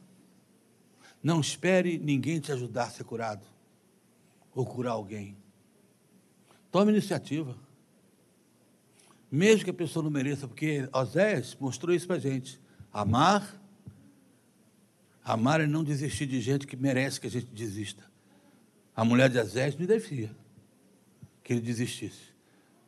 não 1.22 1.40
espere 1.40 1.98
ninguém 1.98 2.38
te 2.38 2.52
ajudar 2.52 2.84
a 2.84 2.90
ser 2.90 3.04
curado 3.04 3.44
ou 4.54 4.66
curar 4.66 4.92
alguém. 4.92 5.36
Tome 6.72 6.90
iniciativa. 6.90 7.54
Mesmo 9.30 9.64
que 9.64 9.70
a 9.70 9.74
pessoa 9.74 10.02
não 10.02 10.10
mereça, 10.10 10.48
porque 10.48 10.88
Oséias 10.92 11.54
mostrou 11.60 11.94
isso 11.94 12.06
para 12.06 12.16
a 12.16 12.18
gente. 12.18 12.58
Amar, 12.90 13.60
amar 15.22 15.60
é 15.60 15.66
não 15.66 15.84
desistir 15.84 16.26
de 16.26 16.40
gente 16.40 16.66
que 16.66 16.74
merece 16.74 17.20
que 17.20 17.26
a 17.26 17.30
gente 17.30 17.46
desista. 17.46 18.02
A 18.96 19.04
mulher 19.04 19.28
de 19.28 19.38
Oséias 19.38 19.76
me 19.76 19.86
devia 19.86 20.34
que 21.44 21.52
ele 21.52 21.60
desistisse. 21.60 22.32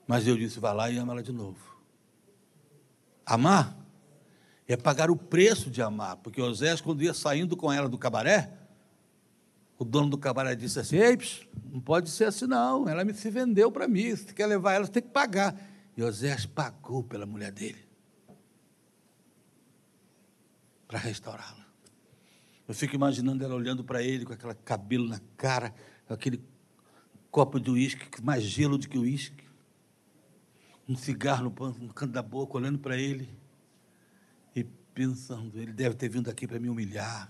Mas 0.06 0.26
eu 0.26 0.36
disse, 0.36 0.58
vá 0.58 0.72
lá 0.72 0.90
e 0.90 0.96
ama 0.96 1.12
ela 1.12 1.22
de 1.22 1.32
novo. 1.32 1.58
Amar 3.26 3.76
é 4.66 4.76
pagar 4.76 5.10
o 5.10 5.16
preço 5.16 5.70
de 5.70 5.82
amar, 5.82 6.16
porque 6.16 6.40
Oséias, 6.40 6.80
quando 6.80 7.02
ia 7.02 7.12
saindo 7.12 7.54
com 7.54 7.70
ela 7.70 7.88
do 7.88 7.98
cabaré, 7.98 8.50
o 9.84 9.86
dono 9.86 10.08
do 10.08 10.18
cabaré 10.18 10.56
disse 10.56 10.80
assim: 10.80 10.96
Ei, 10.96 11.18
não 11.70 11.80
pode 11.80 12.08
ser 12.08 12.24
assim, 12.24 12.46
não. 12.46 12.88
Ela 12.88 13.04
me 13.04 13.12
se 13.12 13.30
vendeu 13.30 13.70
para 13.70 13.86
mim. 13.86 14.16
Se 14.16 14.32
quer 14.32 14.46
levar 14.46 14.72
ela, 14.72 14.86
você 14.86 14.92
tem 14.92 15.02
que 15.02 15.10
pagar. 15.10 15.54
E 15.96 16.02
Oséias 16.02 16.46
pagou 16.46 17.04
pela 17.04 17.26
mulher 17.26 17.52
dele 17.52 17.84
para 20.88 20.98
restaurá-la. 20.98 21.64
Eu 22.66 22.74
fico 22.74 22.94
imaginando 22.94 23.44
ela 23.44 23.54
olhando 23.54 23.84
para 23.84 24.02
ele 24.02 24.24
com 24.24 24.32
aquele 24.32 24.54
cabelo 24.54 25.06
na 25.06 25.20
cara, 25.36 25.74
aquele 26.08 26.42
copo 27.30 27.60
de 27.60 27.70
uísque, 27.70 28.22
mais 28.22 28.42
gelo 28.42 28.78
do 28.78 28.88
que 28.88 28.98
uísque, 28.98 29.44
um 30.88 30.96
cigarro 30.96 31.44
no 31.44 31.92
canto 31.92 32.12
da 32.12 32.22
boca, 32.22 32.56
olhando 32.56 32.78
para 32.78 32.96
ele 32.96 33.28
e 34.56 34.64
pensando: 34.64 35.60
ele 35.60 35.72
deve 35.72 35.94
ter 35.94 36.08
vindo 36.08 36.30
aqui 36.30 36.46
para 36.46 36.58
me 36.58 36.70
humilhar. 36.70 37.28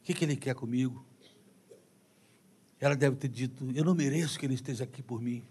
O 0.00 0.04
que, 0.04 0.14
que 0.14 0.24
ele 0.24 0.36
quer 0.36 0.54
comigo? 0.54 1.04
Ela 2.84 2.94
deve 2.94 3.16
ter 3.16 3.28
dito: 3.28 3.66
Eu 3.74 3.82
não 3.82 3.94
mereço 3.94 4.38
que 4.38 4.44
ele 4.44 4.52
esteja 4.52 4.84
aqui 4.84 5.02
por 5.02 5.18
mim. 5.18 5.42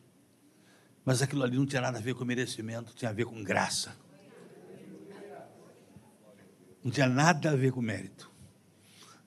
Mas 1.04 1.20
aquilo 1.24 1.42
ali 1.42 1.58
não 1.58 1.66
tinha 1.66 1.82
nada 1.82 1.98
a 1.98 2.02
ver 2.02 2.14
com 2.14 2.24
merecimento, 2.24 2.94
tinha 2.94 3.10
a 3.10 3.14
ver 3.14 3.26
com 3.26 3.44
graça. 3.44 3.98
Não 6.84 6.92
tinha 6.92 7.10
nada 7.10 7.50
a 7.50 7.56
ver 7.56 7.72
com 7.72 7.82
mérito. 7.82 8.32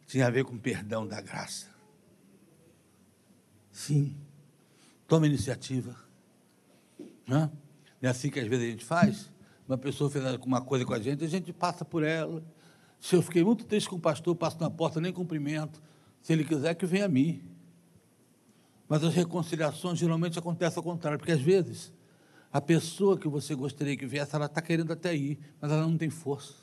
Tinha 0.07 0.29
a 0.29 0.31
ver 0.31 0.45
com 0.45 0.57
perdão 0.57 1.05
da 1.05 1.21
graça. 1.21 1.67
Sim. 3.73 4.17
Toma 5.09 5.27
iniciativa. 5.27 5.97
Não 7.27 7.51
é 8.01 8.07
assim 8.07 8.31
que 8.31 8.39
às 8.39 8.47
vezes 8.47 8.67
a 8.67 8.71
gente 8.71 8.85
faz? 8.85 9.33
Uma 9.67 9.77
pessoa 9.77 10.09
fez 10.09 10.25
alguma 10.25 10.61
coisa 10.61 10.85
com 10.85 10.95
a 10.95 11.01
gente, 11.01 11.25
a 11.25 11.29
gente 11.29 11.53
passa 11.53 11.85
por 11.85 12.05
ela. 12.05 12.41
Se 13.01 13.17
eu 13.17 13.23
fiquei 13.23 13.43
muito 13.43 13.65
triste 13.65 13.91
com 13.91 13.97
o 13.97 14.01
pastor, 14.01 14.37
passo 14.37 14.61
na 14.61 14.71
porta, 14.71 15.01
nem 15.01 15.13
cumprimento. 15.13 15.83
Se 16.23 16.33
ele 16.33 16.45
quiser, 16.45 16.73
que 16.77 16.87
venha 16.87 17.07
a 17.07 17.09
mim. 17.09 17.56
Mas 18.89 19.03
as 19.03 19.15
reconciliações 19.15 19.99
geralmente 19.99 20.39
acontecem 20.39 20.79
ao 20.79 20.83
contrário, 20.83 21.19
porque 21.19 21.33
às 21.33 21.41
vezes 21.41 21.93
a 22.53 22.61
pessoa 22.61 23.19
que 23.19 23.29
você 23.29 23.55
gostaria 23.55 23.97
que 23.97 24.07
viesse, 24.07 24.35
ela 24.35 24.47
está 24.47 24.63
querendo 24.63 24.93
até 24.93 25.15
ir, 25.15 25.39
mas 25.61 25.71
ela 25.71 25.83
não 25.83 25.99
tem 25.99 26.09
força. 26.09 26.55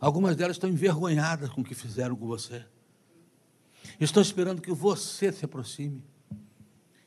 Algumas 0.00 0.36
delas 0.36 0.56
estão 0.56 0.70
envergonhadas 0.70 1.50
com 1.50 1.60
o 1.60 1.64
que 1.64 1.74
fizeram 1.74 2.16
com 2.16 2.26
você. 2.26 2.64
Estão 4.00 4.22
esperando 4.22 4.62
que 4.62 4.72
você 4.72 5.32
se 5.32 5.44
aproxime. 5.44 6.02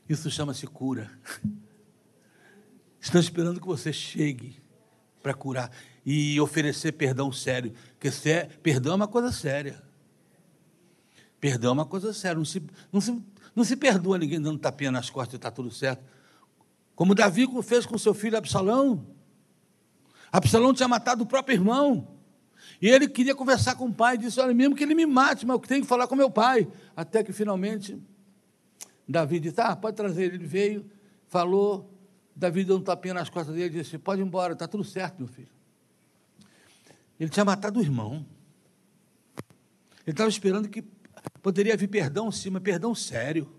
Isso 0.07 0.29
chama-se 0.29 0.67
cura. 0.67 1.09
Estão 2.99 3.19
esperando 3.19 3.59
que 3.59 3.67
você 3.67 3.91
chegue 3.91 4.61
para 5.23 5.33
curar 5.33 5.71
e 6.05 6.39
oferecer 6.39 6.91
perdão 6.91 7.31
sério. 7.31 7.73
Porque 7.97 8.09
perdão 8.61 8.93
é 8.93 8.95
uma 8.95 9.07
coisa 9.07 9.31
séria. 9.31 9.81
Perdão 11.41 11.71
é 11.71 11.73
uma 11.73 11.85
coisa 11.85 12.13
séria. 12.13 12.37
Não 12.37 12.45
se, 12.45 12.63
não 12.93 13.01
se, 13.01 13.23
não 13.55 13.63
se 13.63 13.75
perdoa 13.75 14.19
ninguém 14.19 14.39
dando 14.39 14.59
tapinha 14.59 14.91
nas 14.91 15.09
costas 15.09 15.33
e 15.33 15.35
está 15.37 15.49
tudo 15.49 15.71
certo. 15.71 16.03
Como 16.95 17.15
Davi 17.15 17.47
fez 17.63 17.83
com 17.87 17.97
seu 17.97 18.13
filho 18.13 18.37
Absalão. 18.37 19.07
Absalão 20.31 20.71
tinha 20.71 20.87
matado 20.87 21.23
o 21.23 21.25
próprio 21.25 21.55
irmão. 21.55 22.07
E 22.79 22.87
ele 22.87 23.09
queria 23.09 23.33
conversar 23.33 23.75
com 23.75 23.87
o 23.87 23.93
pai, 23.93 24.19
disse: 24.19 24.39
Olha, 24.39 24.53
mesmo 24.53 24.75
que 24.75 24.83
ele 24.83 24.93
me 24.93 25.05
mate, 25.07 25.45
mas 25.45 25.55
eu 25.55 25.59
tenho 25.61 25.81
que 25.81 25.87
falar 25.87 26.07
com 26.07 26.15
meu 26.15 26.29
pai. 26.29 26.67
Até 26.95 27.23
que 27.23 27.33
finalmente 27.33 27.99
Davi 29.09 29.39
disse: 29.39 29.59
Ah, 29.59 29.75
pode 29.75 29.97
trazer. 29.97 30.33
Ele 30.33 30.45
veio, 30.45 30.85
falou. 31.27 31.89
Davi 32.35 32.63
deu 32.63 32.77
um 32.77 32.81
tapinha 32.81 33.15
nas 33.15 33.29
costas 33.29 33.55
dele 33.55 33.79
e 33.79 33.81
disse: 33.81 33.97
Pode 33.97 34.21
ir 34.21 34.25
embora, 34.25 34.53
está 34.53 34.67
tudo 34.67 34.83
certo, 34.83 35.17
meu 35.17 35.27
filho. 35.27 35.49
Ele 37.19 37.29
tinha 37.31 37.43
matado 37.43 37.79
o 37.79 37.81
irmão. 37.81 38.25
Ele 40.05 40.13
estava 40.13 40.29
esperando 40.29 40.69
que 40.69 40.83
Poderia 41.41 41.75
vir 41.75 41.87
perdão 41.87 42.31
sim, 42.31 42.49
mas 42.49 42.61
perdão 42.61 42.93
sério. 42.93 43.51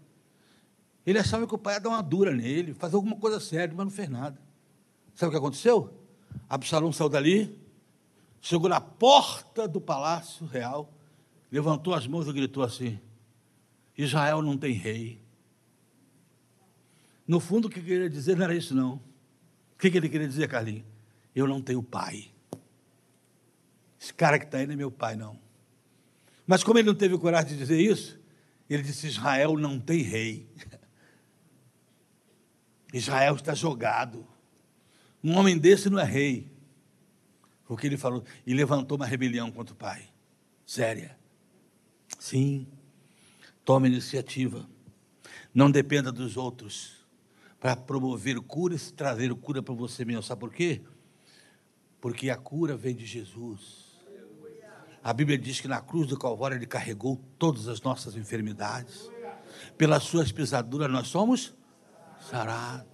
Ele 1.05 1.19
achava 1.19 1.47
que 1.47 1.55
o 1.55 1.59
pai 1.59 1.75
ia 1.75 1.81
dar 1.81 1.89
uma 1.89 2.03
dura 2.03 2.33
nele, 2.35 2.75
fazer 2.75 2.97
alguma 2.97 3.17
coisa 3.17 3.41
séria, 3.41 3.75
mas 3.77 3.87
não 3.87 3.91
fez 3.91 4.09
nada. 4.09 4.41
Sabe 5.15 5.29
o 5.29 5.31
que 5.33 5.39
aconteceu? 5.39 5.93
Absalão 6.49 6.93
saiu 6.93 7.09
dali, 7.09 7.61
chegou 8.41 8.69
na 8.69 8.81
porta 8.81 9.67
do 9.67 9.81
palácio 9.81 10.47
real, 10.47 10.93
levantou 11.51 11.95
as 11.95 12.07
mãos 12.07 12.27
e 12.27 12.33
gritou 12.33 12.63
assim: 12.63 13.01
Israel 13.97 14.43
não 14.43 14.57
tem 14.57 14.73
rei. 14.73 15.21
No 17.27 17.41
fundo, 17.41 17.67
o 17.67 17.71
que 17.71 17.79
ele 17.79 17.87
queria 17.87 18.11
dizer 18.11 18.37
não 18.37 18.45
era 18.45 18.55
isso, 18.55 18.75
não. 18.75 18.95
O 19.75 19.79
que 19.79 19.89
ele 19.89 20.09
queria 20.09 20.29
dizer, 20.29 20.49
Carlinhos? 20.49 20.85
Eu 21.35 21.49
não 21.49 21.61
tenho 21.61 21.83
pai. 21.83 22.31
Esse 24.01 24.13
cara 24.13 24.39
que 24.39 24.45
está 24.45 24.59
aí 24.59 24.67
não 24.67 24.75
é 24.75 24.77
meu 24.77 24.91
pai, 24.91 25.17
não. 25.17 25.39
Mas 26.47 26.63
como 26.65 26.79
ele 26.79 26.89
não 26.89 26.95
teve 26.95 27.17
coragem 27.19 27.53
de 27.53 27.59
dizer 27.59 27.81
isso, 27.81 28.21
ele 28.69 28.83
disse: 28.83 29.07
Israel 29.07 29.57
não 29.57 29.79
tem 29.79 30.03
rei. 30.03 30.49
Israel 32.93 33.37
está 33.37 33.55
jogado. 33.55 34.27
Um 35.23 35.37
homem 35.37 35.57
desse 35.57 35.89
não 35.89 35.99
é 35.99 36.05
rei. 36.05 36.51
Foi 37.65 37.77
o 37.77 37.79
que 37.79 37.87
ele 37.87 37.97
falou. 37.97 38.25
E 38.47 38.53
levantou 38.53 38.97
uma 38.97 39.07
rebelião 39.07 39.51
contra 39.51 39.73
o 39.73 39.77
pai. 39.77 40.09
Séria. 40.67 41.17
Sim. 42.19 42.67
Tome 43.65 43.89
iniciativa. 43.89 44.69
Não 45.55 45.71
dependa 45.71 46.11
dos 46.11 46.37
outros 46.37 47.03
para 47.61 47.77
promover 47.77 48.41
cura 48.41 48.75
e 48.75 48.79
trazer 48.79 49.33
cura 49.37 49.63
para 49.63 49.75
você 49.75 50.05
mesmo. 50.05 50.23
Sabe 50.23 50.41
por 50.41 50.53
quê? 50.53 50.83
Porque 52.01 52.29
a 52.29 52.37
cura 52.37 52.77
vem 52.77 52.95
de 52.95 53.07
Jesus. 53.07 53.82
A 55.05 55.13
Bíblia 55.13 55.37
diz 55.37 55.61
que 55.61 55.67
na 55.67 55.81
cruz 55.81 56.07
do 56.09 56.19
Calvário 56.19 56.57
ele 56.57 56.67
carregou 56.67 57.17
todas 57.39 57.67
as 57.67 57.81
nossas 57.83 58.15
enfermidades. 58.15 59.11
Pelas 59.77 60.05
suas 60.05 60.31
pisaduras 60.31 60.91
nós 60.91 61.09
somos 61.09 61.55
sarados. 62.31 62.87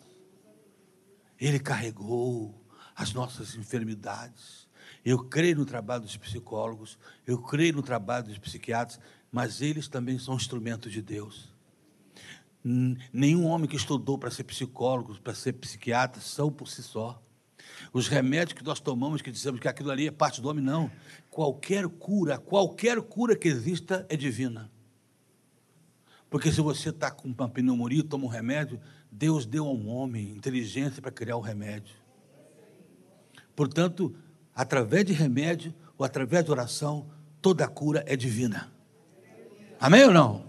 Ele 1.39 1.59
carregou 1.59 2.65
as 2.97 3.13
nossas 3.13 3.55
enfermidades. 3.55 4.67
Eu 5.05 5.19
creio 5.19 5.57
no 5.57 5.67
trabalho 5.67 6.03
dos 6.03 6.17
psicólogos, 6.17 6.99
eu 7.27 7.39
creio 7.41 7.75
no 7.75 7.83
trabalho 7.83 8.25
dos 8.25 8.39
psiquiatras, 8.39 8.99
mas 9.31 9.61
eles 9.61 9.87
também 9.87 10.19
são 10.19 10.35
instrumentos 10.35 10.91
de 10.91 11.03
Deus. 11.03 11.55
Nenhum 13.13 13.47
homem 13.47 13.69
que 13.69 13.77
estudou 13.77 14.19
para 14.19 14.31
ser 14.31 14.45
psicólogo, 14.45 15.21
para 15.21 15.35
ser 15.35 15.53
psiquiatra, 15.53 16.21
são 16.21 16.51
por 16.51 16.69
si 16.69 16.83
só. 16.83 17.23
Os 17.93 18.09
remédios 18.09 18.53
que 18.53 18.65
nós 18.65 18.81
tomamos, 18.81 19.23
que 19.23 19.31
dizemos 19.31 19.61
que 19.61 19.69
aquilo 19.69 19.91
ali 19.91 20.07
é 20.07 20.11
parte 20.11 20.41
do 20.41 20.49
homem, 20.49 20.65
não. 20.65 20.91
Qualquer 21.31 21.87
cura, 21.89 22.39
qualquer 22.39 23.01
cura 23.03 23.37
que 23.37 23.49
exista 23.49 24.07
é 24.09 24.17
divina. 24.17 24.71
Porque 26.31 26.53
se 26.53 26.61
você 26.61 26.91
está 26.91 27.11
com 27.11 27.29
uma 27.29 27.49
pneumonia 27.49 28.05
toma 28.05 28.27
um 28.27 28.29
remédio, 28.29 28.81
Deus 29.11 29.47
deu 29.47 29.67
a 29.67 29.73
um 29.73 29.89
homem 29.89 30.31
inteligência 30.31 31.01
para 31.01 31.11
criar 31.11 31.37
o 31.37 31.41
remédio. 31.41 31.95
Portanto, 33.57 34.15
através 34.55 35.05
de 35.05 35.13
remédio 35.13 35.75
ou 35.97 36.05
através 36.05 36.45
de 36.45 36.51
oração, 36.51 37.09
toda 37.41 37.67
cura 37.67 38.05
é 38.07 38.15
divina. 38.15 38.71
Amém 39.81 40.05
ou 40.05 40.13
não? 40.13 40.45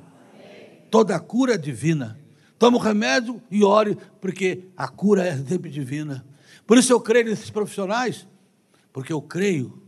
Toda 0.92 1.20
cura 1.20 1.54
é 1.54 1.58
divina. 1.58 2.20
Toma 2.58 2.78
o 2.78 2.82
remédio 2.82 3.42
e 3.50 3.64
ore, 3.64 3.98
porque 4.20 4.66
a 4.76 4.88
cura 4.88 5.26
é 5.26 5.38
sempre 5.38 5.70
divina. 5.70 6.26
Por 6.70 6.78
isso 6.78 6.94
eu 6.94 7.02
creio 7.02 7.26
nesses 7.26 7.50
profissionais, 7.50 8.28
porque 8.94 9.12
eu 9.12 9.20
creio 9.20 9.82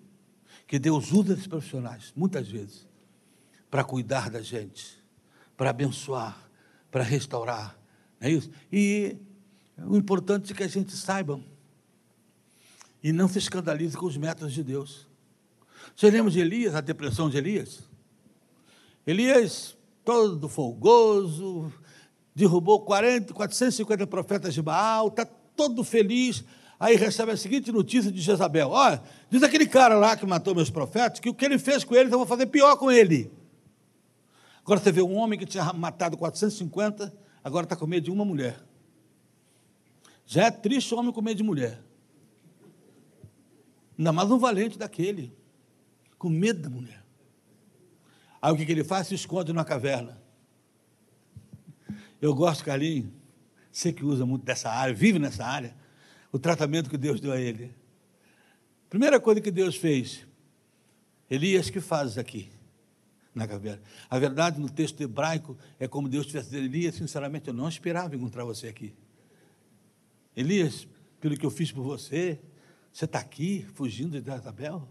que 0.65 0.79
Deus 0.79 1.11
usa 1.11 1.33
esses 1.33 1.45
profissionais, 1.45 2.11
muitas 2.15 2.47
vezes, 2.47 2.87
para 3.69 3.83
cuidar 3.83 4.31
da 4.31 4.41
gente, 4.41 4.97
para 5.55 5.69
abençoar, 5.69 6.49
para 6.89 7.03
restaurar. 7.03 7.79
Não 8.19 8.27
é 8.27 8.31
isso? 8.31 8.49
E 8.73 9.15
o 9.77 9.95
importante 9.95 10.53
é 10.53 10.55
que 10.55 10.63
a 10.63 10.67
gente 10.67 10.91
saiba 10.93 11.39
e 13.03 13.11
não 13.13 13.27
se 13.27 13.37
escandalize 13.37 13.95
com 13.95 14.07
os 14.07 14.17
métodos 14.17 14.51
de 14.51 14.63
Deus. 14.63 15.07
Você 15.95 16.09
lembra 16.09 16.31
de 16.31 16.39
Elias, 16.39 16.73
a 16.73 16.81
depressão 16.81 17.29
de 17.29 17.37
Elias? 17.37 17.87
Elias, 19.05 19.77
todo 20.03 20.49
folgoso, 20.49 21.71
derrubou 22.33 22.83
40, 22.83 23.35
450 23.35 24.07
profetas 24.07 24.51
de 24.51 24.63
Baal, 24.63 25.09
está 25.09 25.27
todo 25.55 25.83
feliz. 25.83 26.43
Aí 26.81 26.95
recebe 26.95 27.31
a 27.31 27.37
seguinte 27.37 27.71
notícia 27.71 28.11
de 28.11 28.19
Jezabel: 28.19 28.71
Olha, 28.71 29.03
diz 29.29 29.43
aquele 29.43 29.67
cara 29.67 29.93
lá 29.93 30.17
que 30.17 30.25
matou 30.25 30.55
meus 30.55 30.71
profetas 30.71 31.19
que 31.19 31.29
o 31.29 31.33
que 31.33 31.45
ele 31.45 31.59
fez 31.59 31.83
com 31.83 31.93
eles 31.93 32.11
eu 32.11 32.17
vou 32.17 32.25
fazer 32.25 32.47
pior 32.47 32.75
com 32.75 32.91
ele. 32.91 33.31
Agora 34.63 34.79
você 34.79 34.91
vê 34.91 34.99
um 34.99 35.15
homem 35.15 35.37
que 35.37 35.45
tinha 35.45 35.71
matado 35.73 36.17
450, 36.17 37.15
agora 37.43 37.65
está 37.65 37.75
com 37.75 37.85
medo 37.85 38.05
de 38.05 38.09
uma 38.09 38.25
mulher. 38.25 38.59
Já 40.25 40.45
é 40.45 40.49
triste 40.49 40.91
o 40.95 40.97
homem 40.97 41.13
com 41.13 41.21
medo 41.21 41.37
de 41.37 41.43
mulher. 41.43 41.79
Ainda 43.95 44.11
mais 44.11 44.31
um 44.31 44.39
valente 44.39 44.79
daquele, 44.79 45.37
com 46.17 46.29
medo 46.29 46.63
da 46.63 46.69
mulher. 46.71 47.05
Aí 48.41 48.51
o 48.51 48.55
que, 48.57 48.65
que 48.65 48.71
ele 48.71 48.83
faz? 48.83 49.05
Se 49.05 49.13
esconde 49.13 49.53
numa 49.53 49.63
caverna. 49.63 50.19
Eu 52.19 52.33
gosto, 52.33 52.65
Carlinhos, 52.65 53.11
você 53.71 53.93
que 53.93 54.03
usa 54.03 54.25
muito 54.25 54.43
dessa 54.43 54.71
área, 54.71 54.95
vive 54.95 55.19
nessa 55.19 55.45
área, 55.45 55.79
o 56.31 56.39
tratamento 56.39 56.89
que 56.89 56.97
Deus 56.97 57.19
deu 57.19 57.31
a 57.31 57.39
ele. 57.39 57.73
Primeira 58.89 59.19
coisa 59.19 59.41
que 59.41 59.51
Deus 59.51 59.75
fez, 59.75 60.25
Elias, 61.29 61.69
que 61.69 61.79
fazes 61.79 62.17
aqui 62.17 62.49
na 63.33 63.47
caverna? 63.47 63.81
A 64.09 64.19
verdade, 64.19 64.59
no 64.59 64.69
texto 64.69 65.01
hebraico, 65.01 65.57
é 65.79 65.87
como 65.87 66.09
Deus 66.09 66.25
tivesse 66.25 66.49
dito, 66.49 66.63
Elias, 66.63 66.95
sinceramente, 66.95 67.47
eu 67.47 67.53
não 67.53 67.69
esperava 67.69 68.15
encontrar 68.15 68.43
você 68.43 68.67
aqui. 68.67 68.93
Elias, 70.35 70.87
pelo 71.19 71.37
que 71.37 71.45
eu 71.45 71.51
fiz 71.51 71.71
por 71.71 71.83
você, 71.83 72.39
você 72.91 73.05
está 73.05 73.19
aqui, 73.19 73.65
fugindo 73.73 74.19
de 74.19 74.29
Isabel? 74.29 74.87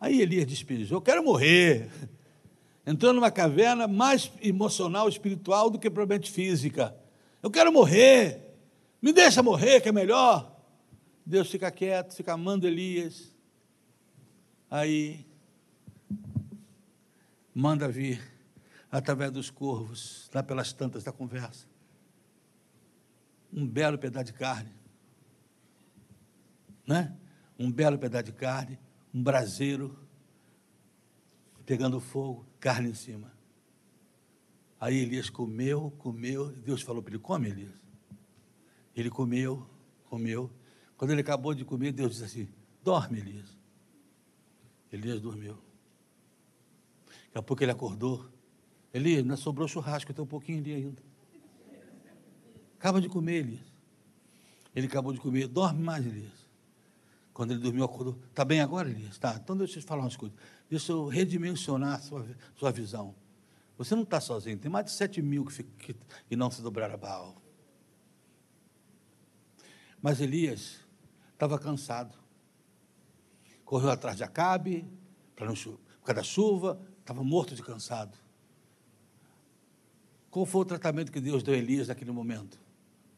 Aí 0.00 0.20
Elias 0.20 0.46
despejou, 0.46 0.98
eu 0.98 1.02
quero 1.02 1.22
morrer. 1.24 1.88
Entrou 2.86 3.12
numa 3.12 3.30
caverna 3.30 3.86
mais 3.86 4.30
emocional, 4.42 5.08
espiritual 5.08 5.70
do 5.70 5.78
que 5.78 5.88
propriamente 5.88 6.30
física. 6.30 6.94
Eu 7.42 7.50
quero 7.50 7.72
morrer. 7.72 8.51
Me 9.02 9.12
deixa 9.12 9.42
morrer, 9.42 9.80
que 9.80 9.88
é 9.88 9.92
melhor. 9.92 10.56
Deus 11.26 11.50
fica 11.50 11.70
quieto, 11.70 12.14
fica 12.14 12.32
amando 12.32 12.66
Elias. 12.66 13.34
Aí 14.70 15.26
manda 17.54 17.88
vir 17.88 18.22
através 18.90 19.30
dos 19.30 19.50
corvos, 19.50 20.30
lá 20.32 20.42
pelas 20.42 20.72
tantas 20.72 21.04
da 21.04 21.12
conversa 21.12 21.72
um 23.52 23.66
belo 23.66 23.98
pedaço 23.98 24.26
de 24.26 24.32
carne, 24.32 24.72
né? 26.86 27.14
Um 27.58 27.70
belo 27.70 27.98
pedaço 27.98 28.24
de 28.24 28.32
carne, 28.32 28.78
um 29.12 29.22
braseiro 29.22 29.98
pegando 31.66 32.00
fogo, 32.00 32.46
carne 32.58 32.88
em 32.88 32.94
cima. 32.94 33.30
Aí 34.80 34.96
Elias 34.96 35.28
comeu, 35.28 35.92
comeu, 35.98 36.50
Deus 36.50 36.82
falou 36.82 37.02
para 37.02 37.14
ele: 37.14 37.22
come, 37.22 37.48
Elias. 37.48 37.82
Ele 38.96 39.10
comeu, 39.10 39.66
comeu. 40.04 40.50
Quando 40.96 41.10
ele 41.10 41.20
acabou 41.20 41.54
de 41.54 41.64
comer, 41.64 41.92
Deus 41.92 42.12
disse 42.12 42.24
assim: 42.24 42.48
dorme, 42.82 43.18
Elias. 43.18 43.56
Elias 44.92 45.20
dormiu. 45.20 45.58
Daqui 47.26 47.38
a 47.38 47.42
pouco 47.42 47.62
ele 47.62 47.72
acordou. 47.72 48.28
Elias, 48.92 49.22
ainda 49.22 49.36
sobrou 49.36 49.66
churrasco, 49.66 50.12
tem 50.12 50.22
um 50.22 50.26
pouquinho 50.26 50.58
ali 50.58 50.74
ainda. 50.74 51.02
Acaba 52.78 53.00
de 53.00 53.08
comer, 53.08 53.36
Elias. 53.36 53.72
Ele 54.74 54.86
acabou 54.86 55.12
de 55.12 55.20
comer, 55.20 55.48
dorme 55.48 55.82
mais, 55.82 56.04
Elias. 56.04 56.42
Quando 57.32 57.52
ele 57.52 57.60
dormiu, 57.60 57.84
acordou. 57.84 58.18
Está 58.28 58.44
bem 58.44 58.60
agora, 58.60 58.90
Elias? 58.90 59.16
Tá. 59.18 59.38
Então 59.42 59.56
deixa 59.56 59.78
eu 59.78 59.82
te 59.82 59.86
falar 59.86 60.02
umas 60.02 60.16
coisas. 60.16 60.36
Deixa 60.68 60.92
eu 60.92 61.06
redimensionar 61.06 61.94
a 61.94 61.98
sua, 61.98 62.26
sua 62.54 62.70
visão. 62.70 63.14
Você 63.78 63.94
não 63.94 64.02
está 64.02 64.20
sozinho, 64.20 64.58
tem 64.58 64.70
mais 64.70 64.84
de 64.86 64.92
sete 64.92 65.20
mil 65.22 65.44
que, 65.44 65.62
que, 65.62 65.96
que 66.28 66.36
não 66.36 66.50
se 66.50 66.62
dobraram 66.62 66.94
a 66.94 66.96
Baal. 66.96 67.41
Mas 70.02 70.20
Elias 70.20 70.80
estava 71.32 71.58
cansado. 71.58 72.14
Correu 73.64 73.90
atrás 73.90 74.16
de 74.16 74.24
Acabe, 74.24 74.84
para 75.34 75.46
não, 75.46 75.54
por 75.54 75.78
causa 76.04 76.14
da 76.14 76.22
chuva, 76.22 76.78
estava 77.00 77.24
morto 77.24 77.54
de 77.54 77.62
cansado. 77.62 78.18
Qual 80.30 80.44
foi 80.44 80.62
o 80.62 80.64
tratamento 80.64 81.12
que 81.12 81.20
Deus 81.20 81.42
deu 81.42 81.54
a 81.54 81.56
Elias 81.56 81.88
naquele 81.88 82.10
momento? 82.10 82.60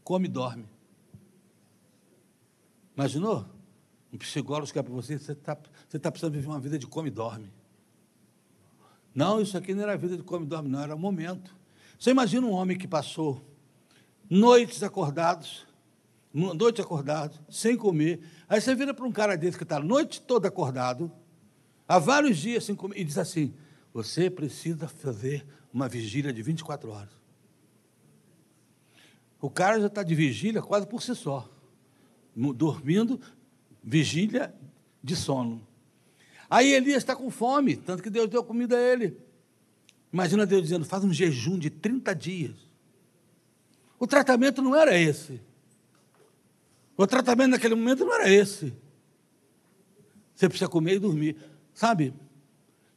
come 0.05 0.27
e 0.27 0.31
dorme. 0.31 0.67
Imaginou? 2.95 3.47
Um 4.13 4.19
psicólogo 4.19 4.71
é 4.73 4.83
para 4.83 4.93
você, 4.93 5.19
você 5.19 5.33
está 5.33 5.59
você 5.89 5.99
tá 5.99 6.13
precisando 6.13 6.35
viver 6.35 6.47
uma 6.47 6.61
vida 6.61 6.79
de 6.79 6.87
come 6.87 7.09
e 7.09 7.11
dorme. 7.11 7.51
Não, 9.13 9.41
isso 9.41 9.57
aqui 9.57 9.75
não 9.75 9.83
era 9.83 9.97
vida 9.97 10.17
de 10.17 10.23
come 10.23 10.45
e 10.45 10.49
dorme, 10.49 10.69
não, 10.69 10.81
era 10.81 10.95
um 10.95 10.99
momento. 10.99 11.57
Você 11.99 12.11
imagina 12.11 12.47
um 12.47 12.53
homem 12.53 12.77
que 12.77 12.87
passou 12.87 13.43
noites 14.31 14.83
acordados, 14.83 15.67
noite 16.35 16.81
acordado, 16.81 17.39
sem 17.49 17.77
comer. 17.77 18.21
Aí 18.49 18.61
você 18.61 18.75
vira 18.75 18.93
para 18.93 19.07
um 19.07 19.13
cara 19.13 19.37
desse 19.37 19.57
que 19.57 19.63
está 19.63 19.77
a 19.77 19.81
noite 19.81 20.21
toda 20.21 20.49
acordado, 20.49 21.11
há 21.87 21.99
vários 21.99 22.39
dias 22.39 22.65
sem 22.65 22.75
comer, 22.75 22.99
e 22.99 23.05
diz 23.05 23.17
assim: 23.17 23.55
você 23.93 24.29
precisa 24.29 24.89
fazer 24.89 25.47
uma 25.73 25.89
vigília 25.89 26.33
de 26.33 26.43
24 26.43 26.91
horas. 26.91 27.25
O 29.41 29.49
cara 29.49 29.79
já 29.81 29.87
está 29.87 30.03
de 30.03 30.15
vigília 30.15 30.61
quase 30.61 30.87
por 30.87 31.03
si 31.03 31.15
só. 31.15 31.49
Dormindo, 32.35 33.21
vigília 33.83 34.53
de 35.03 35.15
sono. 35.15 35.65
Aí 36.51 36.73
Elias 36.73 36.99
está 36.99 37.15
com 37.15 37.31
fome, 37.31 37.77
tanto 37.77 38.03
que 38.03 38.11
Deus 38.11 38.29
deu 38.29 38.43
comida 38.43 38.77
a 38.77 38.81
ele. 38.81 39.17
Imagina 40.13 40.45
Deus 40.45 40.63
dizendo: 40.63 40.85
faz 40.85 41.05
um 41.05 41.13
jejum 41.13 41.59
de 41.59 41.71
30 41.71 42.15
dias. 42.15 42.57
O 43.99 44.07
tratamento 44.07 44.61
não 44.61 44.75
era 44.75 44.99
esse. 44.99 45.41
O 46.97 47.07
tratamento 47.07 47.51
naquele 47.51 47.75
momento 47.75 48.05
não 48.05 48.15
era 48.15 48.31
esse. 48.31 48.73
Você 50.35 50.49
precisa 50.49 50.69
comer 50.69 50.95
e 50.95 50.99
dormir. 50.99 51.37
Sabe? 51.73 52.15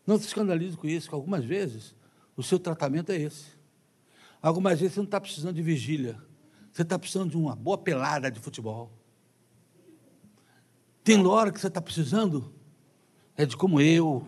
Não 0.05 0.17
se 0.17 0.25
escandalize 0.27 0.77
com 0.77 0.87
isso, 0.87 1.09
que 1.09 1.15
algumas 1.15 1.43
vezes 1.43 1.95
o 2.35 2.43
seu 2.43 2.59
tratamento 2.59 3.11
é 3.11 3.17
esse. 3.17 3.57
Algumas 4.41 4.79
vezes 4.79 4.93
você 4.93 4.99
não 4.99 5.05
está 5.05 5.19
precisando 5.19 5.55
de 5.55 5.61
vigília. 5.61 6.17
Você 6.71 6.83
está 6.83 6.97
precisando 6.97 7.31
de 7.31 7.37
uma 7.37 7.55
boa 7.55 7.77
pelada 7.77 8.29
de 8.29 8.39
futebol. 8.39 8.91
Tem 11.03 11.25
hora 11.25 11.51
que 11.51 11.59
você 11.59 11.67
está 11.67 11.81
precisando, 11.81 12.53
é 13.35 13.45
de 13.45 13.57
como 13.57 13.81
eu, 13.81 14.27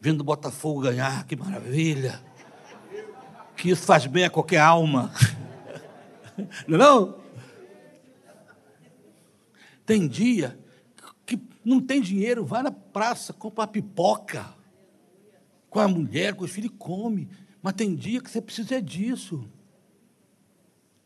vendo 0.00 0.22
o 0.22 0.24
Botafogo 0.24 0.80
ganhar, 0.80 1.24
que 1.26 1.36
maravilha. 1.36 2.20
Que 3.56 3.70
isso 3.70 3.82
faz 3.82 4.06
bem 4.06 4.24
a 4.24 4.30
qualquer 4.30 4.58
alma. 4.58 5.12
Não 6.66 6.76
é 6.76 6.78
não? 6.78 7.21
Tem 9.84 10.06
dia 10.06 10.58
que 11.26 11.40
não 11.64 11.80
tem 11.80 12.00
dinheiro, 12.00 12.44
vai 12.44 12.62
na 12.62 12.70
praça, 12.70 13.32
compra 13.32 13.66
pipoca 13.66 14.54
com 15.70 15.80
a 15.80 15.88
mulher, 15.88 16.34
com 16.34 16.44
os 16.44 16.50
filhos 16.50 16.70
e 16.72 16.76
come. 16.76 17.28
Mas 17.62 17.74
tem 17.74 17.94
dia 17.94 18.20
que 18.20 18.30
você 18.30 18.40
precisa 18.40 18.80
disso. 18.82 19.48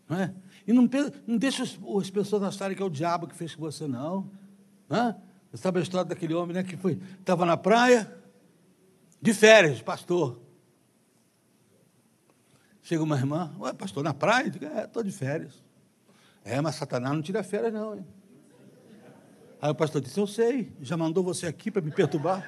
Não 0.09 0.19
é? 0.19 0.35
E 0.67 0.73
não, 0.73 0.89
não 1.27 1.37
deixa 1.37 1.63
as 1.63 2.11
pessoas 2.11 2.43
acharem 2.43 2.77
que 2.77 2.83
é 2.83 2.87
o 2.87 2.91
diabo 2.91 3.27
que 3.27 3.35
fez 3.37 3.55
com 3.55 3.61
você, 3.61 3.87
não. 3.87 4.31
Né? 4.89 5.15
Você 5.51 5.63
sabe 5.63 5.79
a 5.79 5.83
história 5.83 6.09
daquele 6.09 6.35
homem 6.35 6.55
né, 6.55 6.63
que 6.63 6.77
foi, 6.77 6.99
estava 7.21 7.47
na 7.47 7.57
praia, 7.57 8.13
de 9.21 9.33
férias, 9.33 9.81
pastor. 9.81 10.41
Chega 12.83 13.03
uma 13.03 13.17
irmã, 13.17 13.55
ué, 13.59 13.73
pastor, 13.73 14.05
na 14.05 14.15
praia? 14.15 14.51
Digo, 14.51 14.65
é, 14.65 14.85
estou 14.85 15.03
de 15.03 15.11
férias. 15.11 15.65
É, 16.45 16.61
mas 16.61 16.77
Satanás 16.77 17.15
não 17.15 17.23
tira 17.23 17.43
férias, 17.43 17.73
não. 17.73 17.97
Hein? 17.97 18.07
Aí 19.61 19.71
o 19.71 19.75
pastor 19.75 20.01
disse, 20.01 20.21
eu 20.21 20.27
sei, 20.27 20.73
já 20.81 20.97
mandou 20.97 21.25
você 21.25 21.47
aqui 21.47 21.71
para 21.71 21.83
me 21.83 21.91
perturbar. 21.91 22.45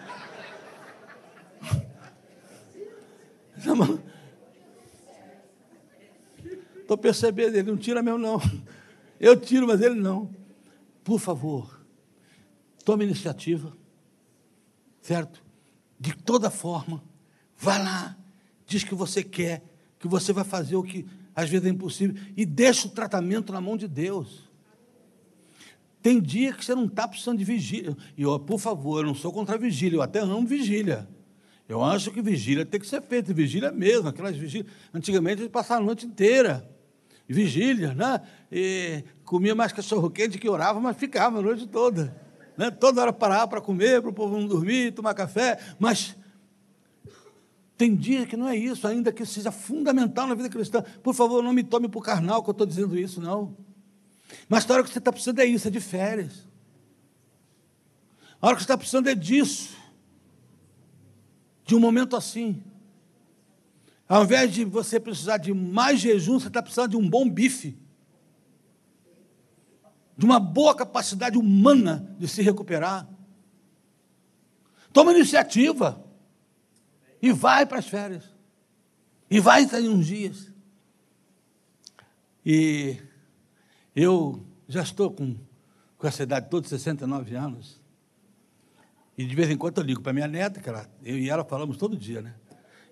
Já 3.57 3.75
mandou. 3.75 4.01
Estou 6.81 6.97
percebendo, 6.97 7.57
ele 7.57 7.71
não 7.71 7.77
tira 7.77 8.03
mesmo, 8.03 8.19
não. 8.19 8.41
Eu 9.19 9.39
tiro, 9.39 9.67
mas 9.67 9.81
ele 9.81 9.97
não. 9.97 10.31
Por 11.03 11.19
favor, 11.19 11.85
tome 12.85 13.05
iniciativa, 13.05 13.77
certo? 15.03 15.43
De 15.99 16.15
toda 16.17 16.51
forma, 16.51 17.03
vá 17.57 17.79
lá, 17.79 18.17
diz 18.67 18.85
que 18.85 18.95
você 18.95 19.25
quer, 19.25 19.63
que 19.99 20.07
você 20.07 20.33
vai 20.33 20.45
fazer 20.45 20.77
o 20.77 20.83
que 20.83 21.05
às 21.35 21.51
vezes 21.51 21.67
é 21.67 21.71
impossível, 21.71 22.21
e 22.37 22.47
deixa 22.47 22.87
o 22.89 22.91
tratamento 22.91 23.53
na 23.53 23.61
mão 23.61 23.77
de 23.77 23.87
Deus. 23.87 24.48
Tem 26.03 26.21
dia 26.21 26.53
que 26.53 26.65
você 26.65 26.75
não 26.75 26.87
está 26.87 27.07
precisando 27.09 27.39
de 27.39 27.45
vigília. 27.45 27.97
E, 28.17 28.23
eu, 28.23 28.39
por 28.39 28.59
favor, 28.59 29.01
eu 29.01 29.07
não 29.07 29.15
sou 29.15 29.33
contra 29.33 29.57
a 29.57 29.59
vigília, 29.59 29.97
eu 29.97 30.03
até 30.03 30.21
amo 30.21 30.47
vigília. 30.47 31.09
Eu 31.69 31.85
acho 31.85 32.11
que 32.11 32.23
vigília 32.23 32.65
tem 32.65 32.81
que 32.81 32.87
ser 32.87 33.03
feita, 33.03 33.33
vigília 33.35 33.71
mesmo, 33.71 34.09
aquelas 34.09 34.37
vigílias. 34.37 34.73
Antigamente 34.95 35.43
eles 35.43 35.53
passavam 35.53 35.83
a 35.83 35.87
noite 35.87 36.07
inteira 36.07 36.69
vigília, 37.29 37.93
né? 37.93 38.23
E 38.51 39.05
comia 39.25 39.55
mais 39.55 39.73
cachorro 39.73 40.11
quente 40.11 40.39
que 40.39 40.49
orava, 40.49 40.81
mas 40.81 40.97
ficava 40.97 41.39
a 41.39 41.43
noite 41.43 41.67
toda. 41.67 42.17
né? 42.57 42.71
toda 42.71 43.03
hora 43.03 43.13
parar 43.13 43.47
para 43.47 43.61
comer, 43.61 44.01
para 44.01 44.11
o 44.11 44.15
povo 44.15 44.39
não 44.39 44.47
dormir, 44.47 44.93
tomar 44.93 45.15
café, 45.15 45.59
mas 45.79 46.17
tem 47.77 47.95
dia 47.95 48.27
que 48.27 48.37
não 48.37 48.49
é 48.49 48.57
isso, 48.57 48.89
ainda 48.89 49.13
que 49.13 49.25
seja 49.25 49.53
fundamental 49.53 50.27
na 50.27 50.35
vida 50.35 50.49
cristã. 50.49 50.83
Por 51.03 51.15
favor, 51.15 51.43
não 51.43 51.53
me 51.53 51.63
tome 51.63 51.89
por 51.89 52.03
carnal 52.03 52.43
que 52.43 52.49
eu 52.49 52.53
estou 52.53 52.67
dizendo 52.67 52.99
isso, 52.99 53.21
não. 53.21 53.55
Mas 54.49 54.69
a 54.69 54.75
hora 54.75 54.83
que 54.83 54.91
você 54.91 54.99
está 54.99 55.13
precisando 55.13 55.41
é 55.41 55.47
isso, 55.47 55.69
é 55.69 55.71
de 55.71 55.81
férias. 55.81 56.47
A 58.41 58.47
hora 58.47 58.57
que 58.57 58.63
você 58.63 58.65
está 58.65 58.79
precisando 58.79 59.09
é 59.09 59.15
disso. 59.15 59.77
De 61.65 61.75
um 61.75 61.81
momento 61.81 62.17
assim. 62.17 62.63
Ao 64.09 64.25
invés 64.25 64.53
de 64.53 64.65
você 64.65 64.99
precisar 64.99 65.39
de 65.39 65.53
mais 65.53 66.01
jejum, 66.01 66.39
você 66.39 66.49
está 66.49 66.63
precisando 66.63 66.91
de 66.91 66.97
um 66.97 67.09
bom 67.09 67.29
bife. 67.29 67.77
De 70.17 70.25
uma 70.25 70.41
boa 70.41 70.75
capacidade 70.75 71.37
humana 71.37 72.15
de 72.19 72.27
se 72.27 72.43
recuperar. 72.43 73.09
Toma 74.93 75.13
iniciativa. 75.13 76.05
E 77.21 77.33
vai 77.33 77.67
para 77.67 77.79
as 77.79 77.89
férias. 77.89 78.25
E 79.31 79.41
vai 79.41 79.67
sair 79.69 79.89
uns 79.89 80.07
dias. 80.07 80.53
E 82.47 82.97
eu 84.03 84.45
já 84.69 84.83
estou 84.83 85.11
com, 85.11 85.37
com 85.97 86.07
essa 86.07 86.23
idade 86.23 86.49
toda, 86.49 86.69
69 86.69 87.35
anos. 87.35 87.83
E 89.17 89.25
de 89.25 89.35
vez 89.35 89.51
em 89.51 89.57
quando 89.57 89.79
eu 89.79 89.85
ligo 89.85 90.01
para 90.01 90.13
minha 90.13 90.29
neta, 90.29 90.61
que 90.61 90.69
ela, 90.69 90.89
eu 91.05 91.19
e 91.19 91.29
ela 91.29 91.45
falamos 91.45 91.77
todo 91.77 91.97
dia, 91.97 92.23
né? 92.23 92.35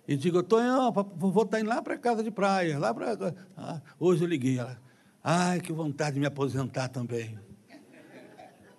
E 0.09 0.16
digo, 0.16 0.42
Tonho, 0.42 0.92
vou 0.92 1.44
estar 1.44 1.61
indo 1.61 1.68
lá 1.68 1.80
para 1.80 1.96
casa 1.96 2.22
de 2.22 2.30
praia, 2.30 2.78
lá 2.78 2.92
para. 2.92 3.34
Ah, 3.57 3.80
hoje 3.98 4.24
eu 4.24 4.28
liguei. 4.28 4.59
Ela, 4.59 4.80
ai, 5.22 5.61
que 5.61 5.72
vontade 5.72 6.14
de 6.14 6.20
me 6.20 6.26
aposentar 6.26 6.88
também. 6.88 7.38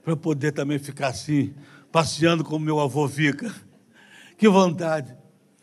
Para 0.04 0.14
eu 0.14 0.18
poder 0.18 0.52
também 0.52 0.80
ficar 0.80 1.08
assim, 1.08 1.54
passeando 1.92 2.44
como 2.44 2.64
meu 2.64 2.80
avô 2.80 3.08
fica. 3.08 3.54
Que 4.38 4.48
vontade. 4.48 5.18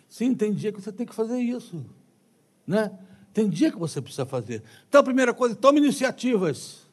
Sim, 0.09 0.35
tem 0.35 0.53
dia 0.53 0.73
que 0.73 0.81
você 0.81 0.93
tem 0.93 1.07
que 1.07 1.15
fazer 1.15 1.39
isso. 1.39 1.85
Né? 2.67 2.91
Tem 3.35 3.49
dia 3.51 3.73
que 3.73 3.79
você 3.79 4.01
precisa 4.01 4.25
fazer. 4.25 4.63
Então, 4.89 5.01
a 5.01 5.05
primeira 5.05 5.35
coisa, 5.35 5.57
tome 5.57 5.81
iniciativas 5.81 6.85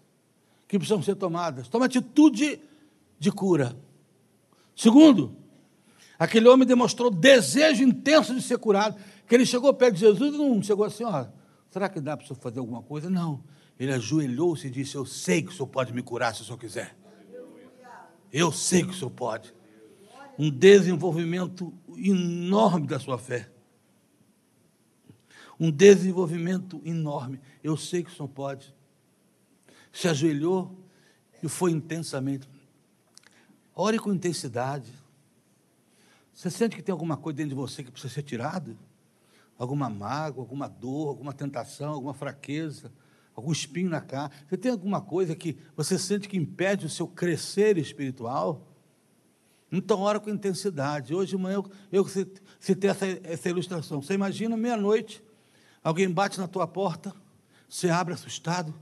que 0.67 0.79
precisam 0.79 1.03
ser 1.03 1.15
tomadas. 1.15 1.67
Tome 1.67 1.85
atitude 1.85 2.59
de 3.19 3.31
cura. 3.31 3.77
Segundo, 4.75 5.35
aquele 6.17 6.47
homem 6.47 6.67
demonstrou 6.67 7.11
desejo 7.11 7.83
intenso 7.83 8.33
de 8.33 8.41
ser 8.41 8.57
curado, 8.57 8.99
que 9.27 9.35
ele 9.35 9.45
chegou 9.45 9.71
perto 9.71 9.93
de 9.93 9.99
Jesus 9.99 10.33
e 10.33 10.37
não 10.37 10.63
chegou 10.63 10.83
assim, 10.83 11.03
ó, 11.03 11.27
será 11.69 11.87
que 11.87 12.01
dá 12.01 12.17
para 12.17 12.23
o 12.23 12.27
senhor 12.27 12.39
fazer 12.39 12.57
alguma 12.57 12.81
coisa? 12.81 13.07
Não. 13.07 13.43
Ele 13.79 13.93
ajoelhou-se 13.93 14.65
e 14.65 14.71
disse, 14.71 14.95
eu 14.95 15.05
sei 15.05 15.43
que 15.43 15.49
o 15.49 15.51
senhor 15.53 15.67
pode 15.67 15.93
me 15.93 16.01
curar 16.01 16.33
se 16.33 16.41
o 16.41 16.45
senhor 16.45 16.57
quiser. 16.57 16.97
Eu 18.33 18.51
sei 18.51 18.81
que 18.81 18.89
o 18.89 18.93
senhor 18.93 19.11
pode. 19.11 19.53
Um 20.39 20.49
desenvolvimento 20.49 21.71
enorme 21.95 22.87
da 22.87 22.99
sua 22.99 23.19
fé. 23.19 23.50
Um 25.61 25.69
desenvolvimento 25.69 26.81
enorme. 26.83 27.39
Eu 27.63 27.77
sei 27.77 28.03
que 28.03 28.09
o 28.09 28.13
senhor 28.15 28.27
pode. 28.29 28.73
Se 29.93 30.07
ajoelhou 30.07 30.75
e 31.43 31.47
foi 31.47 31.69
intensamente. 31.69 32.49
Ore 33.75 33.99
com 33.99 34.11
intensidade. 34.11 34.91
Você 36.33 36.49
sente 36.49 36.75
que 36.75 36.81
tem 36.81 36.91
alguma 36.91 37.15
coisa 37.15 37.37
dentro 37.37 37.49
de 37.49 37.55
você 37.55 37.83
que 37.83 37.91
precisa 37.91 38.11
ser 38.11 38.23
tirado? 38.23 38.75
Alguma 39.55 39.87
mágoa, 39.87 40.41
alguma 40.41 40.67
dor, 40.67 41.09
alguma 41.09 41.31
tentação, 41.31 41.93
alguma 41.93 42.15
fraqueza, 42.15 42.91
algum 43.35 43.51
espinho 43.51 43.91
na 43.91 44.01
cara? 44.01 44.31
Você 44.49 44.57
tem 44.57 44.71
alguma 44.71 44.99
coisa 44.99 45.35
que 45.35 45.59
você 45.77 45.95
sente 45.99 46.27
que 46.27 46.37
impede 46.37 46.87
o 46.87 46.89
seu 46.89 47.07
crescer 47.07 47.77
espiritual? 47.77 48.67
Então, 49.71 49.99
ora 49.99 50.19
com 50.19 50.31
intensidade. 50.31 51.13
Hoje 51.13 51.29
de 51.29 51.37
manhã 51.37 51.57
eu, 51.57 51.71
eu 51.91 52.29
citei 52.59 52.89
essa, 52.89 53.05
essa 53.23 53.47
ilustração. 53.47 54.01
Você 54.01 54.15
imagina 54.15 54.57
meia-noite, 54.57 55.23
alguém 55.83 56.09
bate 56.09 56.39
na 56.39 56.47
tua 56.47 56.67
porta, 56.67 57.13
você 57.67 57.89
abre 57.89 58.13
assustado, 58.13 58.73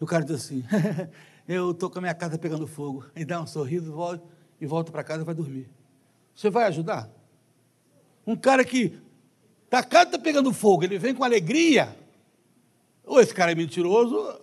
e 0.00 0.04
o 0.04 0.06
cara 0.06 0.24
diz 0.24 0.36
assim: 0.36 0.64
eu 1.48 1.70
estou 1.70 1.88
com 1.88 1.98
a 1.98 2.02
minha 2.02 2.14
casa 2.14 2.38
pegando 2.38 2.66
fogo. 2.66 3.06
E 3.16 3.24
dá 3.24 3.40
um 3.40 3.46
sorriso 3.46 3.92
volta, 3.92 4.22
e 4.60 4.66
volta 4.66 4.92
para 4.92 5.02
casa 5.02 5.22
e 5.22 5.24
vai 5.24 5.34
dormir. 5.34 5.68
Você 6.34 6.50
vai 6.50 6.64
ajudar? 6.64 7.10
Um 8.26 8.36
cara 8.36 8.64
que 8.64 9.00
tá, 9.70 9.78
a 9.78 9.84
casa 9.84 10.18
pegando 10.18 10.52
fogo, 10.52 10.84
ele 10.84 10.98
vem 10.98 11.14
com 11.14 11.24
alegria. 11.24 11.96
Ou 13.04 13.20
esse 13.20 13.32
cara 13.32 13.52
é 13.52 13.54
mentiroso. 13.54 14.38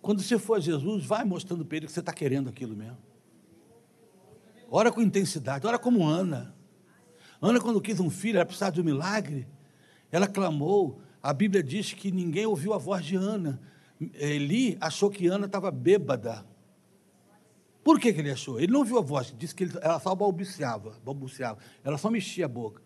Quando 0.00 0.22
você 0.22 0.38
for 0.38 0.54
a 0.54 0.60
Jesus, 0.60 1.04
vai 1.04 1.24
mostrando 1.24 1.64
para 1.64 1.76
ele 1.76 1.86
que 1.86 1.92
você 1.92 2.00
está 2.00 2.12
querendo 2.12 2.48
aquilo 2.48 2.74
mesmo. 2.76 2.96
Ora 4.70 4.92
com 4.92 5.02
intensidade, 5.02 5.66
ora 5.66 5.78
como 5.78 6.06
Ana. 6.06 6.54
Ana, 7.40 7.60
quando 7.60 7.80
quis 7.80 8.00
um 8.00 8.10
filho, 8.10 8.36
ela 8.36 8.46
precisava 8.46 8.72
de 8.72 8.80
um 8.80 8.84
milagre. 8.84 9.46
Ela 10.10 10.26
clamou, 10.26 11.00
a 11.22 11.32
Bíblia 11.32 11.62
diz 11.62 11.92
que 11.92 12.10
ninguém 12.10 12.46
ouviu 12.46 12.72
a 12.72 12.78
voz 12.78 13.04
de 13.04 13.16
Ana. 13.16 13.60
Eli 14.14 14.76
achou 14.80 15.10
que 15.10 15.26
Ana 15.26 15.46
estava 15.46 15.70
bêbada. 15.70 16.44
Por 17.82 17.98
que, 17.98 18.12
que 18.12 18.20
ele 18.20 18.30
achou? 18.30 18.60
Ele 18.60 18.72
não 18.72 18.84
viu 18.84 18.98
a 18.98 19.00
voz, 19.00 19.34
disse 19.36 19.54
que 19.54 19.64
ele, 19.64 19.72
ela 19.80 19.98
só 19.98 20.14
balbuciava, 20.14 20.98
balbuciava, 21.04 21.58
ela 21.82 21.96
só 21.96 22.10
mexia 22.10 22.44
a 22.44 22.48
boca. 22.48 22.82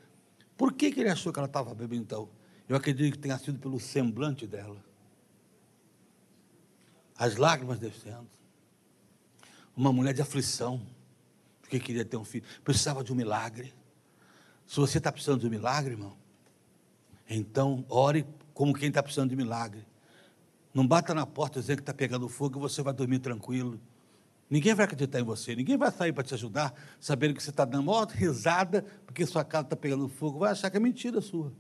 Por 0.57 0.73
que, 0.73 0.93
que 0.93 1.01
ele 1.01 1.09
achou 1.09 1.33
que 1.33 1.39
ela 1.39 1.47
estava 1.47 1.75
bêbada 1.75 1.97
então? 1.97 2.29
Eu 2.69 2.77
acredito 2.77 3.13
que 3.13 3.19
tenha 3.19 3.37
sido 3.39 3.59
pelo 3.59 3.81
semblante 3.81 4.47
dela. 4.47 4.83
As 7.17 7.37
lágrimas 7.37 7.79
descendo. 7.79 8.29
Uma 9.77 9.93
mulher 9.93 10.13
de 10.13 10.23
aflição, 10.23 10.81
porque 11.61 11.81
queria 11.81 12.05
ter 12.05 12.17
um 12.17 12.25
filho, 12.25 12.45
precisava 12.63 13.03
de 13.03 13.13
um 13.13 13.17
milagre. 13.17 13.75
Se 14.67 14.77
você 14.77 14.99
está 14.99 15.13
precisando 15.13 15.41
de 15.41 15.47
um 15.47 15.51
milagre, 15.51 15.93
irmão, 15.93 16.17
então, 17.29 17.85
ore 17.89 18.27
como 18.53 18.75
quem 18.75 18.89
está 18.89 19.03
precisando 19.03 19.31
de 19.31 19.37
milagre. 19.37 19.87
Não 20.75 20.87
bata 20.87 21.15
na 21.15 21.27
porta 21.27 21.61
dizendo 21.61 21.77
que 21.77 21.83
está 21.83 21.95
pegando 21.95 22.29
fogo 22.29 22.59
e 22.59 22.61
você 22.61 22.83
vai 22.83 22.93
dormir 22.93 23.19
tranquilo. 23.19 23.81
Ninguém 24.49 24.75
vai 24.75 24.85
acreditar 24.85 25.19
em 25.19 25.23
você, 25.23 25.57
ninguém 25.57 25.79
vai 25.79 25.91
sair 25.91 26.13
para 26.13 26.25
te 26.25 26.35
ajudar, 26.35 26.75
sabendo 27.01 27.35
que 27.35 27.43
você 27.43 27.49
está 27.49 27.65
dando 27.65 27.91
uma 27.91 28.05
risada 28.05 28.85
porque 29.07 29.25
sua 29.25 29.45
casa 29.45 29.65
está 29.65 29.77
pegando 29.77 30.09
fogo, 30.09 30.41
vai 30.41 30.53
achar 30.53 30.71
que 30.71 30.77
é 30.77 30.81
mentira 30.81 31.23
sua. 31.23 31.53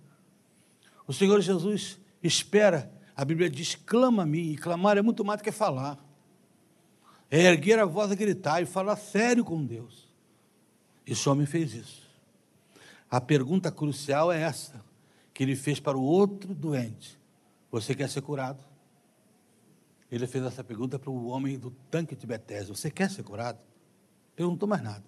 O 1.07 1.12
Senhor 1.12 1.40
Jesus 1.40 1.98
espera, 2.22 2.92
a 3.16 3.24
Bíblia 3.24 3.48
diz: 3.48 3.74
clama 3.74 4.24
a 4.24 4.26
mim, 4.26 4.53
e 4.53 4.57
clamar 4.57 4.98
é 4.98 5.03
muito 5.03 5.24
mais 5.24 5.40
do 5.40 5.44
que 5.44 5.53
falar. 5.53 5.98
É 7.30 7.44
erguer 7.44 7.78
a 7.78 7.86
voz 7.86 8.11
e 8.11 8.16
gritar 8.16 8.61
e 8.61 8.66
falar 8.66 8.96
sério 8.96 9.42
com 9.42 9.64
Deus. 9.64 10.07
Esse 11.07 11.26
homem 11.30 11.46
fez 11.46 11.72
isso. 11.72 12.01
A 13.13 13.21
pergunta 13.21 13.71
crucial 13.71 14.33
é 14.33 14.41
essa: 14.41 14.83
que 15.35 15.43
ele 15.43 15.55
fez 15.55 15.79
para 15.79 15.99
o 15.99 16.03
outro 16.03 16.55
doente. 16.55 17.21
Você 17.71 17.95
quer 17.95 18.09
ser 18.09 18.23
curado? 18.23 18.65
Ele 20.11 20.27
fez 20.27 20.43
essa 20.43 20.65
pergunta 20.65 20.99
para 20.99 21.11
o 21.11 21.27
homem 21.27 21.59
do 21.59 21.71
tanque 21.91 22.17
de 22.17 22.27
Betesda. 22.27 22.75
Você 22.75 22.91
quer 22.91 23.11
ser 23.11 23.23
curado? 23.23 23.59
Perguntou 24.35 24.67
mais 24.67 24.83
nada. 24.83 25.05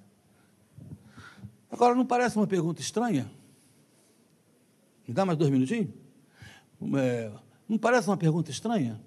Agora, 1.71 1.95
não 1.95 2.05
parece 2.05 2.37
uma 2.37 2.47
pergunta 2.47 2.83
estranha? 2.83 3.31
Me 5.09 5.15
dá 5.15 5.25
mais 5.25 5.39
dois 5.39 5.51
minutinhos? 5.51 5.89
É, 6.99 7.33
não 7.67 7.79
parece 7.79 8.07
uma 8.07 8.19
pergunta 8.19 8.51
estranha? 8.51 9.01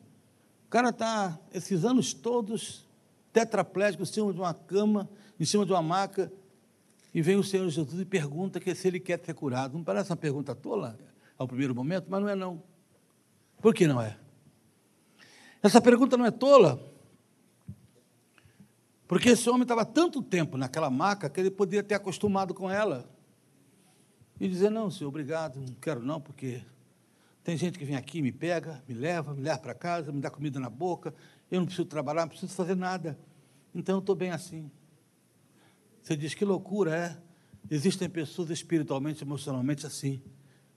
O 0.66 0.70
cara 0.70 0.90
está, 0.90 1.40
esses 1.54 1.86
anos 1.86 2.14
todos, 2.16 2.88
tetraplégico, 3.32 4.02
em 4.02 4.08
cima 4.08 4.34
de 4.34 4.40
uma 4.40 4.56
cama, 4.56 5.08
em 5.40 5.46
cima 5.46 5.66
de 5.66 5.72
uma 5.72 5.84
maca, 5.84 6.32
e 7.18 7.22
vem 7.24 7.36
o 7.36 7.44
Senhor 7.44 7.68
Jesus 7.68 8.00
e 8.00 8.06
pergunta 8.06 8.60
que 8.60 8.76
se 8.76 8.88
ele 8.88 9.00
quer 9.00 9.20
ser 9.26 9.34
curado. 9.34 9.76
Não 9.76 9.84
parece 9.84 10.12
uma 10.12 10.16
pergunta 10.16 10.54
tola 10.54 11.00
ao 11.36 11.48
primeiro 11.48 11.74
momento, 11.74 12.06
mas 12.08 12.22
não 12.22 12.30
é 12.30 12.36
não. 12.36 12.62
Por 13.60 13.74
que 13.74 13.88
não 13.88 14.00
é? 14.00 14.16
Essa 15.64 15.82
pergunta 15.82 16.16
não 16.16 16.28
é 16.28 16.30
tola, 16.30 16.80
porque 19.08 19.30
esse 19.30 19.50
homem 19.50 19.64
estava 19.64 19.84
tanto 19.84 20.22
tempo 20.22 20.58
naquela 20.58 20.92
maca 20.92 21.28
que 21.28 21.40
ele 21.40 21.50
podia 21.50 21.82
ter 21.82 21.96
acostumado 21.96 22.54
com 22.54 22.70
ela 22.70 23.10
e 24.40 24.48
dizer: 24.48 24.70
Não, 24.70 24.92
senhor, 24.92 25.10
obrigado, 25.10 25.60
não 25.60 25.74
quero 25.82 26.04
não, 26.04 26.22
porque 26.22 26.62
tem 27.44 27.58
gente 27.58 27.80
que 27.80 27.86
vem 27.86 27.96
aqui, 27.96 28.22
me 28.22 28.32
pega, 28.32 28.84
me 28.88 28.94
leva, 28.94 29.34
me 29.34 29.42
leva 29.42 29.58
para 29.58 29.74
casa, 29.74 30.12
me 30.12 30.22
dá 30.22 30.30
comida 30.30 30.60
na 30.60 30.70
boca, 30.70 31.16
eu 31.50 31.62
não 31.62 31.66
preciso 31.66 31.88
trabalhar, 31.88 32.22
não 32.22 32.30
preciso 32.30 32.54
fazer 32.54 32.76
nada, 32.76 33.18
então 33.74 33.96
eu 33.96 34.00
estou 34.02 34.16
bem 34.16 34.30
assim. 34.30 34.70
Você 36.08 36.16
diz: 36.16 36.34
Que 36.34 36.46
loucura 36.46 36.96
é? 36.96 37.18
Existem 37.70 38.10
pessoas 38.10 38.50
espiritualmente, 38.50 39.24
emocionalmente 39.24 39.86
assim 39.86 40.22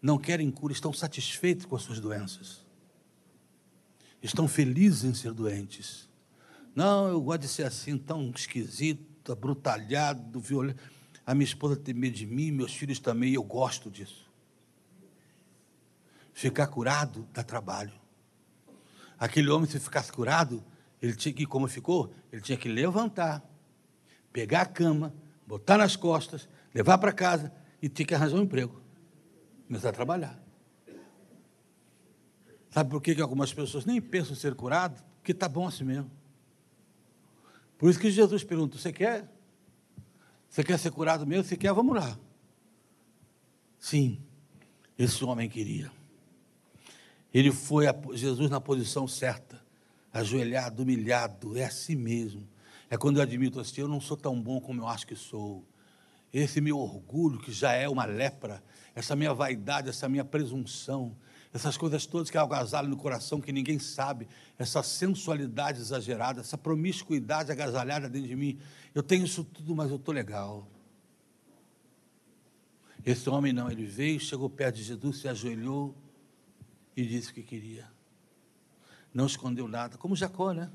não 0.03 0.17
querem 0.17 0.51
cura, 0.51 0.73
estão 0.73 0.93
satisfeitos 0.93 1.67
com 1.67 1.77
as 1.77 1.83
suas 1.83 2.01
doenças. 2.01 2.65
Estão 4.23 4.49
felizes 4.49 5.05
em 5.05 5.15
ser 5.15 5.33
doentes. 5.33 6.09
Não, 6.75 7.09
eu 7.09 7.21
gosto 7.21 7.43
de 7.43 7.49
ser 7.49 7.65
assim, 7.65 7.99
tão 7.99 8.31
esquisito, 8.31 9.33
abrutalhado, 9.33 10.41
violento. 10.41 10.83
A 11.27 11.35
minha 11.35 11.45
esposa 11.45 11.77
tem 11.77 11.95
medo 11.95 12.17
de 12.17 12.27
mim, 12.27 12.51
meus 12.51 12.75
filhos 12.75 12.99
também, 12.99 13.31
e 13.31 13.35
eu 13.35 13.43
gosto 13.43 13.91
disso. 13.91 14.29
Ficar 16.33 16.67
curado 16.69 17.29
dá 17.33 17.43
trabalho. 17.43 17.93
Aquele 19.19 19.51
homem, 19.51 19.69
se 19.69 19.79
ficasse 19.79 20.11
curado, 20.11 20.65
Ele 21.03 21.15
tinha 21.15 21.35
que, 21.35 21.45
como 21.45 21.69
ficou? 21.69 22.13
Ele 22.33 22.41
tinha 22.41 22.57
que 22.57 22.69
levantar, 22.69 23.45
pegar 24.33 24.63
a 24.63 24.67
cama, 24.67 25.15
botar 25.47 25.79
nas 25.79 25.97
costas, 25.97 26.49
levar 26.75 26.99
para 26.99 27.13
casa 27.13 27.53
e 27.83 27.89
tinha 27.89 28.07
que 28.07 28.15
arranjar 28.15 28.37
um 28.37 28.43
emprego. 28.43 28.81
Começar 29.67 29.91
a 29.91 29.93
trabalhar. 29.93 30.41
Sabe 32.71 32.91
por 32.91 33.03
que, 33.03 33.21
algumas 33.21 33.53
pessoas 33.53 33.85
nem 33.85 34.01
pensam 34.01 34.37
ser 34.37 34.55
curado? 34.55 35.03
Porque 35.17 35.33
está 35.33 35.49
bom 35.49 35.67
assim 35.67 35.85
mesmo. 35.85 36.11
Por 37.77 37.91
isso 37.91 37.99
que 37.99 38.11
Jesus 38.11 38.45
pergunta: 38.45 38.79
Você 38.79 38.93
quer? 38.93 39.29
Você 40.49 40.63
quer 40.63 40.79
ser 40.79 40.91
curado 40.91 41.27
mesmo? 41.27 41.45
Se 41.45 41.57
quer, 41.57 41.73
vamos 41.73 41.97
lá. 41.97 42.19
Sim, 43.79 44.21
esse 44.99 45.25
homem 45.25 45.49
queria. 45.49 45.91
Ele 47.33 47.51
foi 47.53 47.87
a 47.87 47.95
Jesus 48.13 48.51
na 48.51 48.61
posição 48.61 49.07
certa, 49.07 49.65
ajoelhado, 50.13 50.83
humilhado, 50.83 51.57
é 51.57 51.65
assim 51.65 51.95
mesmo. 51.95 52.47
É 52.91 52.99
quando 52.99 53.19
eu 53.19 53.23
admito 53.23 53.61
assim, 53.61 53.81
eu 53.81 53.89
não 53.89 54.01
sou 54.01 54.17
tão 54.17 54.43
bom 54.43 54.61
como 54.61 54.83
eu 54.83 54.89
acho 54.89 55.07
que 55.07 55.15
sou. 55.15 55.65
Esse 56.33 56.61
meu 56.61 56.77
orgulho, 56.77 57.39
que 57.39 57.53
já 57.53 57.73
é 57.73 57.89
uma 57.89 58.05
lepra, 58.05 58.63
essa 58.95 59.15
minha 59.15 59.33
vaidade, 59.33 59.89
essa 59.89 60.09
minha 60.09 60.25
presunção, 60.25 61.17
essas 61.53 61.77
coisas 61.77 62.05
todas 62.05 62.31
que 62.31 62.37
agasalham 62.37 62.91
no 62.91 62.97
coração, 62.97 63.41
que 63.41 63.53
ninguém 63.53 63.79
sabe, 63.79 64.29
essa 64.59 64.83
sensualidade 64.83 65.81
exagerada, 65.81 66.41
essa 66.41 66.59
promiscuidade 66.59 67.51
agasalhada 67.53 68.09
dentro 68.09 68.29
de 68.29 68.37
mim. 68.37 68.59
Eu 68.93 69.03
tenho 69.03 69.25
isso 69.25 69.45
tudo, 69.45 69.75
mas 69.75 69.91
eu 69.91 69.97
estou 69.97 70.13
legal. 70.13 70.69
Esse 73.05 73.31
homem 73.31 73.53
não, 73.53 73.71
ele 73.71 73.87
veio, 73.87 74.21
chegou 74.21 74.51
perto 74.51 74.77
de 74.77 74.83
Jesus, 74.83 75.19
se 75.19 75.29
ajoelhou 75.29 75.97
e 76.97 77.07
disse 77.07 77.31
o 77.31 77.35
que 77.35 77.43
queria. 77.43 77.89
Não 79.15 79.27
escondeu 79.27 79.67
nada, 79.67 79.97
como 79.97 80.15
Jacó, 80.15 80.53
né? 80.53 80.71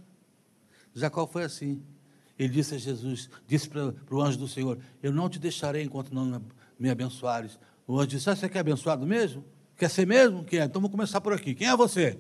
Jacó 0.94 1.28
foi 1.28 1.44
assim. 1.44 1.84
Ele 2.38 2.50
disse 2.50 2.76
a 2.76 2.78
Jesus, 2.78 3.30
disse 3.48 3.70
para, 3.70 3.94
para 3.94 4.16
o 4.16 4.22
anjo 4.22 4.38
do 4.38 4.48
Senhor: 4.48 4.78
Eu 5.02 5.12
não 5.12 5.30
te 5.30 5.40
deixarei 5.40 5.84
enquanto 5.84 6.14
não 6.14 6.42
me 6.78 6.90
abençoares. 6.90 7.58
O 7.88 7.98
anjo 7.98 8.08
disse: 8.08 8.30
ah, 8.30 8.36
Você 8.36 8.50
quer 8.50 8.60
abençoado 8.60 9.06
mesmo? 9.06 9.44
Quer 9.78 9.90
ser 9.90 10.06
mesmo? 10.06 10.44
Quer? 10.44 10.66
Então 10.66 10.82
vamos 10.82 10.92
começar 10.92 11.22
por 11.22 11.34
aqui. 11.34 11.56
Quem 11.56 11.68
é 11.68 11.76
você? 11.76 12.20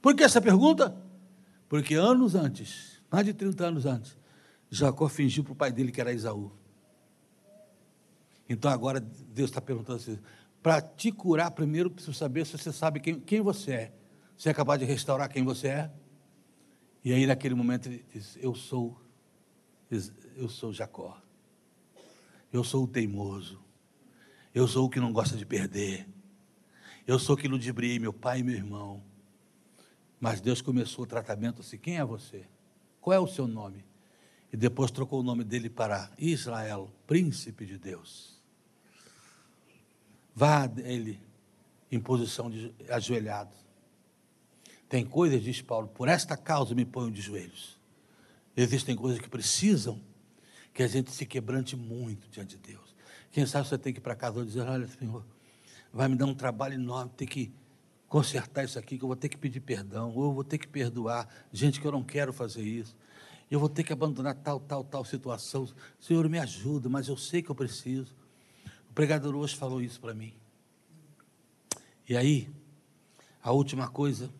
Por 0.00 0.14
que 0.14 0.22
essa 0.22 0.40
pergunta? 0.40 0.96
Porque 1.68 1.94
anos 1.94 2.34
antes, 2.34 3.00
mais 3.10 3.24
de 3.24 3.32
30 3.32 3.64
anos 3.66 3.86
antes, 3.86 4.16
Jacó 4.70 5.08
fingiu 5.08 5.42
para 5.42 5.52
o 5.52 5.56
pai 5.56 5.72
dele 5.72 5.90
que 5.90 6.00
era 6.00 6.12
Isaú. 6.12 6.52
Então 8.48 8.70
agora 8.70 9.00
Deus 9.00 9.50
está 9.50 9.60
perguntando 9.60 9.96
assim: 9.96 10.18
para 10.62 10.80
te 10.80 11.10
curar, 11.10 11.50
primeiro 11.50 11.90
preciso 11.90 12.16
saber 12.16 12.46
se 12.46 12.56
você 12.56 12.72
sabe 12.72 13.00
quem, 13.00 13.18
quem 13.18 13.40
você 13.40 13.72
é. 13.72 13.92
Você 14.36 14.50
é 14.50 14.54
capaz 14.54 14.78
de 14.78 14.84
restaurar 14.84 15.28
quem 15.28 15.44
você 15.44 15.68
é? 15.68 15.90
E 17.04 17.12
aí 17.12 17.26
naquele 17.26 17.54
momento 17.54 17.86
ele 17.86 18.04
diz: 18.12 18.38
Eu 18.40 18.54
sou, 18.54 18.98
eu 20.36 20.48
sou 20.48 20.72
Jacó. 20.72 21.20
Eu 22.52 22.64
sou 22.64 22.84
o 22.84 22.88
teimoso. 22.88 23.62
Eu 24.54 24.66
sou 24.66 24.86
o 24.86 24.88
que 24.88 25.00
não 25.00 25.12
gosta 25.12 25.36
de 25.36 25.44
perder. 25.44 26.08
Eu 27.06 27.18
sou 27.18 27.36
que 27.36 27.46
ludibriei 27.46 27.98
meu 27.98 28.12
pai 28.12 28.40
e 28.40 28.42
meu 28.42 28.54
irmão. 28.54 29.02
Mas 30.18 30.40
Deus 30.40 30.62
começou 30.62 31.04
o 31.04 31.06
tratamento 31.06 31.60
assim: 31.60 31.76
quem 31.76 31.98
é 31.98 32.04
você? 32.04 32.46
Qual 33.00 33.12
é 33.12 33.18
o 33.18 33.26
seu 33.26 33.46
nome? 33.46 33.84
E 34.52 34.56
depois 34.56 34.90
trocou 34.90 35.20
o 35.20 35.22
nome 35.22 35.44
dele 35.44 35.68
para 35.68 36.10
Israel, 36.16 36.90
príncipe 37.06 37.66
de 37.66 37.76
Deus. 37.76 38.40
Vá 40.34 40.70
ele 40.78 41.20
em 41.90 42.00
posição 42.00 42.48
de 42.48 42.72
ajoelhado. 42.88 43.63
Tem 44.94 45.04
coisas, 45.04 45.42
diz 45.42 45.60
Paulo, 45.60 45.88
por 45.88 46.06
esta 46.06 46.36
causa 46.36 46.72
me 46.72 46.84
ponho 46.84 47.10
de 47.10 47.20
joelhos. 47.20 47.76
Existem 48.56 48.94
coisas 48.94 49.20
que 49.20 49.28
precisam 49.28 50.00
que 50.72 50.84
a 50.84 50.86
gente 50.86 51.10
se 51.10 51.26
quebrante 51.26 51.74
muito 51.74 52.28
diante 52.28 52.56
de 52.56 52.74
Deus. 52.74 52.94
Quem 53.32 53.44
sabe 53.44 53.66
você 53.66 53.76
tem 53.76 53.92
que 53.92 53.98
ir 53.98 54.02
para 54.02 54.14
casa 54.14 54.40
e 54.40 54.44
dizer: 54.44 54.60
Olha, 54.60 54.86
Senhor, 54.86 55.26
vai 55.92 56.06
me 56.06 56.14
dar 56.14 56.26
um 56.26 56.34
trabalho 56.34 56.74
enorme, 56.74 57.10
ter 57.16 57.26
que 57.26 57.52
consertar 58.08 58.62
isso 58.62 58.78
aqui, 58.78 58.96
que 58.96 59.02
eu 59.02 59.08
vou 59.08 59.16
ter 59.16 59.28
que 59.28 59.36
pedir 59.36 59.58
perdão, 59.58 60.12
ou 60.14 60.26
eu 60.26 60.32
vou 60.32 60.44
ter 60.44 60.58
que 60.58 60.68
perdoar 60.68 61.28
gente 61.52 61.80
que 61.80 61.86
eu 61.88 61.90
não 61.90 62.04
quero 62.04 62.32
fazer 62.32 62.62
isso. 62.62 62.96
Eu 63.50 63.58
vou 63.58 63.68
ter 63.68 63.82
que 63.82 63.92
abandonar 63.92 64.36
tal, 64.36 64.60
tal, 64.60 64.84
tal 64.84 65.04
situação. 65.04 65.68
Senhor, 65.98 66.28
me 66.28 66.38
ajuda, 66.38 66.88
mas 66.88 67.08
eu 67.08 67.16
sei 67.16 67.42
que 67.42 67.50
eu 67.50 67.54
preciso. 67.56 68.14
O 68.88 68.92
pregador 68.94 69.34
hoje 69.34 69.56
falou 69.56 69.82
isso 69.82 70.00
para 70.00 70.14
mim. 70.14 70.34
E 72.08 72.16
aí, 72.16 72.48
a 73.42 73.50
última 73.50 73.88
coisa, 73.88 74.30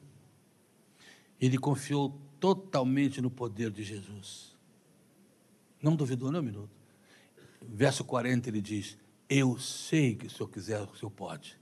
ele 1.41 1.59
confiou 1.59 2.21
totalmente 2.41 3.21
no 3.21 3.31
poder 3.31 3.71
de 3.71 3.83
Jesus. 3.83 4.55
Não 5.83 5.95
duvidou 5.95 6.31
nem 6.31 6.41
um 6.41 6.45
minuto. 6.45 6.71
Verso 7.63 8.05
40 8.05 8.49
ele 8.49 8.61
diz: 8.61 8.97
eu 9.29 9.59
sei 9.59 10.15
que 10.15 10.27
o 10.27 10.31
Senhor 10.31 10.49
quiser, 10.49 10.81
o 10.83 10.97
Senhor 10.97 11.11
pode. 11.11 11.59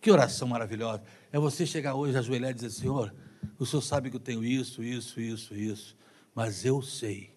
Que 0.00 0.10
oração 0.10 0.48
maravilhosa. 0.48 1.02
É 1.30 1.38
você 1.38 1.66
chegar 1.66 1.94
hoje, 1.94 2.16
ajoelhar 2.16 2.50
e 2.50 2.54
dizer: 2.54 2.70
Senhor, 2.70 3.14
o 3.58 3.66
Senhor 3.66 3.82
sabe 3.82 4.10
que 4.10 4.16
eu 4.16 4.20
tenho 4.20 4.42
isso, 4.42 4.82
isso, 4.82 5.20
isso, 5.20 5.54
isso. 5.54 5.96
Mas 6.34 6.64
eu 6.64 6.80
sei 6.80 7.30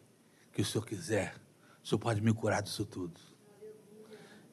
que 0.53 0.61
o 0.61 0.65
Senhor 0.65 0.85
quiser, 0.85 1.35
o 1.83 1.87
Senhor 1.87 1.99
pode 1.99 2.21
me 2.21 2.33
curar 2.33 2.61
disso 2.61 2.85
tudo. 2.85 3.19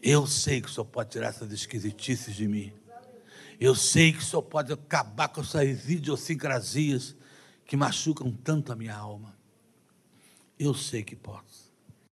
Eu 0.02 0.26
sei 0.26 0.60
que 0.60 0.68
o 0.68 0.70
Senhor 0.70 0.86
pode 0.86 1.10
tirar 1.10 1.28
essas 1.28 1.52
esquisitices 1.52 2.34
de 2.34 2.48
mim. 2.48 2.72
Eu 3.60 3.74
sei 3.74 4.10
que 4.14 4.24
Senhor 4.24 4.42
pode 4.42 4.72
acabar 4.72 5.28
com 5.28 5.42
essas 5.42 5.86
idiosincrasias 5.86 7.14
que 7.66 7.76
machucam 7.76 8.32
tanto 8.32 8.72
a 8.72 8.76
minha 8.76 8.96
alma. 8.96 9.36
Eu 10.58 10.72
sei 10.72 11.02
que 11.02 11.14
posso. 11.14 11.59